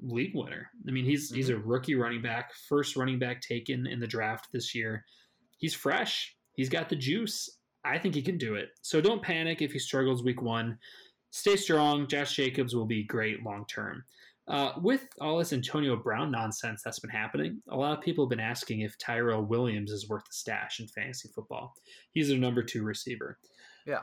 [0.00, 0.70] league winner.
[0.86, 1.68] I mean, he's he's a Mm-hmm.
[1.68, 5.04] rookie running back, first running back taken in the draft this year.
[5.58, 6.36] He's fresh.
[6.54, 7.48] He's got the juice.
[7.84, 8.70] I think he can do it.
[8.82, 10.78] So don't panic if he struggles week one.
[11.30, 12.06] Stay strong.
[12.06, 14.04] Josh Jacobs will be great long term.
[14.46, 18.30] Uh, with all this Antonio Brown nonsense that's been happening, a lot of people have
[18.30, 21.74] been asking if Tyrell Williams is worth the stash in fantasy football.
[22.12, 23.38] He's their number two receiver.
[23.86, 24.00] Yeah.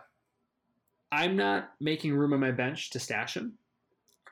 [1.12, 3.54] I'm not making room on my bench to stash him.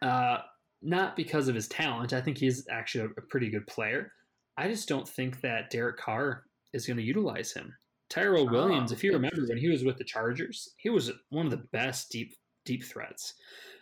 [0.02, 0.40] Uh,
[0.84, 2.14] not because of his talent.
[2.14, 4.12] I think he's actually a, a pretty good player.
[4.58, 7.74] I just don't think that Derek Carr is going to utilize him.
[8.10, 11.46] Tyrell Oh, Williams, if you remember when he was with the Chargers, he was one
[11.46, 13.34] of the best deep deep threats.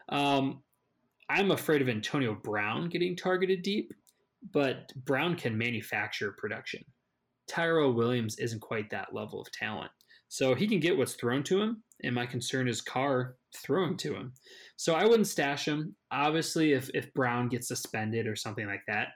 [0.09, 0.63] Um,
[1.29, 3.93] I'm afraid of Antonio Brown getting targeted deep,
[4.51, 6.83] but Brown can manufacture production.
[7.47, 9.91] Tyrell Williams isn't quite that level of talent.
[10.31, 14.15] So he can get what's thrown to him, and my concern is Carr throwing to
[14.15, 14.31] him.
[14.77, 15.93] So I wouldn't stash him.
[16.09, 19.09] Obviously, if, if Brown gets suspended or something like that,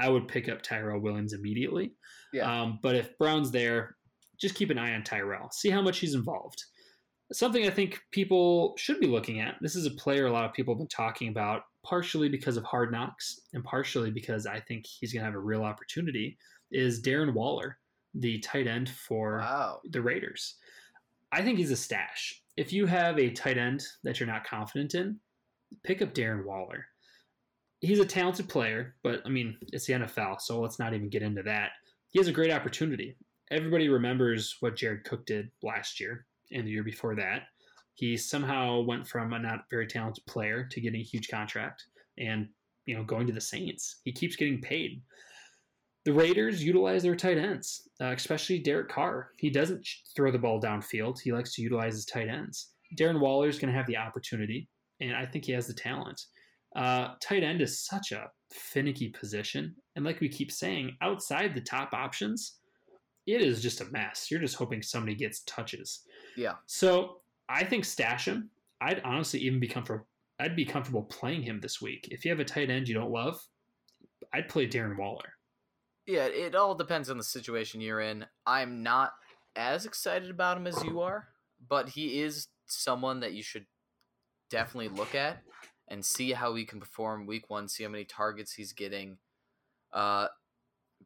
[0.00, 1.92] I would pick up Tyrell Williams immediately.
[2.32, 2.50] Yeah.
[2.50, 3.94] Um, but if Brown's there,
[4.40, 5.52] just keep an eye on Tyrell.
[5.52, 6.64] See how much he's involved.
[7.32, 9.54] Something I think people should be looking at.
[9.60, 12.64] This is a player a lot of people have been talking about, partially because of
[12.64, 16.36] hard knocks and partially because I think he's going to have a real opportunity.
[16.72, 17.78] Is Darren Waller,
[18.20, 19.80] the tight end for Wow.
[19.84, 20.56] the Raiders.
[21.32, 22.42] I think he's a stash.
[22.56, 25.18] If you have a tight end that you're not confident in,
[25.84, 26.86] pick up Darren Waller.
[27.80, 31.22] He's a talented player, but I mean, it's the NFL, so let's not even get
[31.22, 31.72] into that.
[32.08, 33.16] He has a great opportunity.
[33.50, 37.42] Everybody remembers what Jared Cook did last year and the year before that.
[37.94, 41.84] He somehow went from a not very talented player to getting a huge contract
[42.18, 42.48] and,
[42.86, 44.00] you know, going to the Saints.
[44.04, 45.02] He keeps getting paid
[46.06, 49.32] the Raiders utilize their tight ends, uh, especially Derek Carr.
[49.38, 49.84] He doesn't
[50.14, 51.18] throw the ball downfield.
[51.20, 52.74] He likes to utilize his tight ends.
[52.96, 54.68] Darren Waller is going to have the opportunity,
[55.00, 56.22] and I think he has the talent.
[56.76, 61.60] Uh, tight end is such a finicky position, and like we keep saying, outside the
[61.60, 62.58] top options,
[63.26, 64.28] it is just a mess.
[64.30, 66.04] You're just hoping somebody gets touches.
[66.36, 66.52] Yeah.
[66.66, 67.16] So
[67.48, 68.48] I think stash him.
[68.80, 70.06] I'd honestly even be comfortable.
[70.38, 72.06] I'd be comfortable playing him this week.
[72.12, 73.44] If you have a tight end you don't love,
[74.32, 75.35] I'd play Darren Waller.
[76.06, 78.26] Yeah, it all depends on the situation you're in.
[78.46, 79.12] I'm not
[79.56, 81.28] as excited about him as you are,
[81.68, 83.66] but he is someone that you should
[84.50, 85.42] definitely look at
[85.88, 89.18] and see how he can perform week one, see how many targets he's getting.
[89.92, 90.28] Uh,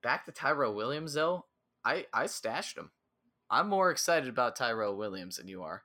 [0.02, 1.46] back to Tyrell Williams, though,
[1.84, 2.90] I, I stashed him.
[3.50, 5.82] I'm more excited about Tyrell Williams than you are.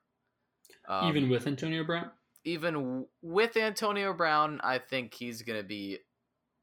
[0.88, 2.12] Um, even with Antonio Brown.
[2.44, 6.00] even w- with Antonio Brown, I think he's going to be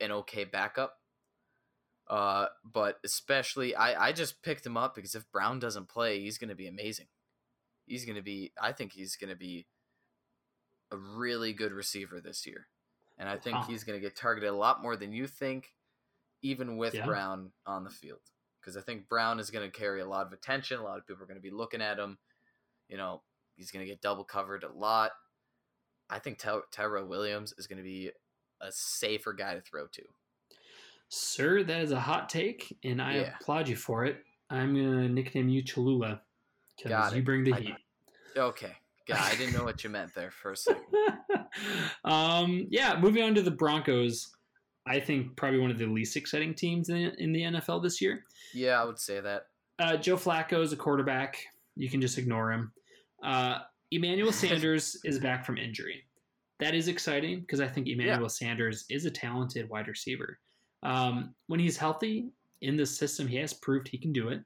[0.00, 0.94] an okay backup.
[2.08, 6.36] Uh, but especially, I, I just picked him up because if Brown doesn't play, he's
[6.38, 7.06] going to be amazing.
[7.86, 9.66] He's going to be, I think he's going to be
[10.90, 12.66] a really good receiver this year.
[13.18, 13.62] and I think Wow.
[13.68, 15.74] he's going to get targeted a lot more than you think,
[16.42, 17.06] even with Yeah.
[17.06, 18.20] Brown on the field.
[18.60, 20.80] Because I think Brown is going to carry a lot of attention.
[20.80, 22.18] A lot of people are going to be looking at him.
[22.88, 23.22] You know,
[23.54, 25.12] he's going to get double covered a lot.
[26.10, 28.10] I think Ty- Tyrell Williams is going to be
[28.60, 30.02] a safer guy to throw to.
[31.22, 33.36] Sir, that is a hot take, and I Yeah.
[33.38, 34.24] applaud you for it.
[34.48, 36.22] I'm gonna nickname you Cholula
[36.74, 37.74] because you bring the I- heat.
[38.34, 38.72] Okay.
[39.06, 40.86] Yeah, I didn't know what you meant there for a second.
[42.04, 44.34] um, yeah, moving on to the Broncos.
[44.86, 48.24] I think probably one of the least exciting teams in, in the NFL this year.
[48.54, 49.48] Yeah, I would say that.
[49.78, 51.44] Uh, Joe Flacco is a quarterback.
[51.76, 52.72] You can just ignore him.
[53.22, 53.58] Uh,
[53.90, 56.04] Emmanuel Sanders is back from injury.
[56.58, 60.38] That is exciting because I think Emmanuel Sanders is a talented wide receiver.
[60.82, 62.30] Um, when he's healthy
[62.60, 64.40] in this system, he has proved he can do it.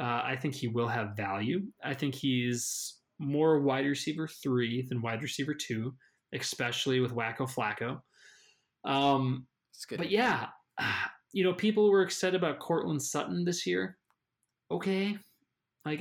[0.00, 1.62] Uh, I think he will have value.
[1.84, 5.94] I think he's more wide receiver three than wide receiver two,
[6.32, 8.00] especially with Wacko Flacco.
[8.84, 9.46] Um,
[9.88, 9.98] good.
[9.98, 10.46] but yeah,
[11.32, 13.98] you know, people were excited about Courtland Sutton this year.
[14.70, 15.18] Okay,
[15.84, 16.00] like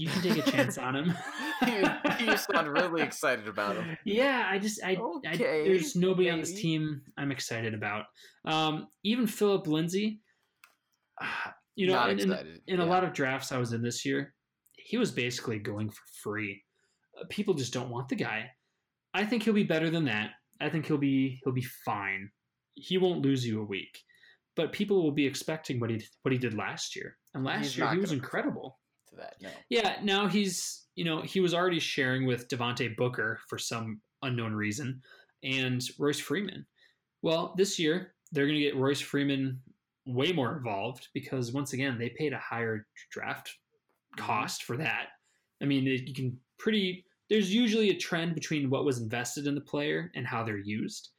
[0.00, 1.14] you can take a chance on him.
[1.66, 1.82] you,
[2.20, 3.98] you sound really excited about him.
[4.06, 4.96] Yeah, I just I,
[5.26, 8.06] I there's nobody on this team I'm excited about.
[8.46, 10.20] Um, even Philip Lindsay,
[11.76, 12.60] you know, Not in, in, excited.
[12.66, 12.90] in a yeah.
[12.90, 14.32] lot of drafts I was in this year,
[14.78, 16.62] he was basically going for free.
[17.20, 18.46] Uh, people just don't want the guy.
[19.12, 20.30] I think he'll be better than that.
[20.62, 22.30] I think he'll be he'll be fine.
[22.74, 23.98] He won't lose you a week,
[24.56, 27.18] but people will be expecting what he what he did last year.
[27.34, 28.78] And last He's year he was incredible.
[29.10, 29.36] To that.
[29.40, 29.48] No.
[29.68, 34.52] Yeah, now he's you know he was already sharing with Devontae Booker for some unknown
[34.52, 35.02] reason,
[35.42, 36.66] and Royce Freeman.
[37.22, 39.60] Well, this year they're going to get Royce Freeman
[40.06, 43.56] way more involved because once again they paid a higher draft
[44.16, 45.08] cost for that.
[45.62, 47.04] I mean, you can pretty.
[47.28, 51.10] There's usually a trend between what was invested in the player and how they're used.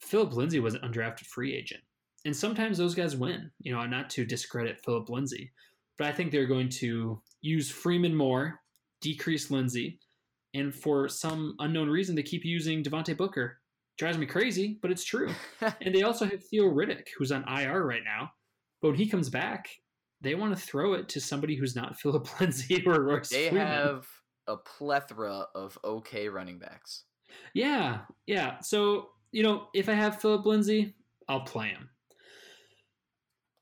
[0.00, 1.82] Philip Lindsay was an undrafted free agent,
[2.24, 3.50] and sometimes those guys win.
[3.60, 5.52] You know, not to discredit Philip Lindsay,
[6.00, 8.58] but I think they're going to use Freeman more,
[9.02, 10.00] decrease Lindsay,
[10.54, 13.58] and for some unknown reason they keep using Devontae Booker.
[13.98, 15.28] Drives me crazy, but it's true.
[15.82, 18.30] and they also have Theo Riddick, who's on IR right now.
[18.80, 19.68] But when he comes back,
[20.22, 23.66] they want to throw it to somebody who's not Philip Lindsay or Royce They Freeman.
[23.66, 24.06] have
[24.46, 27.04] a plethora of okay running backs.
[27.52, 28.58] Yeah, yeah.
[28.60, 30.94] So, you know, if I have Philip Lindsay,
[31.28, 31.90] I'll play him.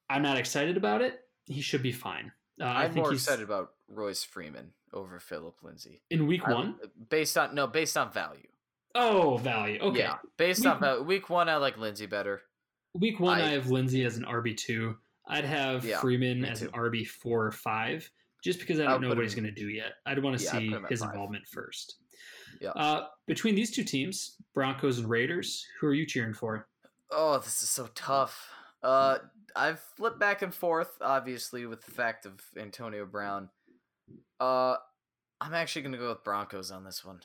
[0.09, 1.19] I'm not excited about it.
[1.49, 2.33] He should be fine.
[2.61, 6.03] Uh, I I'm think more he's excited about Royce Freeman over Philip Lindsay.
[6.11, 6.77] in week I- one.
[7.09, 8.47] based on no, based on value.
[8.95, 9.79] Oh, value.
[9.81, 9.99] Okay.
[10.01, 11.03] Yeah, based Week- on value.
[11.03, 12.43] Week one, I like Lindsay better.
[12.95, 14.97] Week one, I, I- have Lindsay as an RB two.
[15.29, 16.69] I'd have Yeah, Freeman as an.
[16.71, 18.11] RB four or five,
[18.43, 19.93] just because I don't I'll know what him he's going to do yet.
[20.07, 21.11] I'd want to Yeah, see his five.
[21.11, 21.97] involvement first.
[22.63, 22.71] Yeah.
[22.71, 26.67] Uh, between these two teams, Broncos and Raiders, who are you cheering for?
[27.11, 28.49] Oh, this is so tough.
[28.83, 29.19] Uh,
[29.59, 33.51] I've flipped back and forth, obviously, with the fact of Antonio Brown.
[34.39, 34.77] Uh,
[35.41, 37.21] I'm actually gonna go with Broncos on this one.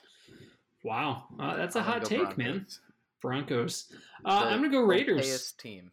[0.83, 2.65] Wow, uh, that's a I'm hot take, man.
[2.65, 2.79] Broncos.
[3.21, 3.85] Broncos.
[4.25, 5.53] Uh, I'm gonna go Raiders.
[5.53, 5.91] team.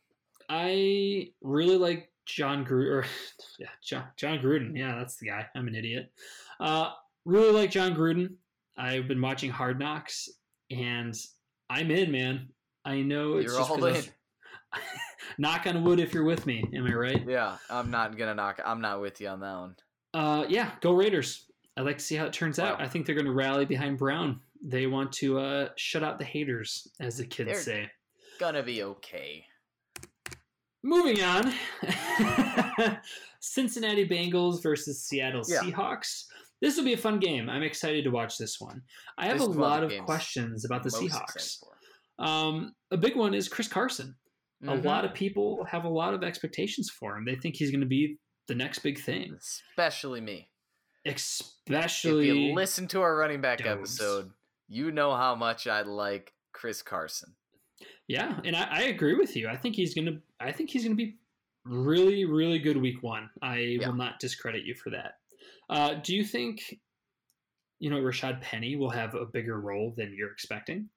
[0.48, 2.90] I really like Jon Gruden.
[2.90, 3.04] Or,
[3.58, 4.76] yeah, Jon, Jon Gruden.
[4.76, 5.46] Yeah, that's the guy.
[5.54, 6.10] I'm an idiot.
[6.58, 6.90] Uh,
[7.24, 8.34] really like Jon Gruden.
[8.78, 10.28] I've been watching Hard Knocks,
[10.70, 11.14] and
[11.68, 12.48] I'm in, man.
[12.84, 14.02] I know it's You're just all in.
[15.40, 16.62] knock on wood if you're with me.
[16.74, 17.24] Am I right?
[17.26, 18.60] Yeah, I'm not gonna knock.
[18.64, 19.76] I'm not with you on that one.
[20.12, 21.46] Uh, yeah, go Raiders.
[21.76, 22.80] I'd like to see how it turns out.
[22.80, 24.40] I think they're going to rally behind Brown.
[24.62, 27.90] They want to uh, shut out the haters, as the kids They're- say.
[28.40, 29.44] Gonna be okay.
[30.82, 31.52] Moving on.
[33.40, 35.60] Cincinnati Bengals versus Seattle Yeah.
[35.60, 36.24] Seahawks.
[36.60, 37.48] This will be a fun game.
[37.48, 38.82] I'm excited to watch this one.
[39.16, 41.62] I have This a is one of lot of games questions about the Most Seahawks.
[42.18, 44.14] Um, a big one is Chris Carson.
[44.62, 44.84] Mhm.
[44.84, 47.24] A lot of people have a lot of expectations for him.
[47.24, 50.50] They think he's going to be the next big thing, especially me.
[51.06, 54.30] especially if you listen to our running back episode,
[54.68, 57.34] you know how much I like Chris Carson.
[58.06, 59.48] Yeah, and I, I agree with you.
[59.48, 60.20] I think he's gonna.
[60.40, 61.16] I think he's gonna be
[61.64, 63.30] really, really good week one.
[63.40, 63.88] I Yeah.
[63.88, 65.14] will not discredit you for that.
[65.68, 66.60] Uh, do you think,
[67.78, 70.90] you know, Rashaad Penny will have a bigger role than you're expecting?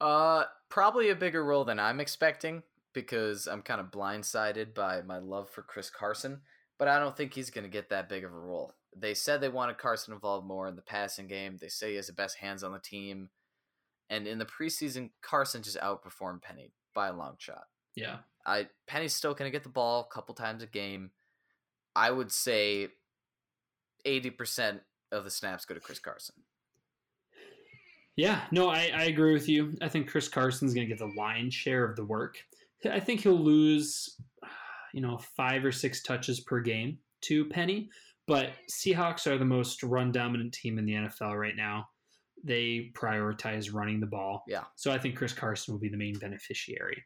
[0.00, 2.62] Uh, probably a bigger role than I'm expecting
[2.92, 6.40] because I'm kind of blindsided by my love for Chris Carson,
[6.78, 8.74] but I don't think he's going to get that big of a role.
[8.96, 11.58] They said they wanted Carson involved more in the passing game.
[11.60, 13.30] They say he has the best hands on the team.
[14.08, 17.64] And in the preseason, Carson just outperformed Penny by a long shot.
[17.94, 21.10] Yeah, I Penny's still going to get the ball a couple times a game.
[21.94, 22.88] I would say
[24.06, 26.36] 80% of the snaps go to Chris Carson.
[28.16, 29.76] Yeah, no, I, I agree with you.
[29.82, 32.38] I think Chris Carson's going to get the lion's share of the work.
[32.90, 34.16] I think he'll lose,
[34.94, 37.90] you know, five or six touches per game to Penny,
[38.26, 41.86] but Seahawks are the most run dominant team in the NFL right now.
[42.44, 44.44] They prioritize running the ball.
[44.46, 44.64] Yeah.
[44.76, 47.02] So I think Chris Carson will be the main beneficiary.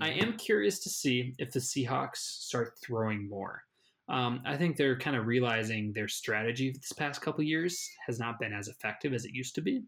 [0.00, 0.22] I Mhm.
[0.22, 3.62] am curious to see if the Seahawks start throwing more.
[4.08, 8.38] Um, I think they're kind of realizing their strategy this past couple years has not
[8.38, 9.82] been as effective as it used to be.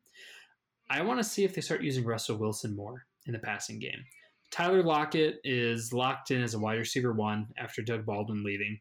[0.91, 4.05] I want to see if they start using Russell Wilson more in the passing game.
[4.51, 8.79] Tyler Lockett is locked in as a wide receiver one after Doug Baldwin leaving.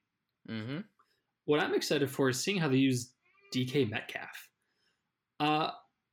[0.50, 0.80] Mm-hmm.
[1.46, 3.12] What I'm excited for is seeing how they use
[3.54, 4.50] DK Metcalf.
[5.40, 5.72] Uh,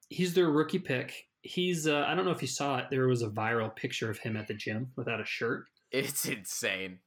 [0.09, 1.27] he's their rookie pick.
[1.43, 2.87] He's uh, I don't know if you saw it.
[2.91, 5.67] There was a viral picture of him at the gym without a shirt.
[5.91, 7.01] It's insane.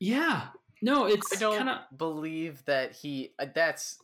[0.00, 0.48] Yeah,
[0.82, 3.32] no, it's I don't kind of believe that he.
[3.38, 3.98] uh, That's.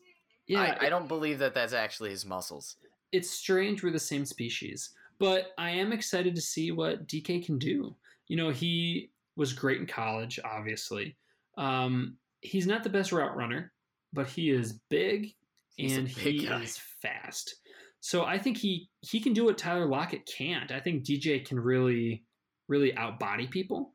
[0.47, 0.77] yeah.
[0.81, 2.77] I, I don't believe that that's actually his muscles.
[3.13, 7.59] It's strange we're the same species, but I am excited to see what DK can
[7.59, 7.95] do.
[8.29, 11.17] You know, he was great in college, obviously.
[11.59, 13.73] Um, he's not the best route runner,
[14.13, 15.35] but he is big
[15.77, 16.63] He's and big he guy.
[16.63, 17.55] is fast.
[18.01, 20.71] So I think he he can do what Tyler Lockett can't.
[20.73, 22.25] I think DJ can really
[22.69, 23.95] really outbody people,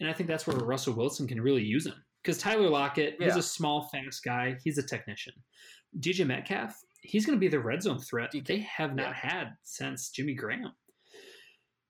[0.00, 3.28] and I think that's where Russell Wilson can really use him because Tyler Lockett he's
[3.34, 3.38] Yeah.
[3.38, 4.56] a small fast guy.
[4.64, 5.34] He's a technician.
[6.00, 9.30] DJ Metcalf he's going to be the red zone threat DK, they have not yeah.
[9.30, 10.72] had since Jimmy Graham.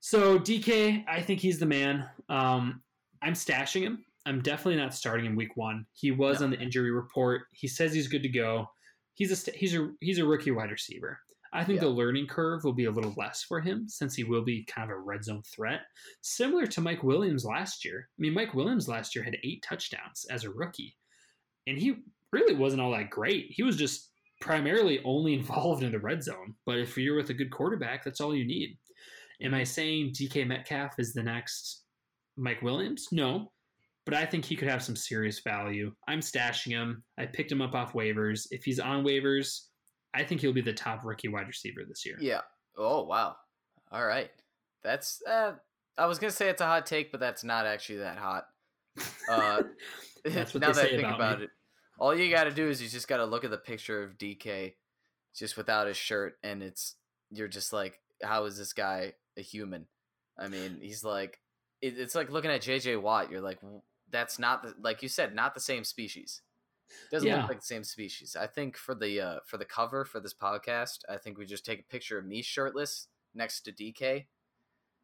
[0.01, 2.09] So DK, I think he's the man.
[2.28, 2.82] Um,
[3.23, 4.05] I'm stashing him.
[4.27, 5.86] I'm definitely not starting him week one.
[5.93, 6.47] He was No.
[6.47, 7.43] on the injury report.
[7.53, 8.66] He says he's good to go.
[9.15, 11.19] He's a st- he's a he's a rookie wide receiver.
[11.53, 11.82] I think Yeah.
[11.85, 14.91] the learning curve will be a little less for him since he will be kind
[14.91, 15.82] of a red zone threat,
[16.20, 18.09] similar to Mike Williams last year.
[18.11, 20.97] I mean, Mike Williams last year had eight touchdowns as a rookie,
[21.69, 21.97] and he
[22.32, 23.47] really wasn't all that great.
[23.51, 24.11] He was just
[24.45, 26.55] primarily only involved in the red zone.
[26.66, 28.77] But if you're with a good quarterback, that's all you need.
[29.41, 31.83] Am I saying DK Metcalf is the next
[32.37, 33.09] Mike Williams?
[33.11, 33.51] No.
[34.07, 35.93] But I think he could have some serious value.
[36.07, 37.03] I'm stashing him.
[37.19, 38.47] I picked him up off waivers.
[38.51, 39.61] If he's on waivers,
[40.12, 42.19] I think he'll be the top rookie wide receiver this year.
[42.21, 42.43] Yeah.
[42.77, 43.37] Oh wow.
[43.91, 44.31] All right.
[44.83, 45.23] That's.
[45.27, 45.53] Uh,
[45.97, 48.45] I was gonna say it's a hot take, but that's not actually that hot.
[49.29, 49.62] Uh,
[50.25, 51.51] That's what now they that I say think about about it,
[51.99, 54.19] all you got to do is you just got to look at the picture of
[54.19, 54.75] DK,
[55.35, 56.97] just without his shirt, and it's
[57.31, 59.87] you're just like, how is this guy a human?
[60.39, 61.41] I mean, he's like,
[61.81, 63.31] it, it's like looking at JJ Watt.
[63.31, 63.59] You're like,
[64.11, 66.43] that's not the, like you said, not the same species.
[67.11, 67.41] Doesn't Yeah.
[67.41, 68.37] look like the same species.
[68.39, 71.65] I think for the uh, for the cover for this podcast, I think we just
[71.65, 74.27] take a picture of me shirtless next to DK,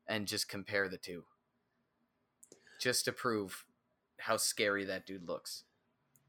[0.07, 1.25] and just compare the two,
[2.81, 3.65] just to prove
[4.19, 5.65] how scary that dude looks.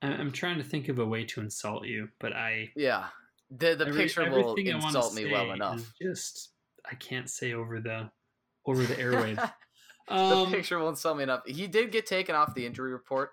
[0.02, 3.08] I'm trying to think of a way to insult you, but I Yeah,
[3.50, 5.94] the the every- picture will insult me well enough.
[6.02, 6.50] Just
[6.90, 8.10] I can't say over the
[8.66, 9.36] over the airwaves.
[10.08, 11.42] the um, picture will insult me enough.
[11.46, 13.32] He did get taken off the injury report.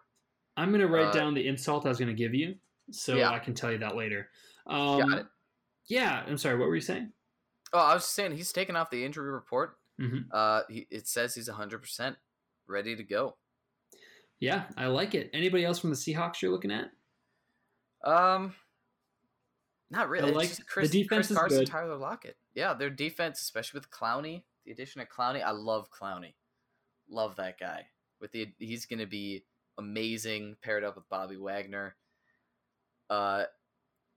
[0.57, 2.57] I'm gonna write uh, down the insult I was gonna give you,
[2.91, 3.31] so Yeah.
[3.31, 4.29] I can tell you that later.
[4.67, 5.27] Um, Got it.
[5.89, 6.59] Yeah, I'm sorry.
[6.59, 7.13] What were you saying?
[7.73, 9.77] Oh, I was just saying he's taken off the injury report.
[10.01, 10.25] Mhm.
[10.33, 12.17] Uh, he, it says he's 100 percent
[12.67, 13.37] ready to go.
[14.41, 15.31] Yeah, I like it.
[15.33, 16.91] Anybody else from the Seahawks you're looking at?
[18.05, 18.55] Um,
[19.91, 20.31] not really.
[20.31, 21.67] I like- Chris, the defense Chris is Carson, good.
[21.67, 22.37] Tyler Lockett.
[22.55, 25.43] Yeah, their defense, especially with Clowney, the addition of Clowney.
[25.43, 26.35] I love Clowney.
[27.11, 27.87] Love that guy.
[28.21, 29.45] With the he's going to be
[29.79, 31.97] amazing paired up with Bobby Wagner.
[33.09, 33.45] Uh,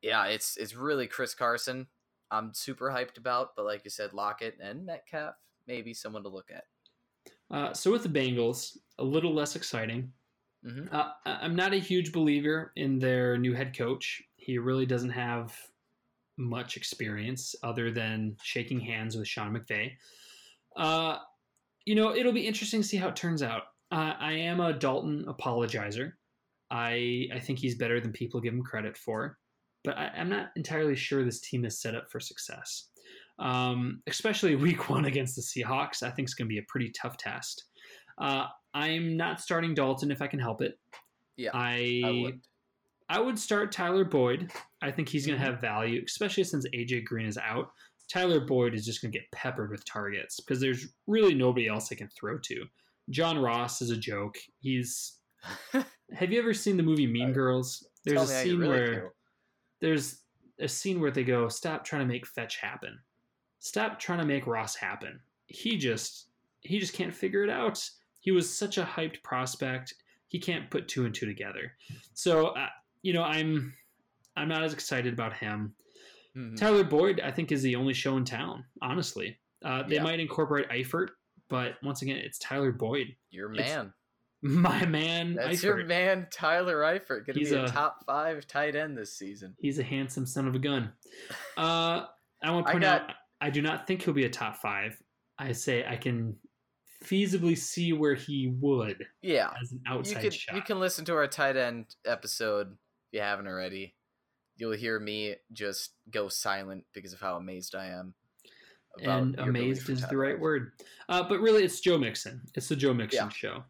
[0.02, 1.88] yeah, it's it's really Chris Carson.
[2.32, 5.36] I'm super hyped about, but like you said, Lockett and Metcalf,
[5.68, 6.64] maybe someone to look at.
[7.50, 10.12] Uh, so with the Bengals, a little less exciting.
[10.64, 14.22] hmm Uh, I'm not a huge believer in their new head coach.
[14.36, 15.56] He really doesn't have
[16.38, 19.92] much experience other than shaking hands with Sean McVay.
[20.76, 21.18] Uh,
[21.86, 23.64] you know, it'll be interesting to see how it turns out.
[23.92, 26.14] Uh, I am a Dalton apologizer.
[26.70, 29.38] I I think he's better than people give him credit for,
[29.84, 32.88] but I, I'm not entirely sure this team is set up for success.
[33.40, 36.92] Um, especially week one against the Seahawks, I think is going to be a pretty
[36.92, 37.66] tough test.
[38.22, 40.80] Uh, I'm not starting Dalton if I can help it.
[41.38, 42.42] Yeah, I I would.
[43.10, 44.52] I would start Tyler Boyd.
[44.82, 45.42] I think he's going Mhm.
[45.44, 47.72] to have value, especially since AJ Green is out.
[48.10, 51.90] Tyler Boyd is just going to get peppered with targets because there's really nobody else
[51.90, 52.66] they can throw to.
[53.10, 54.38] John Ross is a joke.
[54.62, 55.18] He's.
[56.14, 57.86] Have you ever seen the movie Mean Girls?
[58.06, 59.10] There's Tell a me how you scene really where feel.
[59.82, 60.22] there's
[60.60, 63.00] a scene where they go, "Stop trying to make fetch happen.
[63.60, 66.30] Stop trying to make Ross happen." He just
[66.62, 67.84] he just can't figure it out.
[68.22, 69.94] He was such a hyped prospect.
[70.30, 71.74] He can't put two and two together.
[72.14, 72.68] So uh,
[73.02, 73.74] you know, I'm
[74.38, 75.74] I'm not as excited about him.
[76.38, 76.56] Mhm.
[76.56, 78.64] Tyler Boyd, I think, is the only show in town.
[78.82, 80.04] Honestly, uh, they Yeah.
[80.04, 81.10] might incorporate Eifert,
[81.50, 83.94] but once again, it's Tyler Boyd, Your It's- man.
[84.42, 85.34] my man.
[85.36, 85.64] That's Eifert.
[85.64, 87.26] your man, Tyler Eifert.
[87.26, 89.56] Going to be a, a- top five tight end this season.
[89.60, 90.94] He's a handsome son of a gun.
[91.58, 92.06] Uh,
[92.42, 94.58] I want to I point got- out, I do not think he'll be a top
[94.62, 94.98] five.
[95.38, 96.38] I say I can
[97.04, 99.52] feasibly see where he would Yeah.
[99.62, 100.56] as an You outside can, shot.
[100.56, 102.78] you can listen to our tight end episode if
[103.18, 103.96] you haven't already.
[104.58, 108.14] You'll hear me just go silent because of how amazed I am.
[109.02, 110.74] and amazed is the right word.
[111.08, 112.42] Uh, but really, it's Joe Mixon.
[112.56, 113.30] It's the Joe Mixon Yeah.
[113.30, 113.64] show.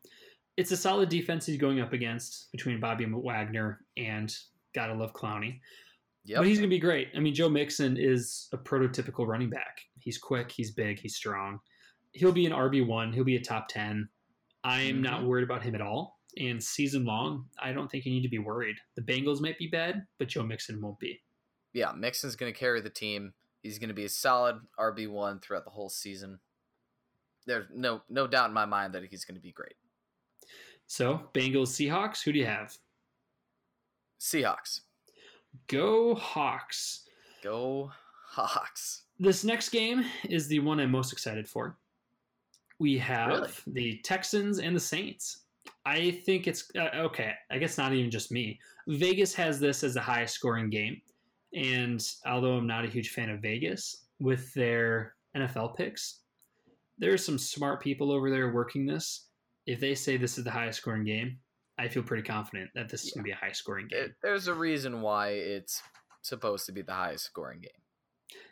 [0.58, 4.36] It's a solid defense he's going up against between Bobby Wagner and
[4.74, 5.60] gotta love Clowney.
[6.26, 6.38] Yep.
[6.40, 7.10] But he's going to be great.
[7.16, 9.80] I mean, Joe Mixon is a prototypical running back.
[9.99, 11.60] He's quick, he's big, he's strong.
[12.14, 14.10] He'll be an RB1, he'll be a top 10.
[14.64, 15.26] I am not Mhm.
[15.28, 16.20] worried about him at all.
[16.38, 18.78] And season long, I don't think you need to be worried.
[18.96, 21.22] The Bengals might be bad, but Joe Mixon won't be.
[21.74, 23.34] yeah, Mixon's going to carry the team.
[23.64, 26.40] He's going to be a solid RB one throughout the whole season.
[27.46, 29.76] There's no no doubt in my mind that he's going to be great.
[30.88, 32.78] So, Bengals, Seahawks, who do you have?
[34.20, 34.82] Seahawks,
[35.68, 37.08] Go Hawks.
[37.42, 37.92] go
[38.28, 39.04] Hawks.
[39.20, 41.78] This next game is the one I'm most excited for.
[42.82, 43.49] We have Really?
[43.68, 45.44] the Texans and the Saints.
[45.86, 47.34] I think it's uh, okay.
[47.52, 48.60] I guess not even just me.
[48.88, 50.99] Vegas has this as the highest scoring game.
[51.53, 56.22] And although I'm not a huge fan of Vegas with their NFL picks,
[56.98, 59.28] there's some smart people over there working this.
[59.68, 61.38] If they say this is the highest scoring game,
[61.78, 63.99] I feel pretty confident that this is going to be a high scoring game.
[63.99, 65.84] There- There's a reason why it's
[66.24, 67.72] supposed to be the highest scoring game.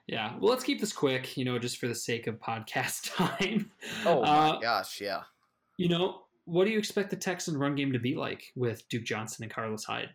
[0.09, 0.33] Yeah.
[0.39, 3.69] Well, let's keep this quick, you know, just for the sake of podcast time.
[4.05, 5.21] Oh my Uh, gosh, yeah.
[5.77, 9.03] You know, what do you expect the Texan run game to be like with Duke
[9.03, 10.09] Johnson and Carlos Hyde?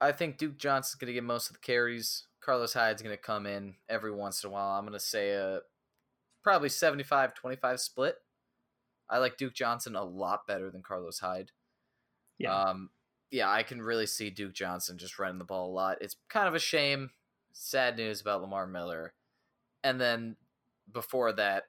[0.00, 2.24] I think Duke Johnson's going to get most of the carries.
[2.44, 4.76] Carlos Hyde's going to come in every once in a while.
[4.76, 5.60] I'm going to say a
[6.42, 8.16] probably 75-25 split.
[9.08, 11.52] I like Duke Johnson a lot better than Carlos Hyde.
[12.38, 12.52] Yeah.
[12.56, 12.90] Um,
[13.30, 15.98] yeah, I can really see Duke Johnson just running the ball a lot.
[16.00, 17.10] It's kind of a shame.
[17.52, 19.14] Sad news about Lamar Miller.
[19.84, 20.36] And then
[20.90, 21.64] before that,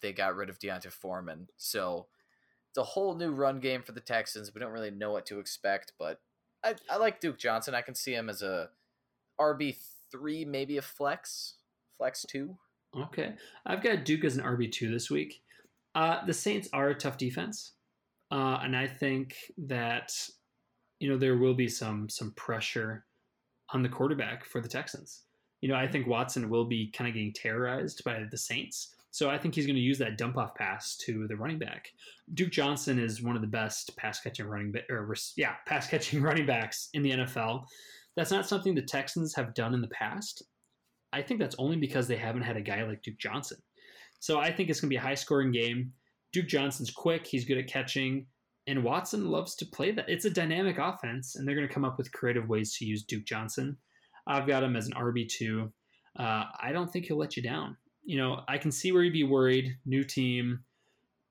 [0.00, 1.48] they got rid of D'Onta Foreman.
[1.56, 2.06] So
[2.70, 4.52] it's a whole new run game for the Texans.
[4.54, 6.20] We don't really know what to expect, but
[6.64, 7.74] I, I like Duke Johnson.
[7.74, 8.70] I can see him as a
[9.40, 9.76] RB
[10.10, 11.54] three, maybe a flex,
[11.96, 12.56] flex two.
[12.96, 13.34] Okay.
[13.66, 15.42] I've got Duke as an RB2 this week.
[15.94, 17.72] Uh, the Saints are a tough defense.
[18.30, 19.36] Uh, and I think
[19.66, 20.12] that,
[20.98, 23.04] you know, there will be some some pressure
[23.72, 25.22] on the quarterback for the Texans.
[25.60, 28.94] You know, I think Watson will be kind of getting terrorized by the Saints.
[29.10, 31.88] So I think he's going to use that dump off pass to the running back.
[32.34, 36.20] Duke Johnson is one of the best pass catching running ba- or yeah, pass catching
[36.20, 37.64] running backs in the NFL.
[38.16, 40.42] That's not something the Texans have done in the past.
[41.12, 43.58] I think that's only because they haven't had a guy like Duke Johnson.
[44.18, 45.92] So I think it's going to be a high scoring game.
[46.32, 48.26] Duke Johnson's quick, he's good at catching,
[48.66, 50.08] and Watson loves to play that.
[50.08, 53.02] It's a dynamic offense, and they're going to come up with creative ways to use
[53.04, 53.76] Duke Johnson.
[54.26, 55.70] I've got him as an RB2.
[56.18, 57.76] Uh, I don't think he'll let you down.
[58.04, 59.76] You know, I can see where you'd be worried.
[59.84, 60.60] New team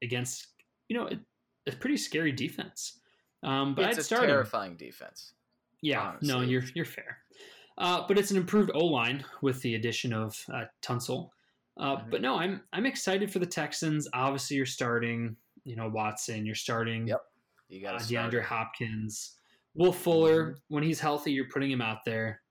[0.04, 0.48] against,
[0.90, 1.20] you know, a,
[1.70, 3.00] a pretty scary defense.
[3.44, 4.30] Um, but it's I'd a start him.
[4.30, 5.34] terrifying defense.
[5.82, 7.18] Yeah, no, you're you're fair.
[7.78, 11.30] Uh, but it's an improved O line with the addition of uh, Tunsil.
[11.78, 12.10] Uh, Mhm.
[12.12, 14.08] But no, I'm I'm excited for the Texans.
[14.14, 16.46] Obviously, you're starting, you know, Watson.
[16.46, 17.22] You're starting Yep.
[17.70, 19.36] You uh, got to DeAndre Hopkins,
[19.76, 20.44] Will Fuller.
[20.44, 20.58] Mm-hmm.
[20.70, 22.42] When he's healthy, you're putting him out there.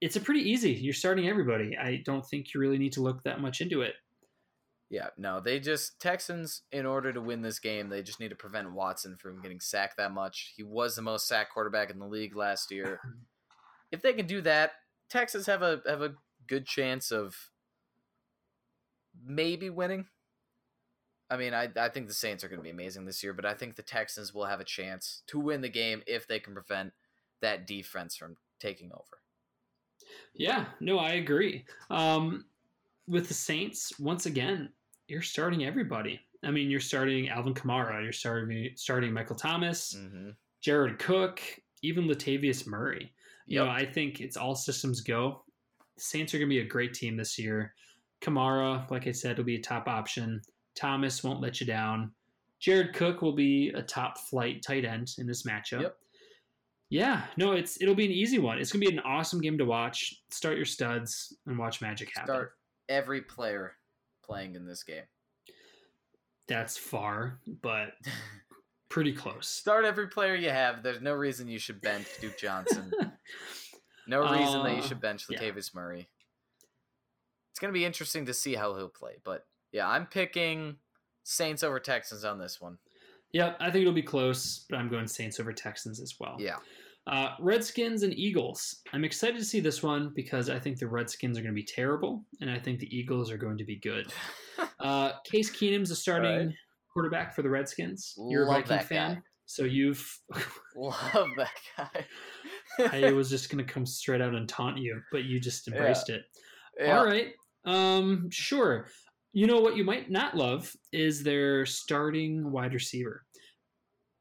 [0.00, 0.72] It's a pretty easy.
[0.72, 1.76] You're starting everybody.
[1.76, 3.94] I don't think you really need to look that much into it.
[4.90, 8.36] Yeah, no, they just Texans in order to win this game, they just need to
[8.36, 10.54] prevent Watson from getting sacked that much.
[10.56, 13.00] He was the most sacked quarterback in the league last year.
[13.92, 14.72] if they can do that,
[15.10, 16.14] Texans have a have a
[16.46, 17.50] good chance of
[19.22, 20.06] maybe winning.
[21.30, 23.44] I mean, I I think the Saints are going to be amazing this year, but
[23.44, 26.54] I think the Texans will have a chance to win the game if they can
[26.54, 26.92] prevent
[27.40, 29.20] that defense from taking over.
[30.34, 31.64] Yeah, no, I agree.
[31.90, 32.46] Um,
[33.06, 34.70] with the Saints, once again,
[35.08, 36.20] you're starting everybody.
[36.44, 40.30] I mean, you're starting Alvin Kamara, you're starting starting Michael Thomas, Mm-hmm.
[40.60, 41.40] Jared Cook,
[41.82, 43.12] even Latavius Murray.
[43.46, 43.66] You Yep.
[43.66, 45.44] know, I think it's all systems go.
[45.96, 47.74] The Saints are going to be a great team this year.
[48.20, 50.42] Kamara, like I said, will be a top option.
[50.78, 52.12] Thomas won't let you down.
[52.60, 55.82] Jared Cook will be a top flight tight end in this matchup.
[55.82, 55.96] Yep.
[56.90, 58.58] Yeah, no, it's it'll be an easy one.
[58.58, 60.22] It's gonna be an awesome game to watch.
[60.30, 62.34] Start your studs and watch magic happen.
[62.34, 62.52] Start
[62.88, 63.74] every player
[64.24, 65.02] playing in this game.
[66.46, 67.92] That's far, but
[68.88, 69.46] pretty close.
[69.48, 70.82] Start every player you have.
[70.82, 72.92] There's no reason you should bench Duke Johnson.
[74.10, 75.38] No reason that you Uh, should bench yeah.
[75.38, 76.08] Latavius Murray.
[77.50, 79.16] it's gonna be interesting to see how he'll play.
[79.22, 80.76] But yeah, I'm picking
[81.24, 82.78] Saints over Texans on this one.
[83.32, 86.36] Yep, I think it'll be close, but I'm going Saints over Texans as well.
[86.38, 86.56] Yeah.
[87.06, 88.82] Uh, Redskins and Eagles.
[88.92, 91.64] I'm excited to see this one because I think the Redskins are going to be
[91.64, 94.12] terrible, and I think the Eagles are going to be good.
[94.80, 96.54] Uh, Case Keenum's a starting Right.
[96.92, 98.14] quarterback for the Redskins.
[98.28, 99.20] You're Love a Viking fan, guy.
[99.46, 100.04] so you've.
[100.76, 102.06] Love that guy.
[103.08, 105.74] I was just going to come straight out and taunt you, but you just Yeah.
[105.74, 106.22] embraced it.
[106.80, 106.98] Yeah.
[106.98, 107.32] All right.
[107.64, 108.86] Um, sure.
[109.32, 113.24] You know what you might not love is their starting wide receiver.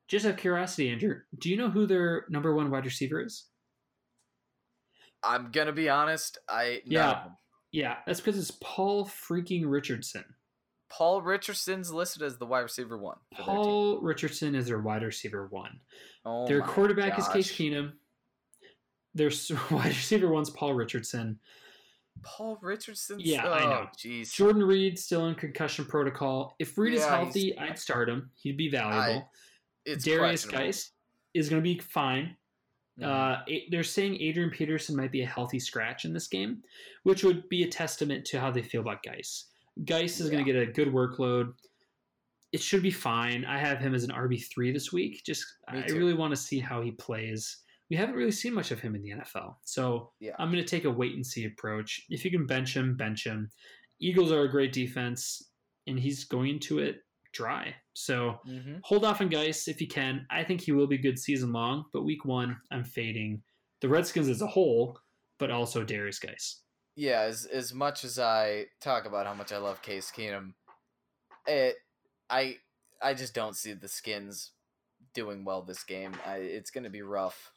[0.08, 3.46] Just out of curiosity, Andrew, do you know who their number one wide receiver is?
[5.24, 6.38] I'm gonna be honest.
[6.50, 7.26] I Yeah.
[7.72, 10.24] Yeah, that's because it's Paul freaking Richardson.
[10.90, 13.18] Paul Richardson's listed as the wide receiver one.
[13.36, 13.56] For their team.
[13.56, 15.80] Paul Richardson is their wide receiver one.
[16.26, 17.60] Oh their quarterback is Case gosh.
[17.60, 17.94] Keenum.
[19.14, 19.32] Their
[19.72, 21.40] wide receiver one's Paul Richardson.
[22.24, 23.20] Paul Richardson.
[23.20, 23.88] Yeah, I know.
[23.98, 24.34] Jeez.
[24.34, 26.56] Jordan Reed still in concussion protocol.
[26.60, 28.32] If Reed is Yeah, he's- healthy, I'd start him.
[28.36, 29.30] He'd be valuable.
[29.86, 30.50] It's Derrius.
[30.50, 30.92] Guice
[31.34, 32.36] is going to be fine.
[33.00, 33.04] Mhm.
[33.06, 36.64] Uh, they're saying Adrian Peterson might be a healthy scratch in this game,
[37.04, 39.46] which would be a testament to how they feel about Guice.
[39.86, 41.54] Guice is going to get a good workload.
[42.52, 43.46] It should be fine.
[43.46, 45.24] I have him as an RB three this week.
[45.26, 45.98] Just Me I too.
[45.98, 47.58] really want to see how he plays.
[47.90, 50.36] We haven't really seen much of him in the NFL, so Yeah.
[50.40, 52.02] I'm going to take a wait and see approach.
[52.10, 53.50] If you can bench him, bench him.
[54.00, 55.42] Eagles are a great defense,
[55.88, 56.98] and he's going into it
[57.34, 57.76] dry.
[57.94, 58.82] So Mhm.
[58.84, 60.26] hold off on Guice if you can.
[60.30, 63.44] I think he will be good season long, but week one, I'm fading
[63.82, 65.00] the Redskins as a whole,
[65.38, 66.64] but also Derrius Guice.
[66.96, 70.56] Yeah, as as much as I talk about how much I love Case Keenum,
[71.46, 71.76] it
[72.30, 72.58] I
[73.02, 74.54] I just don't see the Skins
[75.14, 76.14] doing well this game.
[76.26, 77.52] I, it's going to be rough.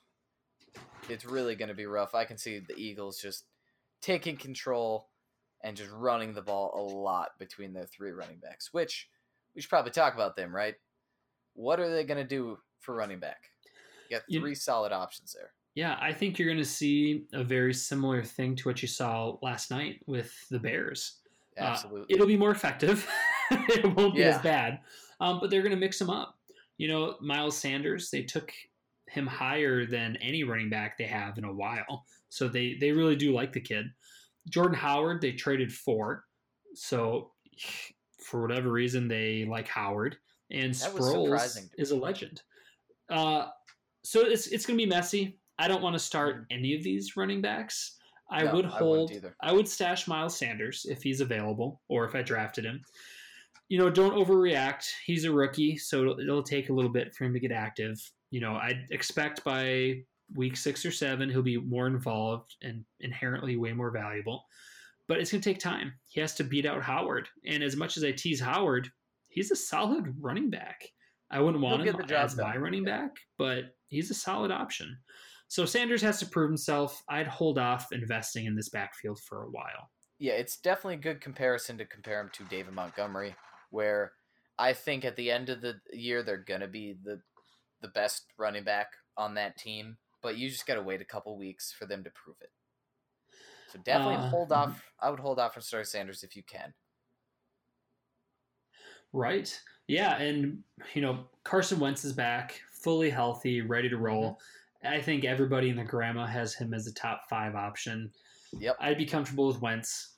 [1.09, 2.14] It's really going to be rough.
[2.14, 3.44] I can see the Eagles just
[4.01, 5.09] taking control
[5.62, 9.09] and just running the ball a lot between their three running backs, which
[9.55, 10.74] we should probably talk about them, right?
[11.55, 13.51] What are they going to do for running back?
[14.09, 15.52] You got You- three solid options there.
[15.74, 19.36] Yeah, I think you're going to see a very similar thing to what you saw
[19.40, 21.18] last night with the Bears.
[21.56, 22.12] Uh, Absolutely.
[22.14, 23.09] it'll be more effective.
[23.51, 24.36] it won't be Yeah.
[24.36, 24.80] as bad,
[25.20, 26.36] um, but they're going to mix them up.
[26.76, 28.52] You know, Miles Sanders, they took
[29.11, 33.16] him higher than any running back they have in a while, so they they really
[33.16, 33.87] do like the kid.
[34.49, 36.24] Jordan Howard, they traded for,
[36.74, 37.32] so
[38.23, 40.16] for whatever reason they like Howard,
[40.51, 42.43] and That Sproles is a legend.
[43.09, 43.49] Uh,
[44.05, 45.39] so it's it's going to be messy.
[45.59, 47.97] I don't want to start any of these running backs.
[48.31, 48.45] I.
[48.45, 49.12] No, would I hold.
[49.12, 49.37] either.
[49.41, 52.82] I would stash Miles Sanders if he's available, or if I drafted him.
[53.69, 54.87] You know, don't overreact.
[55.05, 58.01] He's a rookie, so it'll, it'll take a little bit for him to get active.
[58.31, 60.02] You know, I'd expect by
[60.35, 64.44] week six or seven he'll be more involved and inherently way more valuable.
[65.09, 65.93] But it's going to take time.
[66.07, 68.89] He has to beat out Howard, and as much as I tease Howard,
[69.28, 70.89] he's a solid running back.
[71.31, 74.15] I wouldn't want He'll him get the job as my running back, but he's a
[74.15, 74.97] solid option.
[75.48, 77.02] So Sanders has to prove himself.
[77.09, 79.90] I'd hold off investing in this backfield for a while.
[80.19, 83.35] Yeah, it's definitely a good comparison to compare him to David Montgomery,
[83.70, 84.12] where
[84.59, 87.20] I think at the end of the year they're gonna be the
[87.81, 91.73] the best running back on that team, but you just gotta wait a couple weeks
[91.73, 92.51] for them to prove it.
[93.73, 94.82] So definitely Uh, hold off.
[94.98, 96.74] I would hold off on Star Sanders if you can.
[99.12, 99.61] Right?
[99.86, 100.62] Yeah, and
[100.94, 104.39] you know Carson Wentz is back, fully healthy, ready to roll.
[104.82, 108.11] I think everybody in the grandma has him as a top five option.
[108.59, 108.77] Yep.
[108.81, 110.16] I'd be comfortable with Wentz.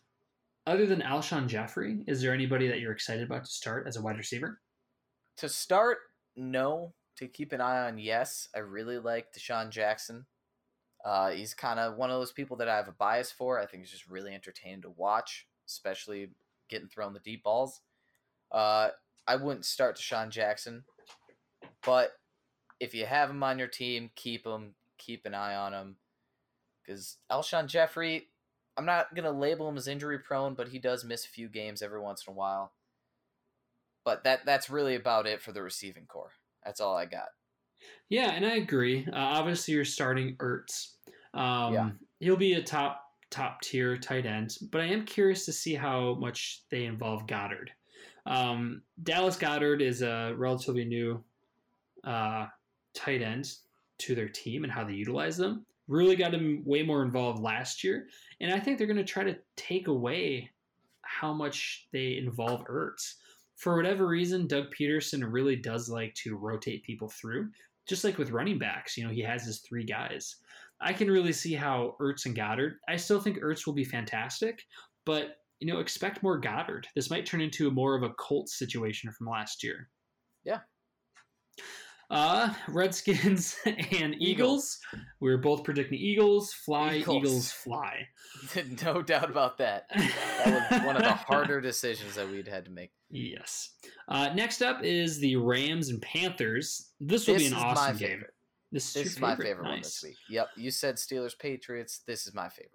[0.67, 4.03] Other than Alshon Jeffery, is there anybody that you're excited about to start as a
[4.03, 4.61] wide receiver?
[5.39, 5.99] To start,
[6.37, 6.95] no.
[7.17, 8.49] To keep an eye on, yes.
[8.55, 10.27] I really like DeSean Jackson.
[11.05, 13.59] Uh, he's kind of one of those people that I have a bias for.
[13.59, 16.31] I think he's just really entertaining to watch, especially
[16.69, 17.81] getting thrown the deep balls.
[18.51, 18.91] Uh,
[19.27, 20.85] I wouldn't start DeSean Jackson,
[21.85, 22.13] but
[22.81, 24.75] if you have him on your team, keep him.
[24.99, 25.97] Keep an eye on him,
[26.81, 28.29] because Alshon Jeffery,
[28.77, 31.83] I'm not gonna label him as injury prone, but he does miss a few games
[31.83, 32.71] every once in a while.
[34.05, 36.35] But that that's really about it for the receiving core.
[36.65, 37.29] That's all I got.
[38.09, 39.07] Yeah, and I agree.
[39.07, 40.95] Uh, obviously, you're starting Ertz.
[41.35, 41.91] Um, Yeah.
[42.21, 46.15] He'll be a top top tier tight end, but I am curious to see how
[46.15, 47.71] much they involve Goedert.
[48.27, 51.25] Um, Dallas Goedert is a relatively new
[52.05, 52.47] uh,
[52.95, 53.53] tight end
[53.99, 55.67] to their team and how they utilize them.
[55.89, 58.07] Really got him way more involved last year,
[58.41, 60.51] and I think they're going to try to take away
[61.01, 63.15] how much they involve Ertz.
[63.63, 67.49] For whatever reason, Doug Pederson really does like to rotate people through
[67.87, 70.37] just like with running backs, you know, he has his three guys.
[70.81, 72.75] I can really see how Ertz and Goedert.
[72.89, 74.63] I still think Ertz will be fantastic,
[75.05, 76.87] but you know, expect more Goedert.
[76.95, 79.89] This might turn into more of a Colts situation from last year.
[80.45, 80.59] Yeah.
[82.13, 84.21] Uh, Redskins and Eagles.
[84.21, 84.79] Eagles.
[85.21, 86.53] We were both predicting Eagles.
[86.53, 87.17] Fly, Eagles.
[87.25, 88.07] Eagles, fly.
[88.85, 89.87] no doubt about that.
[89.97, 92.91] That was one of the harder decisions that we'd had to make.
[93.11, 93.71] Yes.
[94.09, 96.91] Uh, next up is the Rams and Panthers.
[97.01, 98.23] This will This be an awesome game.
[98.71, 99.47] This is, This is my favorite.
[99.49, 100.17] favorite one this week.
[100.29, 102.01] Yep, you said Steelers Patriots.
[102.07, 102.73] This is my favorite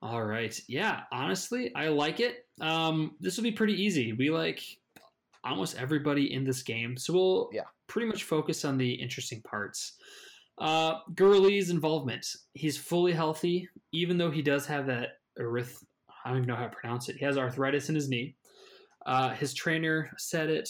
[0.00, 0.10] one.
[0.12, 0.60] All right.
[0.68, 2.46] Yeah, honestly, I like it.
[2.60, 4.12] Um, this will be pretty easy.
[4.12, 4.62] We like
[5.44, 7.62] almost everybody in this game, so we'll Yeah.
[7.86, 9.96] Pretty much focus on the interesting parts.
[10.58, 12.26] Uh, Gurley's involvement.
[12.52, 15.08] He's fully healthy, even though he does have that.
[15.38, 17.16] I don't even know how to pronounce it.
[17.16, 18.36] He has arthritis in his knee.
[19.04, 20.68] Uh, his trainer said it.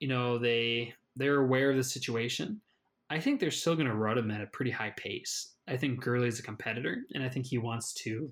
[0.00, 2.60] You know, they they're aware of the situation.
[3.08, 5.54] I think they're still going to run him at a pretty high pace.
[5.68, 8.30] I think Gurley is a competitor, and I think he wants to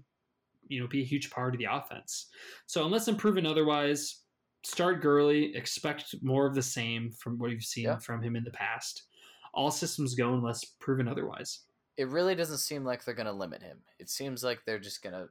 [0.68, 2.28] you know, be a huge part of the offense.
[2.66, 4.22] So unless proven otherwise,
[4.64, 5.54] start Gurley.
[5.54, 7.98] Expect more of the same from what you've seen Yeah.
[7.98, 9.04] from him in the past.
[9.52, 11.60] All systems go unless proven otherwise.
[11.96, 13.78] It really doesn't seem like they're going to limit him.
[14.00, 15.28] It seems like they're just going to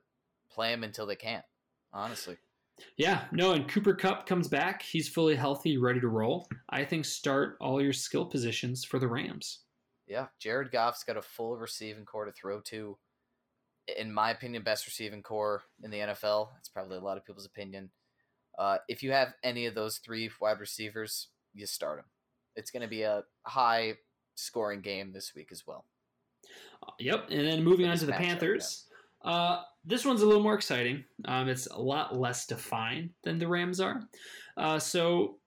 [0.50, 1.44] play him until they can't.
[1.92, 2.38] Honestly,
[2.98, 4.82] Yeah, no, and Cooper Kupp comes back.
[4.82, 6.48] He's fully healthy, ready to roll.
[6.70, 9.60] I think start all your skill positions for the Rams.
[10.08, 10.28] yeah.
[10.40, 12.98] Jared Goff's got a full receiving corps to throw to.
[13.98, 16.50] In my opinion, best receiving corps in the NFL.
[16.58, 17.92] It's probably a lot of people's opinion.
[18.58, 22.06] Uh, if you have any of those three wide receivers, you start them.
[22.56, 23.96] It's going to be a high
[24.36, 25.86] scoring game this week as well.
[27.00, 28.88] Yep, and then moving on to the Panthers.
[29.24, 31.04] Uh, this one's a little more exciting.
[31.26, 34.02] Um, it's a lot less defined than the Rams are.
[34.58, 35.38] Uh, so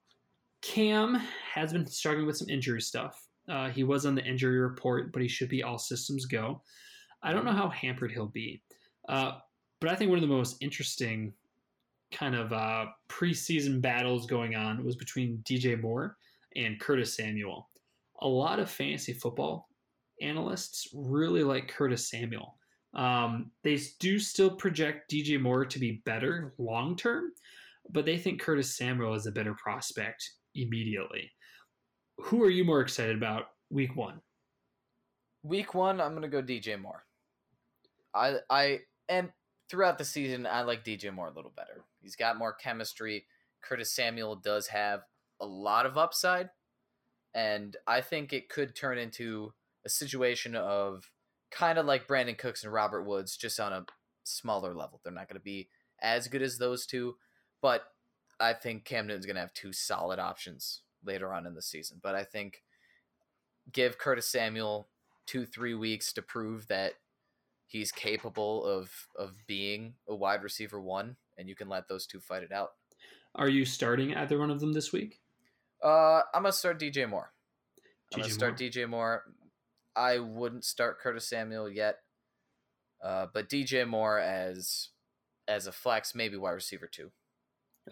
[0.62, 1.20] Cam
[1.54, 3.22] has been struggling with some injury stuff.
[3.48, 6.62] Uh, he was on the injury report, but he should be all systems go.
[7.22, 8.62] I don't know how hampered he'll be,
[9.08, 9.32] uh,
[9.80, 11.32] but I think one of the most interesting
[12.12, 16.16] kind of uh, preseason battles going on was between DJ Moore
[16.54, 17.68] and Curtis Samuel.
[18.20, 19.68] A lot of fantasy football
[20.20, 22.56] analysts really like Curtis Samuel.
[22.94, 27.32] Um, they do still project DJ Moore to be better long term,
[27.90, 31.30] but they think Curtis Samuel is a better prospect immediately.
[32.18, 34.20] Who are you more excited about week one?
[35.42, 37.04] Week one, I'm gonna go DJ Moore.
[38.14, 39.30] I I and
[39.68, 41.84] throughout the season, I like DJ Moore a little better.
[42.06, 43.26] He's got more chemistry.
[43.60, 45.02] Curtis Samuel does have
[45.40, 46.50] a lot of upside,
[47.34, 49.52] and I think it could turn into
[49.84, 51.10] a situation of
[51.50, 53.86] kind of like Brandin Cooks and Robert Woods, just on a
[54.22, 55.00] smaller level.
[55.02, 55.68] They're not going to be
[56.00, 57.16] as good as those two,
[57.60, 57.82] but
[58.38, 61.98] I think Cam Newton's going to have two solid options later on in the season.
[62.00, 62.62] But I think
[63.72, 64.86] give Curtis Samuel
[65.26, 66.92] two, three weeks to prove that
[67.66, 72.20] he's capable of of being a wide receiver one, and you can let those two
[72.20, 72.70] fight it out.
[73.34, 75.20] Are you starting either one of them this week?
[75.82, 77.32] Uh, I'm gonna start DJ Moore.
[78.12, 79.24] I'm gonna DJ start DJ Moore.
[79.94, 81.96] I wouldn't start Curtis Samuel yet,
[83.04, 84.88] uh, but DJ Moore as
[85.48, 87.10] as a flex, maybe wide receiver too.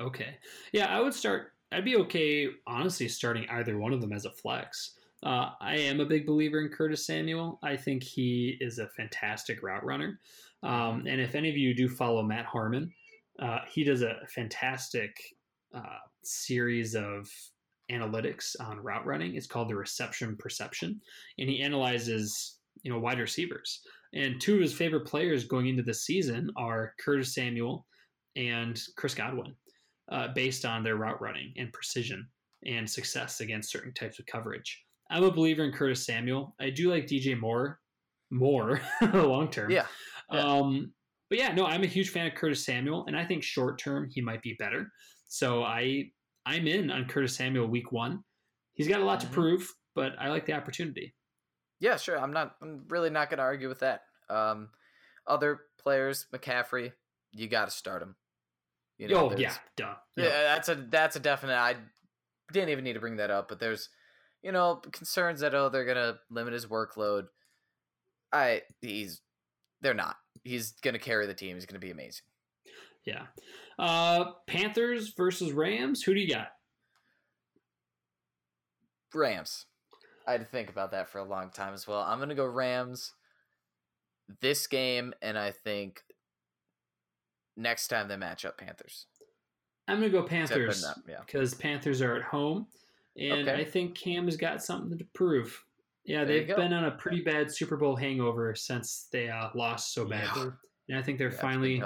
[0.00, 0.36] Okay.
[0.72, 1.52] Yeah, I would start.
[1.72, 4.98] I'd be okay, honestly, starting either one of them as a flex.
[5.22, 7.58] Uh, I am a big believer in Curtis Samuel.
[7.62, 10.20] I think he is a fantastic route runner.
[10.62, 12.92] Um, and if any of you do follow Matt Harmon,
[13.40, 15.16] uh, he does a fantastic
[15.74, 17.28] uh, series of
[17.90, 19.34] analytics on route running.
[19.34, 21.00] It's called the reception perception,
[21.38, 23.80] and he analyzes you know wide receivers.
[24.14, 27.86] And two of his favorite players going into the season are Curtis Samuel
[28.36, 29.54] and Chris Godwin
[30.10, 32.26] uh, based on their route running and precision
[32.64, 34.84] and success against certain types of coverage.
[35.10, 36.54] I'm a believer in Curtis Samuel.
[36.60, 37.80] I do like DJ Moore
[38.30, 38.80] more
[39.12, 39.70] long term.
[39.70, 39.86] Yeah,
[40.32, 40.40] yeah.
[40.40, 40.92] Um,
[41.34, 44.08] but yeah, no, I'm a huge fan of Curtis Samuel, and I think short term
[44.08, 44.88] he might be better.
[45.26, 46.12] So I
[46.46, 48.22] I'm in on Curtis Samuel week one.
[48.74, 49.22] He's got a lot Mhm.
[49.22, 51.12] to prove, but I like the opportunity.
[51.80, 52.16] yeah, sure.
[52.20, 52.54] I'm not.
[52.62, 54.04] I'm really not gonna argue with that.
[54.30, 54.70] Um,
[55.26, 56.92] other players, McCaffrey,
[57.32, 58.14] you got to start him.
[58.96, 59.96] You oh yeah, duh.
[60.16, 61.56] Yeah, that's a that's a definite.
[61.56, 61.74] I
[62.52, 63.88] didn't even need to bring that up, but there's,
[64.40, 67.26] you know, concerns that oh they're gonna limit his workload.
[68.32, 69.20] I he's
[69.80, 70.16] they're not.
[70.44, 71.56] He's gonna carry the team.
[71.56, 72.22] He's gonna be amazing.
[73.04, 73.26] yeah.
[73.78, 76.02] Uh, Panthers versus Rams.
[76.02, 76.48] Who do you got?
[79.14, 79.66] Rams.
[80.26, 82.00] I had to think about that for a long time as well.
[82.00, 83.12] I'm gonna go Rams
[84.40, 86.02] this game, and I think
[87.56, 89.06] next time they match up Panthers.
[89.86, 91.20] I'm gonna go Panthers that, yeah.
[91.26, 92.66] because Panthers are at home,
[93.16, 93.60] and Okay.
[93.60, 95.62] I think Cam has got something to prove.
[96.04, 99.94] Yeah, There they've been on a pretty bad Super Bowl hangover since they uh, lost
[99.94, 100.50] so Yeah.
[100.88, 101.82] and I think they're Yeah, finally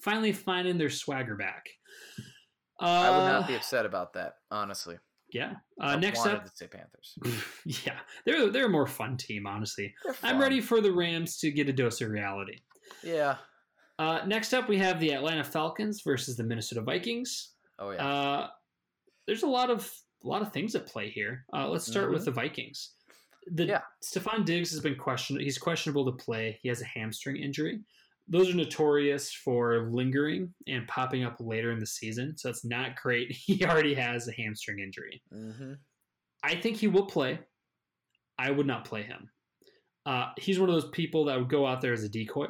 [0.00, 1.68] finally finding their swagger back.
[2.80, 4.98] Uh, I would not be uh, upset about that, honestly.
[5.32, 5.54] Yeah.
[5.80, 7.16] Uh, next up, to say Panthers.
[7.86, 9.94] yeah, they're they're a more fun team, honestly.
[10.22, 12.58] I'm ready for the Rams to get a dose of reality.
[13.02, 13.36] Yeah.
[13.98, 17.52] Uh, next up, we have the Atlanta Falcons versus the Minnesota Vikings.
[17.78, 18.06] Oh yeah.
[18.06, 18.48] Uh,
[19.26, 19.90] there's a lot of
[20.24, 21.44] a lot of things at play here.
[21.54, 22.14] Uh, let's start mm-hmm.
[22.14, 22.94] with the Vikings.
[23.50, 23.80] The yeah.
[24.04, 25.40] Stefon Diggs has been questioned.
[25.40, 26.58] He's questionable to play.
[26.62, 27.80] He has a hamstring injury.
[28.28, 32.36] Those are notorious for lingering and popping up later in the season.
[32.36, 33.32] So it's not great.
[33.46, 35.22] He already has a hamstring injury.
[35.34, 35.72] Mm-hmm.
[36.42, 37.40] I think he will play.
[38.38, 39.28] I would not play him.
[40.06, 42.48] Uh, he's one of those people that would go out there as a decoy.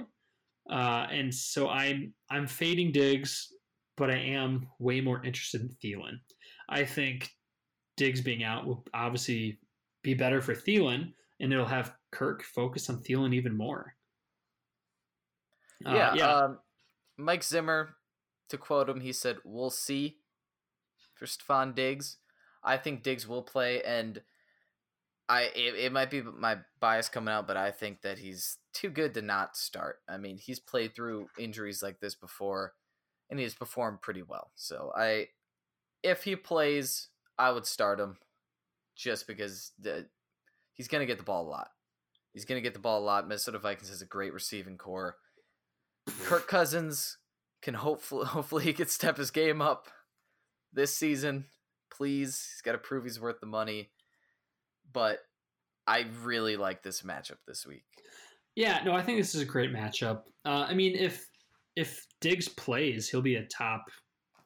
[0.70, 3.48] Uh, and so I'm I'm fading Diggs,
[3.96, 6.18] but I am way more interested in Thielen.
[6.68, 7.28] I think
[7.96, 9.58] Diggs being out will obviously
[10.02, 13.94] be better for Thielen, and it'll have Kirk focus on Thielen even more.
[15.84, 16.34] Uh, yeah, yeah.
[16.34, 16.58] Um,
[17.16, 17.96] Mike Zimmer,
[18.48, 20.18] to quote him, he said, "We'll see."
[21.14, 22.16] For Stefon Diggs,
[22.64, 24.20] I think Diggs will play, and
[25.28, 28.90] I it, it might be my bias coming out, but I think that he's too
[28.90, 30.00] good to not start.
[30.08, 32.74] I mean, he's played through injuries like this before,
[33.30, 34.50] and he's performed pretty well.
[34.56, 35.28] So I,
[36.02, 37.08] if he plays,
[37.38, 38.16] I would start him,
[38.96, 40.06] just because the,
[40.72, 41.68] he's gonna get the ball a lot.
[42.32, 43.28] He's gonna get the ball a lot.
[43.28, 45.16] Minnesota Vikings has a great receiving corps.
[46.24, 47.18] Kirk Cousins
[47.62, 49.88] can hopefully hopefully he can step his game up
[50.72, 51.46] this season.
[51.90, 53.90] Please, he's got to prove he's worth the money.
[54.92, 55.18] But
[55.86, 57.84] I really like this matchup this week.
[58.54, 60.22] Yeah, no, I think this is a great matchup.
[60.44, 61.26] Uh, I mean, if
[61.76, 63.84] if Diggs plays, he'll be a top.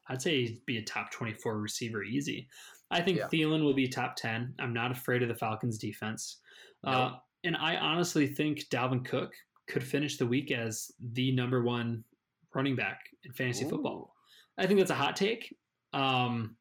[0.09, 2.47] I'd say he'd be a top twenty-four receiver easy.
[2.89, 3.27] I think yeah.
[3.27, 4.53] Thielen will be top ten.
[4.59, 6.37] I'm not afraid of the Falcons' defense,
[6.85, 9.33] uh, uh, and I honestly think Dalvin Cook
[9.67, 12.03] could finish the week as the number one
[12.53, 13.69] running back in fantasy Ooh.
[13.69, 14.15] football.
[14.57, 15.55] I think that's a hot take.
[15.93, 16.55] Um,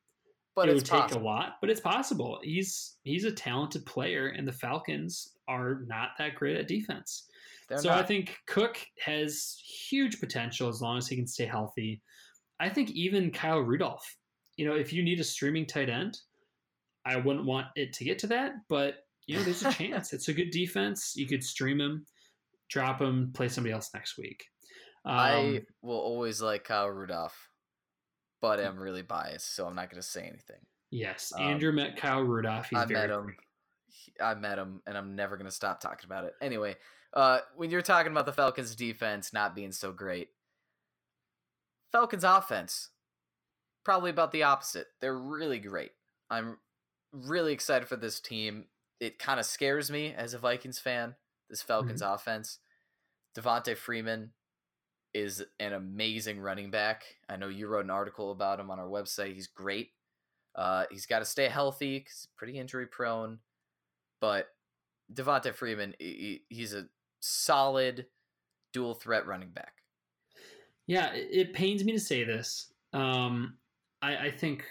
[0.56, 1.22] but it would take possible.
[1.22, 2.40] a lot, but it's possible.
[2.42, 7.28] He's he's a talented player, and the Falcons are not that great at defense.
[7.68, 7.98] They're so not.
[7.98, 12.00] I think Cook has huge potential as long as he can stay healthy.
[12.58, 14.16] I think even Kyle Rudolph,
[14.56, 16.18] you know, if you need a streaming tight end,
[17.04, 18.96] I wouldn't want it to get to that, but
[19.26, 20.12] you know, there's a chance.
[20.12, 21.14] It's a good defense.
[21.16, 22.06] You could stream him,
[22.68, 24.44] drop him, play somebody else next week.
[25.04, 27.48] Um, I will always like Kyle Rudolph,
[28.40, 30.60] but I'm really biased, so I'm not going to say anything.
[30.90, 32.68] Yes, um, Andrew met Kyle Rudolph.
[32.70, 33.24] He's I met him.
[33.24, 33.36] Quick.
[34.20, 36.32] I met him, and I'm never going to stop talking about it.
[36.40, 36.76] Anyway,
[37.14, 40.28] uh, when you're talking about the Falcons' defense not being so great,
[41.92, 42.90] Falcons' offense
[43.86, 44.88] probably about the opposite.
[45.00, 45.92] They're really great.
[46.28, 46.58] I'm
[47.12, 48.64] really excited for this team.
[48.98, 51.14] It kind of scares me as a Vikings fan.
[51.48, 52.12] This Falcons mm-hmm.
[52.12, 52.58] offense.
[53.38, 54.32] Devonta Freeman
[55.14, 57.04] is an amazing running back.
[57.28, 59.34] I know you wrote an article about him on our website.
[59.34, 59.90] He's great.
[60.56, 63.38] Uh, he's got to stay healthy because he's pretty injury prone.
[64.20, 64.48] But
[65.14, 66.86] Devonta Freeman, he, he's a
[67.20, 68.06] solid
[68.72, 69.74] dual threat running back.
[70.88, 72.72] Yeah, it, pains me to say this.
[72.92, 73.58] Um,
[74.02, 74.64] I, I think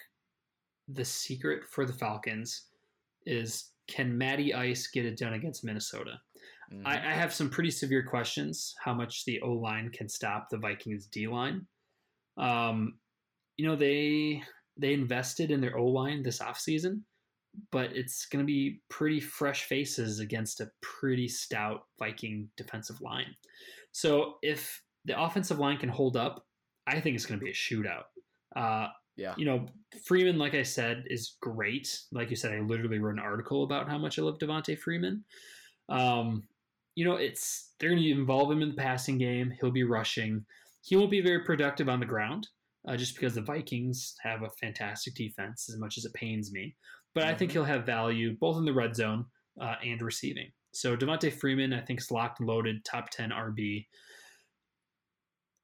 [0.87, 2.65] the secret for the Falcons
[3.25, 6.19] is can Matty Ice get it done against Minnesota?
[6.73, 6.87] Mm-hmm.
[6.87, 10.57] I, I, have some pretty severe questions how much the O line can stop the
[10.57, 11.65] Vikings D line.
[12.37, 12.97] Um,
[13.57, 14.41] you know, they
[14.77, 17.01] they invested in their O line this offseason
[17.71, 23.35] but it's going to be pretty fresh faces against a pretty stout Viking defensive line.
[23.91, 26.45] So if the offensive line can hold up,
[26.87, 28.03] I think it's going to be a shootout.
[28.55, 28.87] Uh,
[29.17, 29.33] yeah.
[29.37, 29.65] You know,
[30.05, 31.99] Freeman, like I said, is great.
[32.11, 35.23] Like you said, I literally wrote an article about how much I love Devonta Freeman.
[35.89, 36.43] Um,
[36.95, 39.53] you know, it's they're going to involve him in the passing game.
[39.59, 40.45] He'll be rushing.
[40.81, 42.47] He won't be very productive on the ground,
[42.87, 45.69] uh, just because the Vikings have a fantastic defense.
[45.69, 46.75] As much as it pains me,
[47.13, 47.29] but mm-hmm.
[47.31, 47.59] I think mm-hmm.
[47.59, 49.25] he'll have value both in the red zone
[49.61, 50.51] uh, and receiving.
[50.73, 53.85] So Devonta Freeman, I think, is locked and loaded, top 10 RB.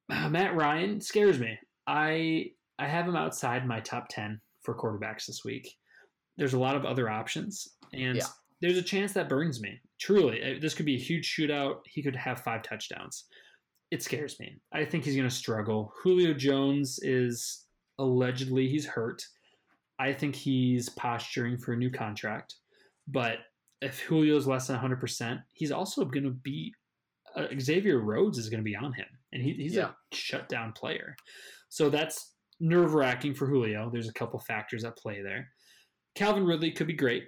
[0.10, 1.58] Uh, Matt Ryan scares me.
[1.86, 5.78] I I have him outside my top 10 for quarterbacks this week.
[6.38, 8.26] There's a lot of other options, and yeah.
[8.60, 9.80] there's a chance that burns me.
[10.00, 11.82] Truly, this could be a huge shootout.
[11.86, 13.26] He could have five touchdowns.
[13.92, 14.60] It scares me.
[14.74, 15.94] I think he's going to struggle.
[16.02, 17.66] Julio Jones is
[18.00, 19.24] allegedly he's hurt.
[20.00, 22.56] I think he's posturing for a new contract.
[23.08, 23.40] But
[23.82, 26.74] if Julio's less than 100%, he's also going to be
[27.36, 29.90] uh, Xavier Rhodes is going to be on him, and he, he's yeah.
[29.90, 31.16] a shutdown player.
[31.70, 32.31] So that's
[32.62, 33.90] nerve wracking for Julio.
[33.92, 35.50] There's a couple factors at play there.
[36.16, 37.26] Calvin Ridley could be great.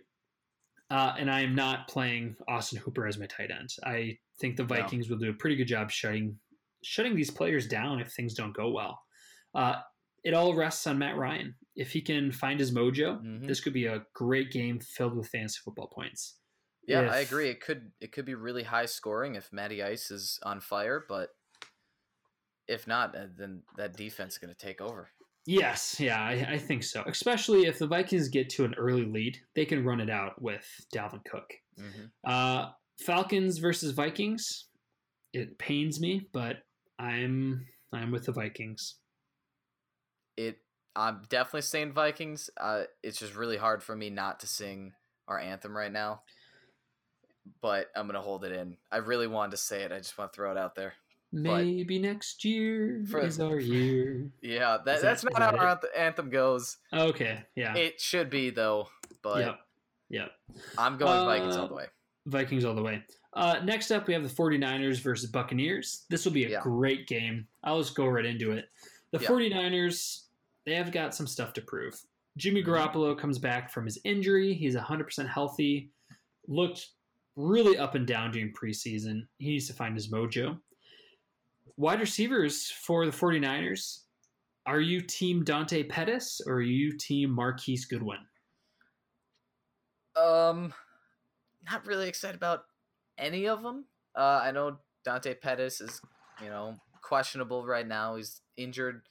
[0.89, 3.69] Uh, and I am not playing Austin Hooper as my tight end.
[3.83, 5.15] I think the Vikings no.
[5.15, 6.37] will do a pretty good job shutting
[6.83, 8.99] shutting these players down if things don't go well.
[9.55, 9.75] Uh,
[10.25, 11.55] it all rests on Matt Ryan.
[11.75, 13.47] If he can find his mojo, Mhm.
[13.47, 16.39] this could be a great game filled with fantasy football points.
[16.85, 17.47] Yeah, I agree.
[17.49, 21.29] It could it could be really high scoring if Matty Ice is on fire, but
[22.67, 25.09] if not, uh, then that defense is going to take over.
[25.45, 27.03] Yes, yeah, I, I think so.
[27.05, 30.65] Especially if the Vikings get to an early lead, they can run it out with
[30.93, 31.51] Dalvin Cook.
[31.77, 32.69] hmm Uh,
[33.05, 34.67] Falcons versus Vikings.
[35.33, 36.57] It pains me, but
[36.99, 38.95] I'm I'm with the Vikings.
[40.37, 40.59] It
[40.95, 42.49] I'm definitely saying Vikings.
[42.59, 44.93] Uh, it's just really hard for me not to sing
[45.27, 46.21] our anthem right now,
[47.61, 48.77] but I'm gonna hold it in.
[48.91, 49.91] I really wanted to say it.
[49.91, 50.93] I just want to throw it out there.
[51.35, 54.29] Maybe next year For- is our year.
[54.41, 56.77] Yeah, that, that- that's is not how that our anth- anthem goes.
[56.93, 58.87] Okay, yeah, It should be though,
[59.23, 59.59] but yep,
[60.09, 60.31] yep.
[60.77, 61.85] I'm going Vikings all Uh, the way.
[62.27, 63.03] Vikings all the way.
[63.33, 66.05] Uh, next up, we have the 49ers versus Buccaneers.
[66.09, 66.59] This will be a Yeah.
[66.61, 67.47] great game.
[67.63, 68.69] I'll just go right into it.
[69.11, 69.27] The Yeah.
[69.27, 70.25] 49ers,
[70.65, 71.99] they have got some stuff to prove.
[72.37, 72.67] Jimmy Mhm.
[72.67, 74.53] Garoppolo comes back from his injury.
[74.53, 75.89] He's 100% healthy.
[76.47, 76.89] Looked
[77.35, 79.27] really up and down during preseason.
[79.39, 80.59] He needs to find his mojo.
[81.77, 84.01] Wide receivers for the 49ers.
[84.65, 88.19] Are you team Dante Pettis or are you team Marquise Goodwin?
[90.15, 90.73] Um,
[91.69, 92.65] not really excited about
[93.17, 93.85] any of them.
[94.15, 96.01] Uh, I know Dante Pettis is,
[96.41, 98.15] you know, questionable right now.
[98.15, 99.01] He's injured.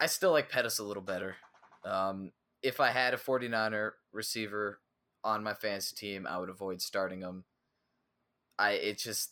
[0.00, 1.36] I still like Pettis a little better.
[1.84, 2.32] Um,
[2.62, 4.80] if I had a 49er receiver
[5.24, 7.44] on my fantasy team, I would avoid starting him.
[8.58, 9.30] I it just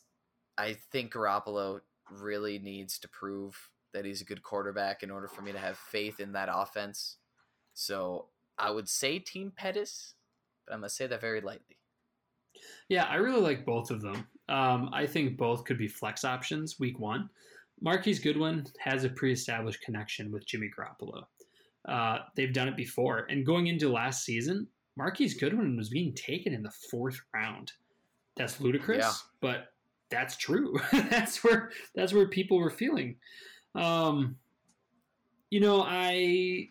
[0.60, 1.80] I think Garoppolo
[2.10, 3.56] really needs to prove
[3.92, 7.16] that he's a good quarterback in order for me to have faith in that offense.
[7.74, 8.26] So
[8.58, 10.14] I would say Team Pettis,
[10.66, 11.76] but I'm gonna say that very lightly.
[12.88, 14.26] Yeah, I really like both of them.
[14.48, 17.30] Um, I think both could be flex options week one.
[17.80, 21.24] Marquise Goodwin has a pre-established connection with Jimmy Garoppolo.
[21.88, 26.52] Uh, they've done it before, and going into last season, Marquise Goodwin was being taken
[26.52, 27.72] in the fourth round.
[28.36, 29.12] That's ludicrous, Yeah.
[29.40, 29.69] but
[30.10, 30.78] that's true.
[30.92, 33.16] that's where that's where people were feeling.
[33.74, 34.36] Um,
[35.50, 36.70] you know, I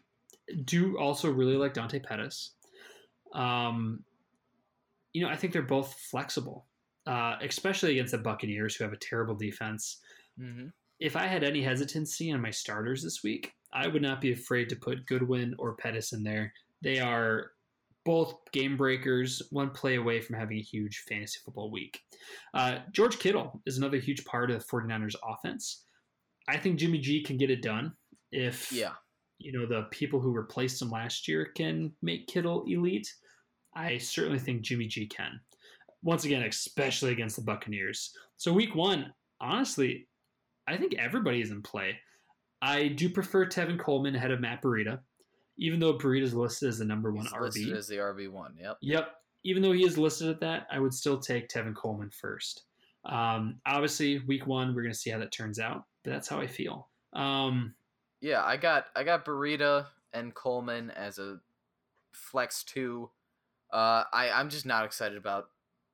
[0.66, 2.54] do also really like Dante Pettis.
[3.34, 4.04] Um,
[5.14, 6.66] you know, I think they're both flexible,
[7.08, 10.00] uh, especially against the Buccaneers, who have a terrible defense.
[10.40, 10.68] Mm-hmm.
[11.00, 14.70] If I had any hesitancy on my starters this week, I would not be afraid
[14.70, 16.54] to put Goodwin or Pettis in there.
[16.82, 17.52] They are
[18.06, 22.02] both game breakers, one play away from having a huge fantasy football week.
[22.54, 25.86] Uh, George Kittle is another huge part of the 49ers offense.
[26.48, 27.94] I think Jimmy G can get it done
[28.32, 28.94] if Yeah,
[29.38, 33.14] you know the people who replaced him last year can make Kittle elite.
[33.76, 35.40] I certainly think Jimmy G can.
[36.02, 38.12] Once again, especially against the Buccaneers.
[38.38, 40.08] So week one, honestly,
[40.68, 41.98] I think everybody is in play.
[42.62, 45.00] I do prefer Tevin Coleman ahead of Matt Breida,
[45.60, 47.42] even though Breida is listed as the number one He's RB.
[47.42, 48.56] listed as the RB one.
[48.60, 48.78] Yep.
[48.82, 49.16] Yep.
[49.44, 52.64] Even though he is listed at that, I would still take Tevin Coleman first.
[53.06, 56.40] Um, obviously, week one, we're going to see how that turns out, but that's how
[56.40, 56.88] I feel.
[57.14, 57.74] Um,
[58.22, 61.40] Yeah, I got I got Breida and Coleman as a
[62.12, 63.10] flex two.
[63.72, 65.50] Uh, I I'm just not excited about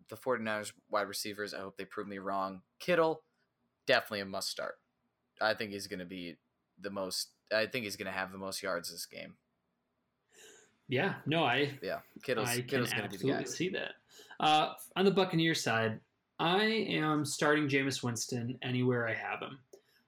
[0.10, 1.54] the 49ers wide receivers.
[1.54, 2.62] I hope they prove me wrong.
[2.80, 3.22] Kittle,
[3.86, 4.78] definitely a must start.
[5.42, 6.38] I think he's going to be
[6.80, 7.30] the most.
[7.56, 9.36] I think he's going to have the most yards this game.
[10.88, 13.92] Yeah, no, I Yeah, Kittle's I can Kittle's going to be the absolutely see that.
[14.40, 16.00] Uh, on the Buccaneers side,
[16.40, 19.60] I am starting Jameis Winston anywhere I have him.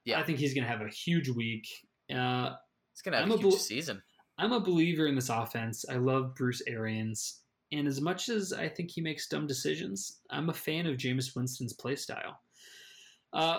[0.04, 0.20] Yeah.
[0.20, 1.66] I think he's going to have a huge week.
[2.10, 2.54] Uh,
[2.92, 4.02] He's going to have I'm a huge season.
[4.38, 5.84] I'm a believer in this offense.
[5.88, 7.42] I love Bruce Arians.
[7.72, 11.36] And as much as I think he makes dumb decisions, I'm a fan of Jameis
[11.36, 12.40] Winston's play style.
[13.32, 13.58] Uh,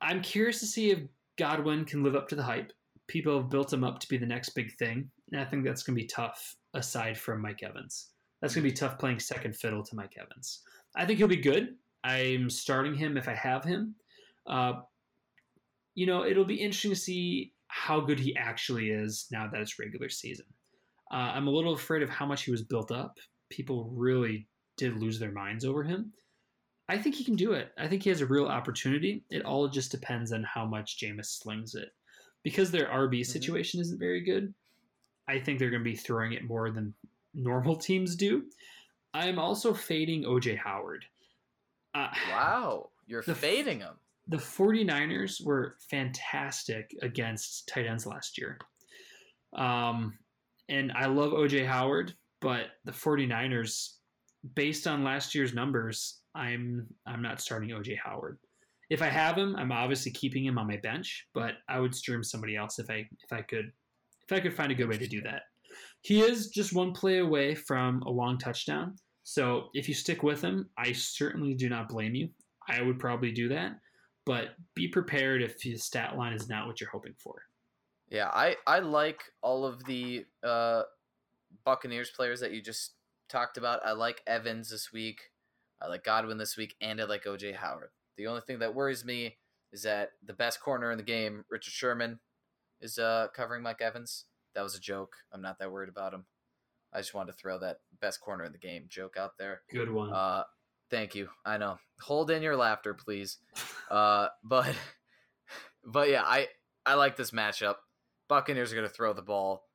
[0.00, 1.00] I'm curious to see if
[1.38, 2.72] Godwin can live up to the hype.
[3.08, 5.10] People have built him up to be the next big thing.
[5.32, 8.10] And I think that's going to be tough aside from Mike Evans.
[8.40, 10.60] That's going to be tough playing second fiddle to Mike Evans.
[10.94, 11.76] I think he'll be good.
[12.04, 13.94] I'm starting him if I have him.
[14.46, 14.74] Uh,
[15.94, 19.78] you know, it'll be interesting to see how good he actually is now that it's
[19.78, 20.46] regular season.
[21.12, 23.18] Uh, I'm a little afraid of how much he was built up.
[23.50, 26.12] People really did lose their minds over him.
[26.88, 27.72] I think he can do it.
[27.78, 29.24] I think he has a real opportunity.
[29.30, 31.90] It all just depends on how much Jameis slings it.
[32.42, 34.52] Because their RB situation isn't very good,
[35.28, 36.94] I think they're going to be throwing it more than
[37.34, 38.44] normal teams do.
[39.14, 41.04] I'm also fading OJ Howard.
[41.94, 43.94] Uh, Wow, you're The fading him.
[44.28, 48.58] the 49ers were fantastic against tight ends last year.
[49.54, 50.18] Um,
[50.68, 53.94] and I love OJ Howard, but the 49ers,
[54.54, 58.38] based on last year's numbers, I'm I'm not starting OJ Howard.
[58.88, 62.22] If I have him, I'm obviously keeping him on my bench, but I would stream
[62.24, 63.72] somebody else if I if I could
[64.24, 65.42] if I could find a good way to do that.
[66.04, 68.96] He is just one play away from a long touchdown.
[69.22, 72.28] So if you stick with him, I certainly do not blame you.
[72.68, 73.76] I would probably do that,
[74.26, 77.42] but be prepared if his stat line is not what you're hoping for.
[78.08, 80.82] Yeah, I I like all of the uh,
[81.64, 82.92] Buccaneers players that you just
[83.28, 83.80] talked about.
[83.86, 85.20] I like Evans this week.
[85.80, 87.90] I like Godwin this week, and I like OJ Howard.
[88.16, 89.36] The only thing that worries me
[89.72, 92.20] is that the best corner in the game, Richard Sherman,
[92.82, 94.24] is uh, covering Mike Evans.
[94.54, 95.14] That was a joke.
[95.32, 96.26] I'm not that worried about him.
[96.92, 99.62] I just wanted to throw that best corner in the game joke out there.
[99.70, 100.12] Good one.
[100.12, 100.42] Uh,
[100.90, 101.28] thank you.
[101.46, 101.78] I know.
[102.02, 103.38] Hold in your laughter, please.
[103.90, 104.74] Uh, but
[105.84, 106.48] but yeah, I
[106.86, 107.74] I like this matchup.
[108.26, 109.66] Buccaneers are going to throw the ball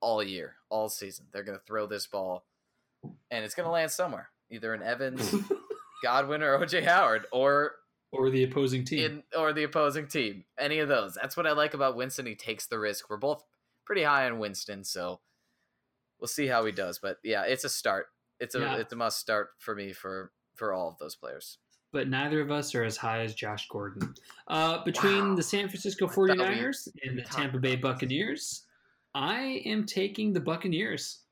[0.00, 1.26] all year, all season.
[1.32, 2.44] They're going to throw this ball,
[3.30, 5.32] and it's going to land somewhere, either in Evans,
[6.02, 7.74] Godwin, or OJ Howard, or
[8.12, 10.44] or the opposing team, in, or the opposing team.
[10.58, 11.14] Any of those.
[11.14, 12.26] That's what I like about Winston.
[12.26, 13.08] He takes the risk.
[13.10, 13.44] We're both
[13.86, 15.20] pretty high on Winston, so
[16.20, 16.98] we'll see how he does.
[16.98, 18.06] But yeah, it's a start.
[18.40, 18.76] It's a Yeah.
[18.76, 21.58] it's a must start for me for for all of those players.
[21.92, 24.14] but neither of us are as high as Josh Gordon.
[24.46, 25.34] Uh, between Wow.
[25.34, 27.74] the San Francisco thought we- 49ers and the Tampa Bay.
[27.74, 28.64] Buccaneers,
[29.12, 31.24] I am taking the Buccaneers.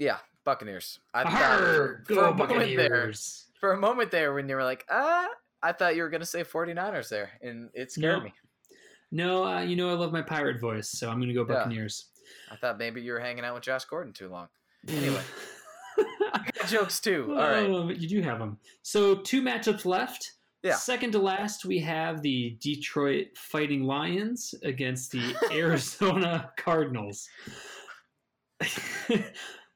[0.00, 0.98] Yeah, Buccaneers.
[1.14, 3.12] I Arr, for a moment there,
[3.60, 5.28] for a moment there when you were like, ah,
[5.64, 8.24] I thought you were gonna say 49ers there, and it scared No.
[8.24, 8.34] me.
[9.10, 11.60] No, uh, you know I love my pirate voice, so I'm going to go Yeah.
[11.60, 12.06] Buccaneers.
[12.50, 14.48] I thought maybe you were hanging out with Josh Gordon too long.
[14.88, 15.22] Anyway.
[16.68, 17.28] Jokes too.
[17.30, 17.68] All right.
[17.70, 18.58] Oh, but you do have them.
[18.82, 20.32] So two matchups left.
[20.64, 20.74] Yeah.
[20.76, 27.28] Second to last, we have the Detroit Fighting Lions against the Arizona Cardinals.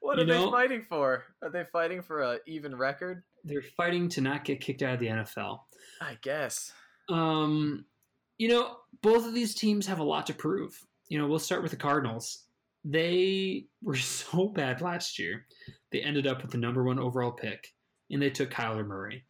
[0.01, 1.23] What You are know- they fighting for?
[1.41, 3.23] Are they fighting for a even record?
[3.43, 5.61] They're fighting to not get kicked out of the NFL.
[6.01, 6.71] I guess.
[7.09, 7.85] Um,
[8.37, 10.79] you know, both of these teams have a lot to prove.
[11.09, 12.45] You know, we'll start with the Cardinals.
[12.85, 15.45] They were so bad last year.
[15.91, 17.73] They ended up with the number one overall pick,
[18.11, 19.25] and they took Kyler Murray.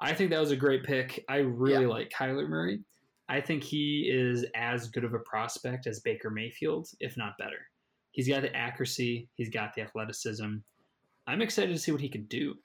[0.00, 1.24] I think that was a great pick.
[1.28, 1.88] I really Yeah.
[1.88, 2.80] like Kyler Murray.
[3.28, 7.58] I think he is as good of a prospect as Baker Mayfield, if not better.
[8.18, 10.56] He's got the accuracy, he's got the athleticism.
[11.28, 12.56] I'm excited to see what he can do.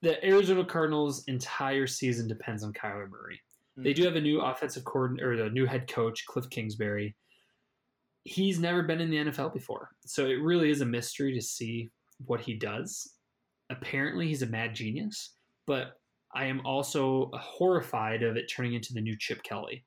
[0.00, 3.38] The Arizona Cardinals' entire season depends on Kyler Murray.
[3.76, 7.14] They do have a new offensive coordinator, or a new head coach, Cliff Kingsbury.
[8.24, 11.90] He's never been in the NFL before, so it really is a mystery to see
[12.24, 13.16] what he does.
[13.68, 15.34] Apparently, he's a mad genius,
[15.66, 16.00] but
[16.34, 19.84] I am also horrified of it turning into the new Chip Kelly,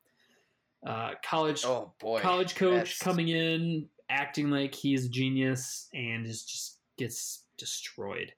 [0.85, 2.21] uh, college Oh boy.
[2.21, 8.31] college coach that's- coming in, acting like he's a genius, and is just gets destroyed.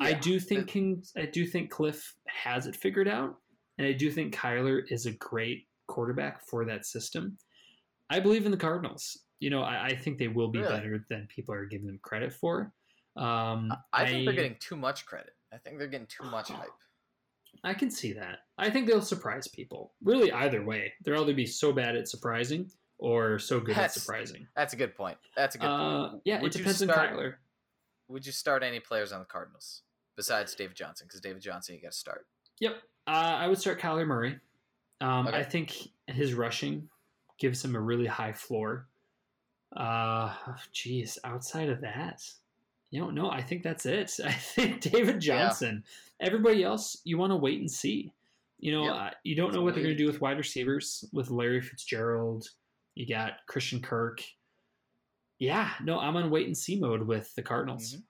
[0.00, 3.36] I do think King, I do think Cliff has it figured out,
[3.78, 7.36] and I do think Kyler is a great quarterback for that system.
[8.08, 9.18] I believe in the Cardinals.
[9.40, 10.72] You know, I, I think they will be Really?
[10.72, 12.72] better than people are giving them credit for.
[13.16, 15.32] Um, I think they're getting too much credit.
[15.52, 16.68] I think they're getting too much hype.
[17.64, 18.40] I can see that.
[18.56, 19.94] I think they'll surprise people.
[20.02, 24.02] Really, either way, they'll either be so bad at surprising or so good That's- at
[24.02, 24.46] surprising.
[24.56, 25.16] That's a good point.
[25.36, 25.80] That's a good point.
[25.82, 27.34] Uh, yeah, Would it depends on start- Kyler.
[28.08, 29.82] Would you start any players on the Cardinals
[30.16, 31.06] besides David Johnson?
[31.06, 32.26] Because David Johnson, you got to start.
[32.60, 32.76] Yep.
[33.06, 34.38] Uh, I would start Kyler Murray.
[35.00, 35.36] Um, Okay.
[35.38, 35.76] I think
[36.06, 36.88] his rushing
[37.38, 38.88] gives him a really high floor.
[39.76, 40.34] Uh,
[40.72, 42.22] geez, outside of that,
[42.90, 43.30] you don't know.
[43.30, 44.10] I think that's it.
[44.24, 45.84] I think David Johnson.
[46.20, 48.12] Everybody else, you want to wait and see.
[48.58, 48.94] You know, Yep.
[48.94, 52.48] uh, you don't know what they're going to do with wide receivers with Larry Fitzgerald.
[52.98, 54.24] You got Christian Kirk.
[55.38, 57.94] Yeah, no, I'm on wait and see mode with the Cardinals.
[57.94, 58.02] Mhm.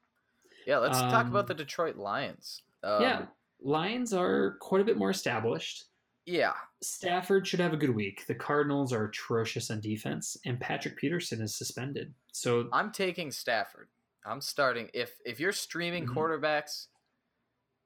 [0.66, 2.62] Yeah, let's talk Um, about the Detroit Lions.
[2.82, 3.26] Um, yeah,
[3.60, 5.84] Lions are quite a bit more established.
[6.24, 6.54] Yeah.
[6.80, 8.24] Stafford should have a good week.
[8.26, 12.14] The Cardinals are atrocious on defense, and Patrick Peterson is suspended.
[12.32, 13.90] So I'm taking Stafford.
[14.24, 14.90] I'm starting.
[14.94, 16.14] If if you're streaming Mhm.
[16.14, 16.86] quarterbacks,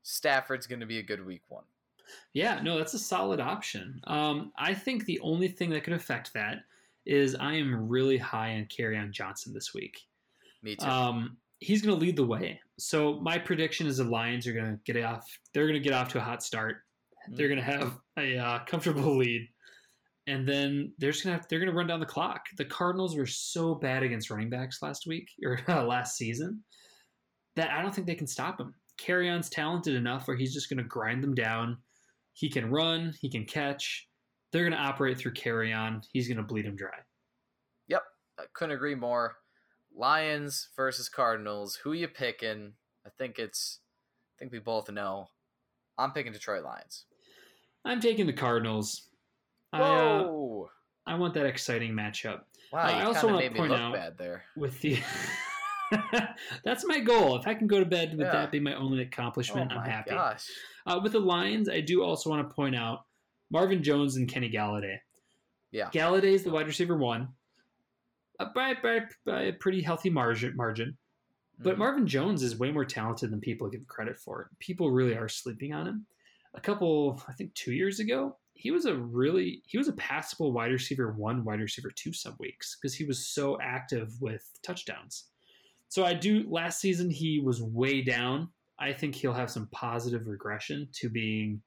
[0.04, 1.64] Stafford's going to be a good week one.
[2.32, 4.00] yeah, no, that's a solid option.
[4.04, 6.64] Um, I think the only thing that could affect that
[7.06, 9.98] is I am really high on on Johnson this week.
[10.62, 10.86] Me too.
[10.86, 12.60] Um, he's going to lead the way.
[12.78, 15.26] So my prediction is the Lions are going to get off.
[15.54, 16.76] They're going to get off to a hot start.
[17.28, 19.48] They're going to have a uh, comfortable lead,
[20.26, 22.46] and then they're just going to they're going to run down the clock.
[22.56, 26.62] The Cardinals were so bad against running backs last week or last season
[27.54, 28.74] that I don't think they can stop him.
[29.08, 31.76] On's talented enough where he's just going to grind them down.
[32.34, 33.12] He can run.
[33.20, 34.08] He can catch.
[34.52, 36.04] They're going to operate through Kerryon.
[36.12, 36.98] He's going to bleed them dry.
[37.88, 38.02] Yep,
[38.38, 39.36] I couldn't agree more.
[39.96, 41.76] Lions versus Cardinals.
[41.84, 42.74] Who you picking?
[43.06, 43.80] I think it's.
[44.36, 45.28] I think we both know.
[45.98, 47.04] I'm picking Detroit Lions.
[47.84, 49.08] I'm taking the Cardinals.
[49.74, 50.68] Whoa!
[51.06, 52.42] I, uh, I want that exciting matchup.
[52.72, 54.44] Wow, I you also kind of wanna made me point out- bad there.
[54.56, 54.98] With the
[56.64, 57.36] That's my goal.
[57.36, 58.32] If I can go to bed with Yeah.
[58.32, 60.10] that be my only Oh accomplishment, I'm happy.
[60.10, 60.46] gosh!
[60.86, 63.04] Uh, with the Lions, I do also want to point out
[63.52, 64.96] Marvin Jones and Kenny Golladay.
[65.70, 65.90] Yeah.
[65.90, 67.28] Golladay is the wide receiver one
[68.40, 70.56] uh, by, by, by a pretty healthy margin.
[70.56, 70.96] margin.
[71.58, 71.78] But Mhm.
[71.78, 74.50] Marvin Jones is way more talented than people give credit for.
[74.58, 76.06] People really are sleeping on him.
[76.54, 80.52] A couple, I think, two years ago, he was a really he was a passable
[80.52, 85.28] wide receiver one, wide receiver two some weeks because he was so active with touchdowns.
[85.88, 86.46] So I do.
[86.48, 88.48] Last season he was way down.
[88.78, 91.62] I think he'll have some positive regression to being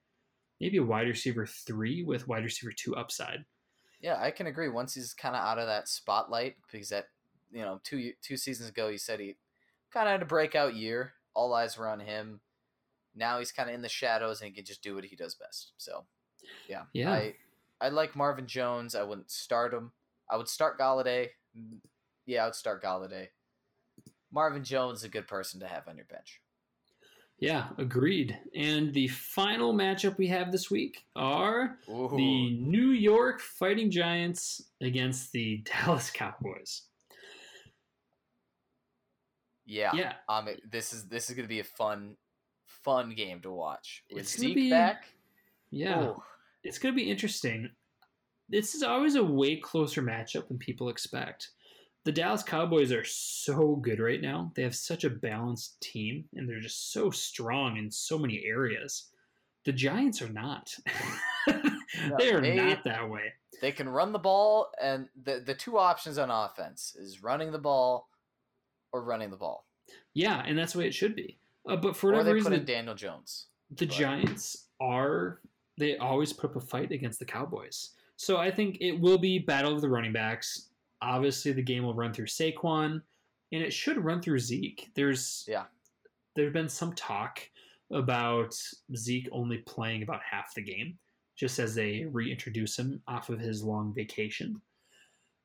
[0.60, 3.45] maybe a wide receiver three with wide receiver two upside.
[4.02, 4.69] Yeah, I can agree.
[4.69, 7.07] Once he's kind of out of that spotlight, because that
[7.52, 9.36] you know two two seasons ago he said he
[9.91, 11.14] kind of had a breakout year.
[11.34, 12.40] All eyes were on him.
[13.15, 15.36] Now he's kind of in the shadows and he can just do what he does
[15.36, 15.72] best.
[15.77, 16.06] So,
[16.68, 17.11] yeah, Yeah.
[17.11, 17.36] I
[17.82, 18.95] I like Marvin Jones.
[18.95, 19.91] I wouldn't start him.
[20.30, 21.30] I would start Golladay.
[21.57, 21.80] Mm,
[22.26, 23.30] Yeah, I would start Golladay.
[24.32, 26.41] Marvin Jones is a good person to have on your bench.
[27.40, 28.38] Yeah, agreed.
[28.56, 32.10] And the final matchup we have this week are Ooh.
[32.16, 36.84] the New York Fighting Giants against the Dallas Cowboys.
[39.66, 42.16] yeah, Yeah, Um, this is this is gonna be a fun,
[42.68, 45.06] fun game to watch with It's gonna Zeke be- back.
[45.72, 46.03] yeah.
[46.10, 46.24] Ooh.
[46.64, 47.70] It's going to be interesting.
[48.49, 51.52] This is always a way closer matchup than people expect.
[52.06, 54.52] The Dallas Cowboys are so good right now.
[54.56, 59.10] They have such a balanced team, and they're just so strong in so many areas.
[59.65, 60.73] The Giants are not.
[62.19, 63.34] they are they- not that way.
[63.61, 67.57] They can run the ball, and the the two options on offense is running the
[67.57, 68.10] ball
[68.91, 69.65] or running the ball,
[70.14, 71.38] Yeah, and that's the way it should be.
[71.68, 73.48] Uh, but for or whatever reason, Daniel Jones.
[73.72, 75.40] the But- Giants are
[75.77, 77.91] they always put up a fight against the Cowboys.
[78.18, 80.69] So I think it will be battle of the running backs.
[81.01, 83.01] Obviously, the game will run through Saquon,
[83.51, 84.89] and it should run through Zeke.
[84.95, 85.65] There's Yeah.
[86.35, 87.41] there's been some talk
[87.91, 88.53] about
[88.95, 90.97] Zeke only playing about half the game,
[91.38, 94.61] just as they reintroduce him off of his long vacation.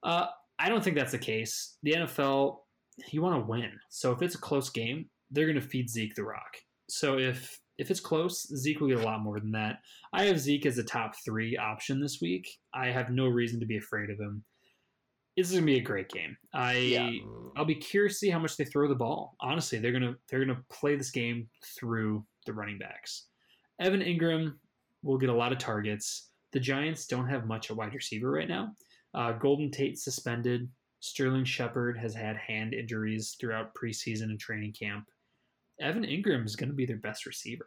[0.02, 0.28] Uh,
[0.58, 1.76] I don't think that's the case.
[1.82, 2.66] The NFL,
[3.10, 3.78] you want to win.
[3.88, 6.56] So if it's a close game, they're going to feed Zeke the rock.
[6.88, 9.78] So if if it's close, Zeke will get a lot more than that.
[10.12, 12.46] I have Zeke as a top three option this week.
[12.74, 14.44] I have no reason to be afraid of him.
[15.36, 16.36] This is gonna be a great game.
[16.52, 17.10] I Yeah.
[17.56, 19.36] I'll be curious to see how much they throw the ball.
[19.40, 23.28] Honestly, they're gonna they're gonna play this game through the running backs.
[23.80, 24.54] Evan Engram
[25.02, 26.30] will get a lot of targets.
[26.52, 28.74] The Giants don't have much at wide receiver right now.
[29.14, 30.68] Uh, Golden Tate suspended.
[31.00, 35.06] Sterling Shepard has had hand injuries throughout preseason and training camp.
[35.80, 37.66] Evan Engram is going to be their best receiver,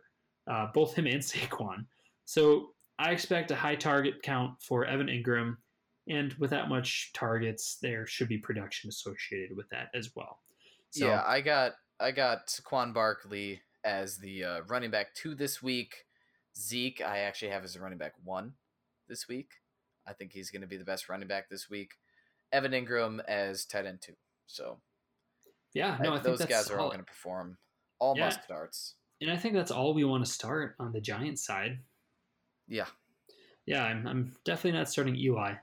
[0.50, 1.86] uh, both him and Saquon.
[2.26, 5.58] So I expect a high target count for Evan Engram,
[6.08, 10.40] and with that much targets, there should be production associated with that as well.
[10.92, 15.62] So, yeah, I got I got Saquon Barkley as the uh, running back two this
[15.64, 16.06] week.
[16.58, 18.54] Zeke, I actually have as a running back one
[19.08, 19.50] this week.
[20.08, 21.92] I think he's going to be the best running back this week.
[22.52, 24.14] Evan Engram as tight end two.
[24.46, 24.78] So
[25.74, 27.58] yeah, no, I, I- think those guys are all going to perform.
[28.00, 28.26] All Yeah.
[28.26, 28.96] must starts.
[29.22, 31.80] and I think that's all we want to start on the Giants side.
[32.68, 32.86] Yeah,
[33.66, 35.54] Yeah, I'm, I'm definitely not starting Eli.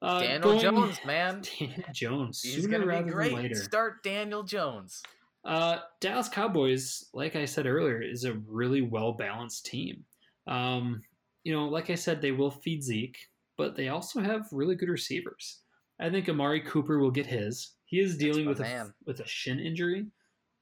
[0.00, 2.42] Uh, Daniel going- Jones, man, Daniel Jones.
[2.42, 3.32] he's going to be great.
[3.32, 3.54] later.
[3.56, 5.02] Start Daniel Jones.
[5.44, 10.04] Uh, Dallas Cowboys, like I said earlier, is a really well balanced team.
[10.46, 11.02] Um,
[11.44, 13.18] you know, like I said, they will feed Zeke,
[13.56, 15.60] but they also have really good receivers.
[16.00, 17.72] I think Amari Cooper will get his.
[17.86, 18.64] He is dealing with a,
[19.06, 20.06] with a shin injury,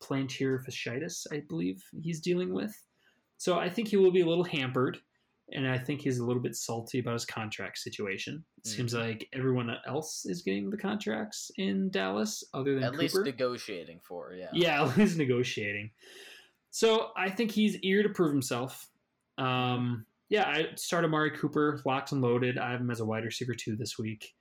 [0.03, 2.75] plantar fasciitis, I believe he's dealing with.
[3.39, 4.99] So I think he will be a little hampered,
[5.53, 8.45] and I think he's a little bit salty about his contract situation.
[8.59, 9.09] It seems Mm-hmm.
[9.09, 13.03] like everyone else is getting the contracts in Dallas, other than At Cooper.
[13.03, 14.49] least negotiating for, yeah.
[14.53, 15.91] Yeah, he's negotiating.
[16.71, 18.89] So I think he's eager to prove himself.
[19.39, 22.59] Um, yeah, I started Amari Cooper locked and loaded.
[22.59, 24.33] I have him as a wide receiver two this week.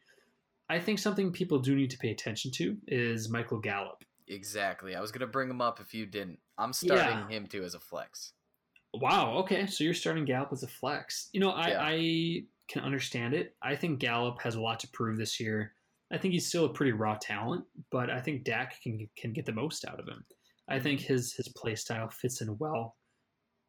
[0.68, 4.04] I think something people do need to pay attention to is Michael Gallup.
[4.28, 4.96] Exactly.
[4.96, 6.40] I was going to bring him up if you didn't.
[6.58, 7.28] I'm starting Yeah.
[7.30, 8.34] him too as a flex.
[9.02, 9.38] Wow.
[9.40, 11.30] Okay, so you're starting Gallup as a flex.
[11.34, 11.82] You know, I, Yeah.
[11.82, 13.56] I can understand it.
[13.62, 15.74] I think Gallup has a lot to prove this year.
[16.12, 19.46] I think he's still a pretty raw talent, but I think Dak can can get
[19.46, 20.24] the most out of him.
[20.70, 22.96] I think his his play style fits in well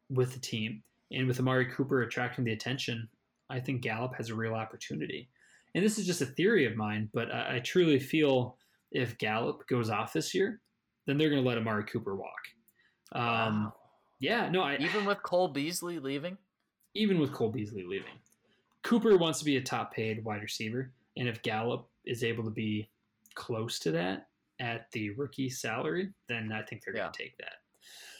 [0.09, 3.07] with the team, and with Amari Cooper attracting the attention,
[3.49, 5.29] I think Gallup has a real opportunity.
[5.75, 8.57] And this is just a theory of mine, but I, I truly feel
[8.91, 10.61] if Gallup goes off this year,
[11.05, 12.41] then they're going to let Amari Cooper walk.
[13.13, 13.21] Um,
[13.65, 13.73] Wow.
[14.19, 16.37] Yeah, no, I Even with Cole Beasley leaving?
[16.95, 18.13] even with Cole Beasley leaving.
[18.83, 22.49] Cooper wants to be a top paid wide receiver, and if Gallup is able to
[22.49, 22.89] be
[23.35, 24.29] close to that
[24.59, 27.03] at the rookie salary, then I think they're Yeah.
[27.03, 27.53] going to take that.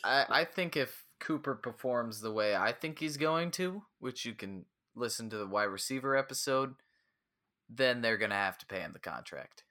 [0.03, 4.33] I, I think if Cooper performs the way I think he's going to, which you
[4.35, 4.65] can
[4.95, 6.75] listen to the wide receiver episode,
[7.69, 9.63] then they're going to have to pay him the contract.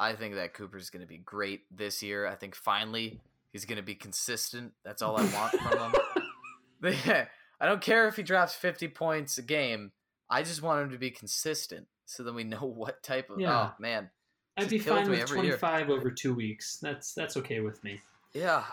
[0.00, 2.26] I think that Cooper's going to be great this year.
[2.26, 3.20] I think finally
[3.54, 4.72] he's going to be consistent.
[4.84, 5.92] That's all I want from
[6.82, 7.26] him.
[7.60, 9.92] I don't care if he drops 50 points a game.
[10.28, 13.40] I just want him to be consistent so then we know what type of.
[13.40, 13.70] Yeah.
[13.70, 14.10] Oh, man.
[14.56, 15.56] I'd be fine with every year.
[15.56, 16.78] 25 over two weeks.
[16.80, 18.00] That's that's okay with me.
[18.34, 18.64] Yeah.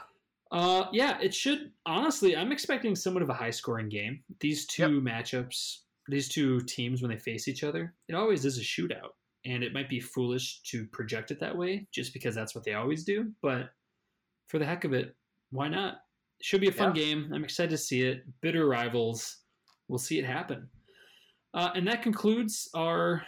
[0.52, 1.72] Uh, yeah, it should.
[1.86, 4.22] Honestly, I'm expecting somewhat of a high scoring game.
[4.41, 5.78] These two matchups,
[6.08, 9.14] these two teams, when they face each other, it always is a shootout.
[9.45, 12.74] And it might be foolish to project it that way just because that's what they
[12.74, 13.32] always do.
[13.41, 13.72] But
[14.52, 15.15] for the heck of it,
[15.52, 16.02] why not?
[16.41, 17.03] Should be a fun Yeah.
[17.06, 17.32] game.
[17.34, 18.23] I'm excited to see it.
[18.41, 19.38] Bitter rivals.
[19.88, 20.69] We'll see it happen.
[21.53, 23.26] Uh, and that concludes our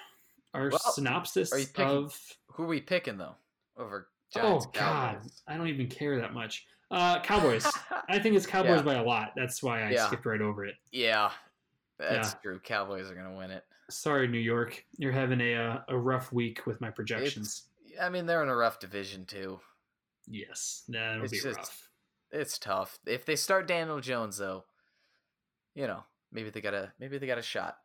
[0.54, 2.20] our Well, synopsis picking- of
[2.54, 3.36] Who are we picking, though?
[3.76, 6.68] Over Giants oh god, I don't even care that much.
[6.92, 7.66] Uh, Cowboys.
[8.10, 8.82] I think it's Cowboys Yeah.
[8.84, 9.34] by a lot.
[9.36, 10.06] That's why I Yeah.
[10.08, 10.76] skipped right over it.
[10.92, 11.32] Yeah,
[11.98, 12.40] that's Yeah.
[12.44, 12.60] true.
[12.60, 13.66] Cowboys are gonna win it.
[13.90, 14.86] Sorry, New York.
[14.98, 17.70] You're having a uh, a rough week with my projections.
[18.00, 19.60] I mean, they're in a rough division too.
[20.28, 21.90] Yes, that'll It's be just- rough.
[22.32, 22.98] It's tough.
[23.06, 24.66] If they start Daniel Jones, though,
[25.76, 27.78] you know, maybe they got a maybe they got a shot.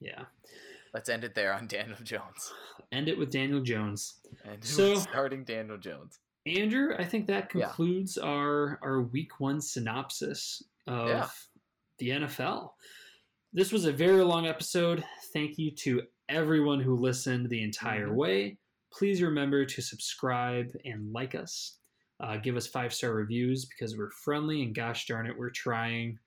[0.00, 0.24] Yeah.
[0.92, 2.52] Let's end it there on Daniel Jones.
[2.90, 4.14] End it with Daniel Jones.
[4.44, 6.18] And So- starting Daniel Jones.
[6.46, 7.66] Andrew, I think that Yeah.
[7.66, 11.28] concludes our our week one synopsis of Yeah.
[11.98, 12.74] the NFL.
[13.52, 15.04] This was a very long episode.
[15.32, 18.14] Thank you to everyone who listened the entire Mhm.
[18.16, 18.58] way.
[18.92, 21.78] Please remember to subscribe and like us.
[22.22, 26.18] Uh, give us five star reviews because we're friendly and gosh darn it, we're trying.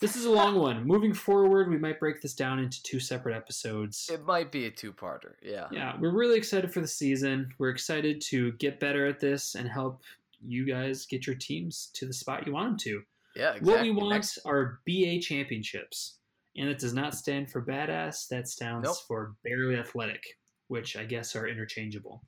[0.00, 0.84] This is a long one.
[0.86, 4.10] Moving forward, we might break this down into two separate episodes.
[4.12, 5.34] It might be a two-parter.
[5.42, 5.68] Yeah.
[5.72, 7.48] Yeah, we're really excited for the season.
[7.58, 10.02] We're excited to get better at this and help
[10.44, 13.02] you guys get your teams to the spot you want them to.
[13.36, 13.52] Yeah.
[13.54, 13.72] Exactly.
[13.72, 16.18] What we want Next- are BA championships.
[16.56, 18.96] And it does not stand for badass, that stands Nope.
[19.08, 20.22] for barely athletic,
[20.68, 22.22] which I guess are interchangeable.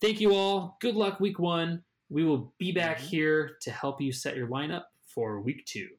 [0.00, 0.76] Thank you all.
[0.80, 1.82] Good luck week one.
[2.08, 3.08] We will be back Mhm.
[3.08, 5.98] here to help you set your lineup for week two.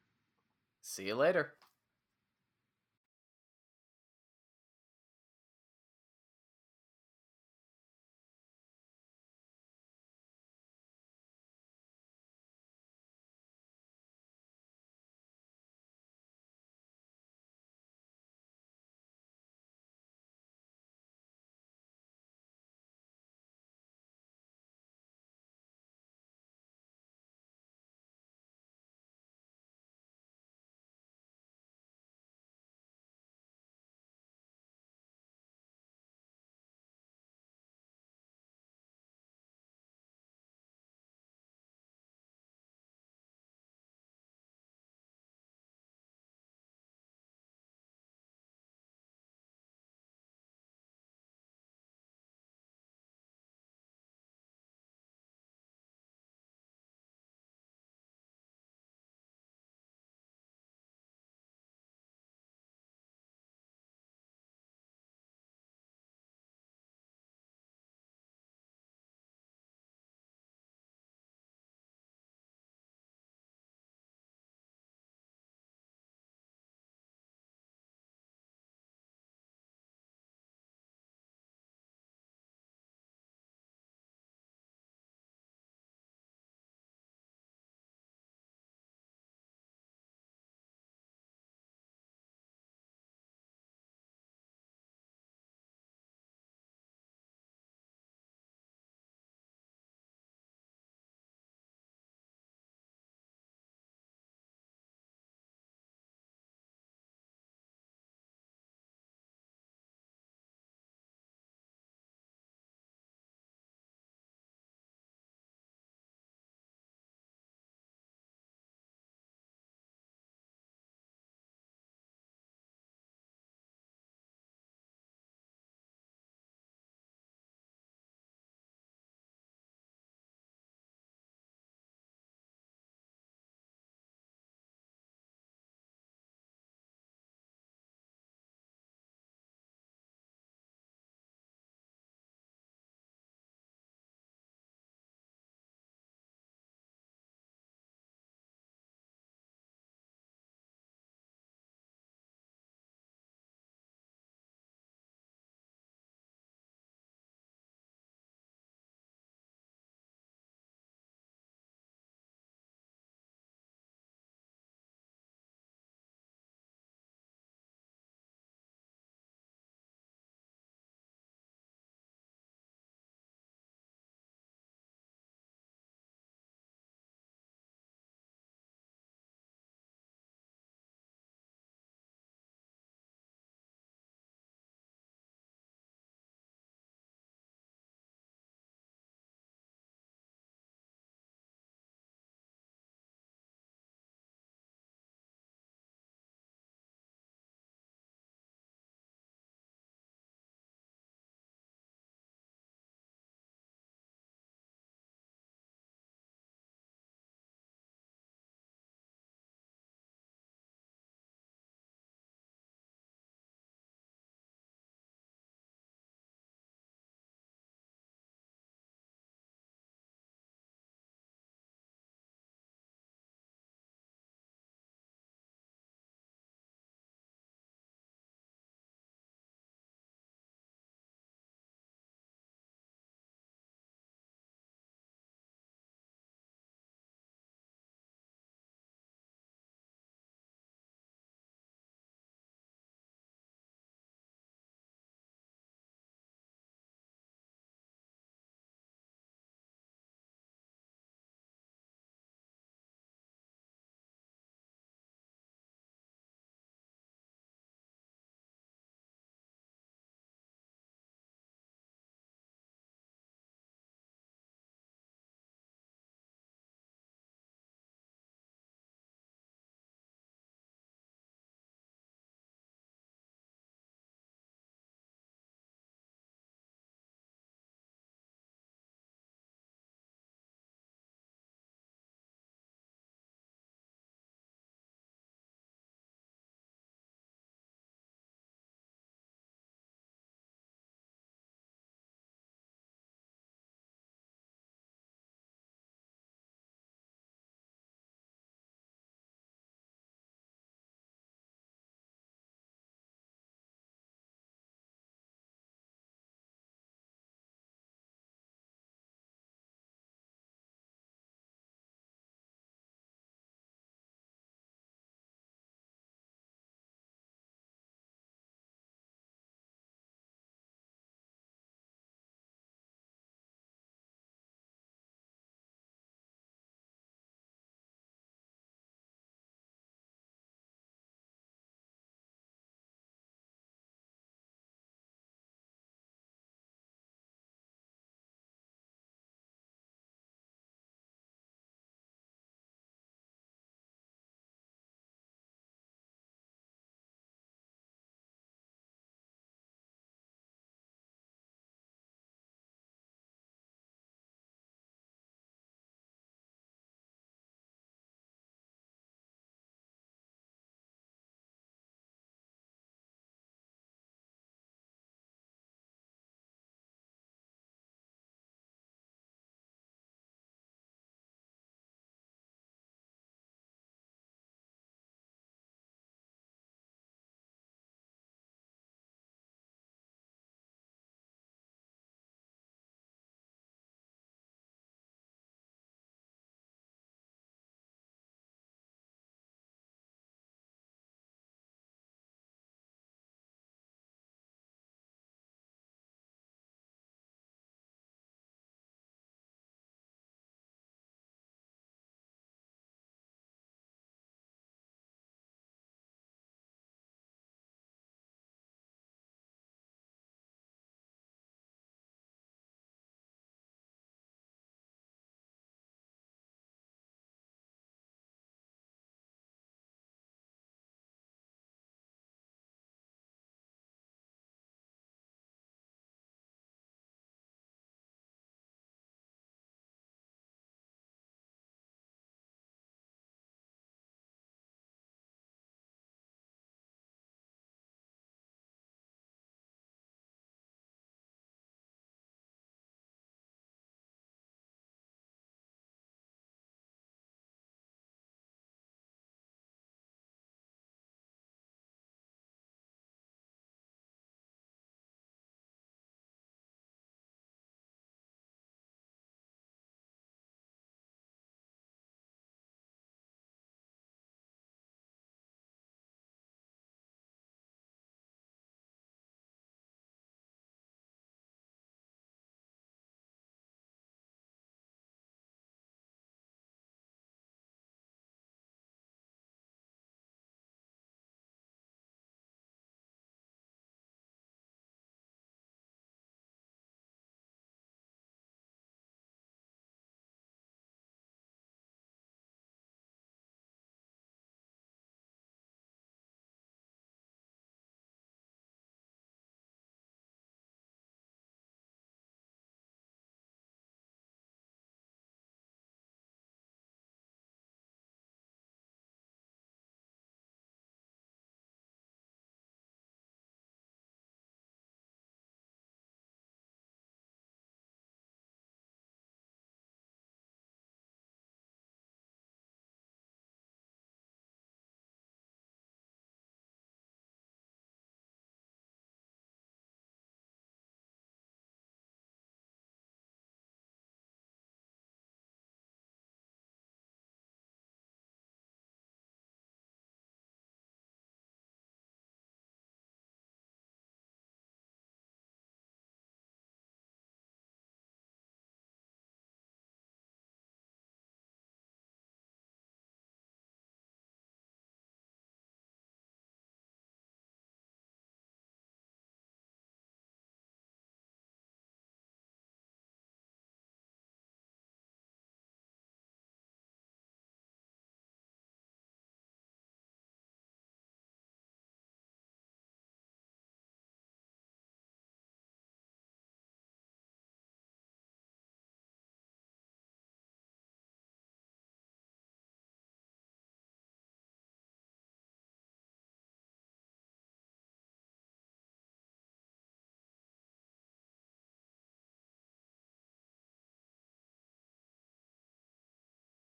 [0.81, 1.56] See you later.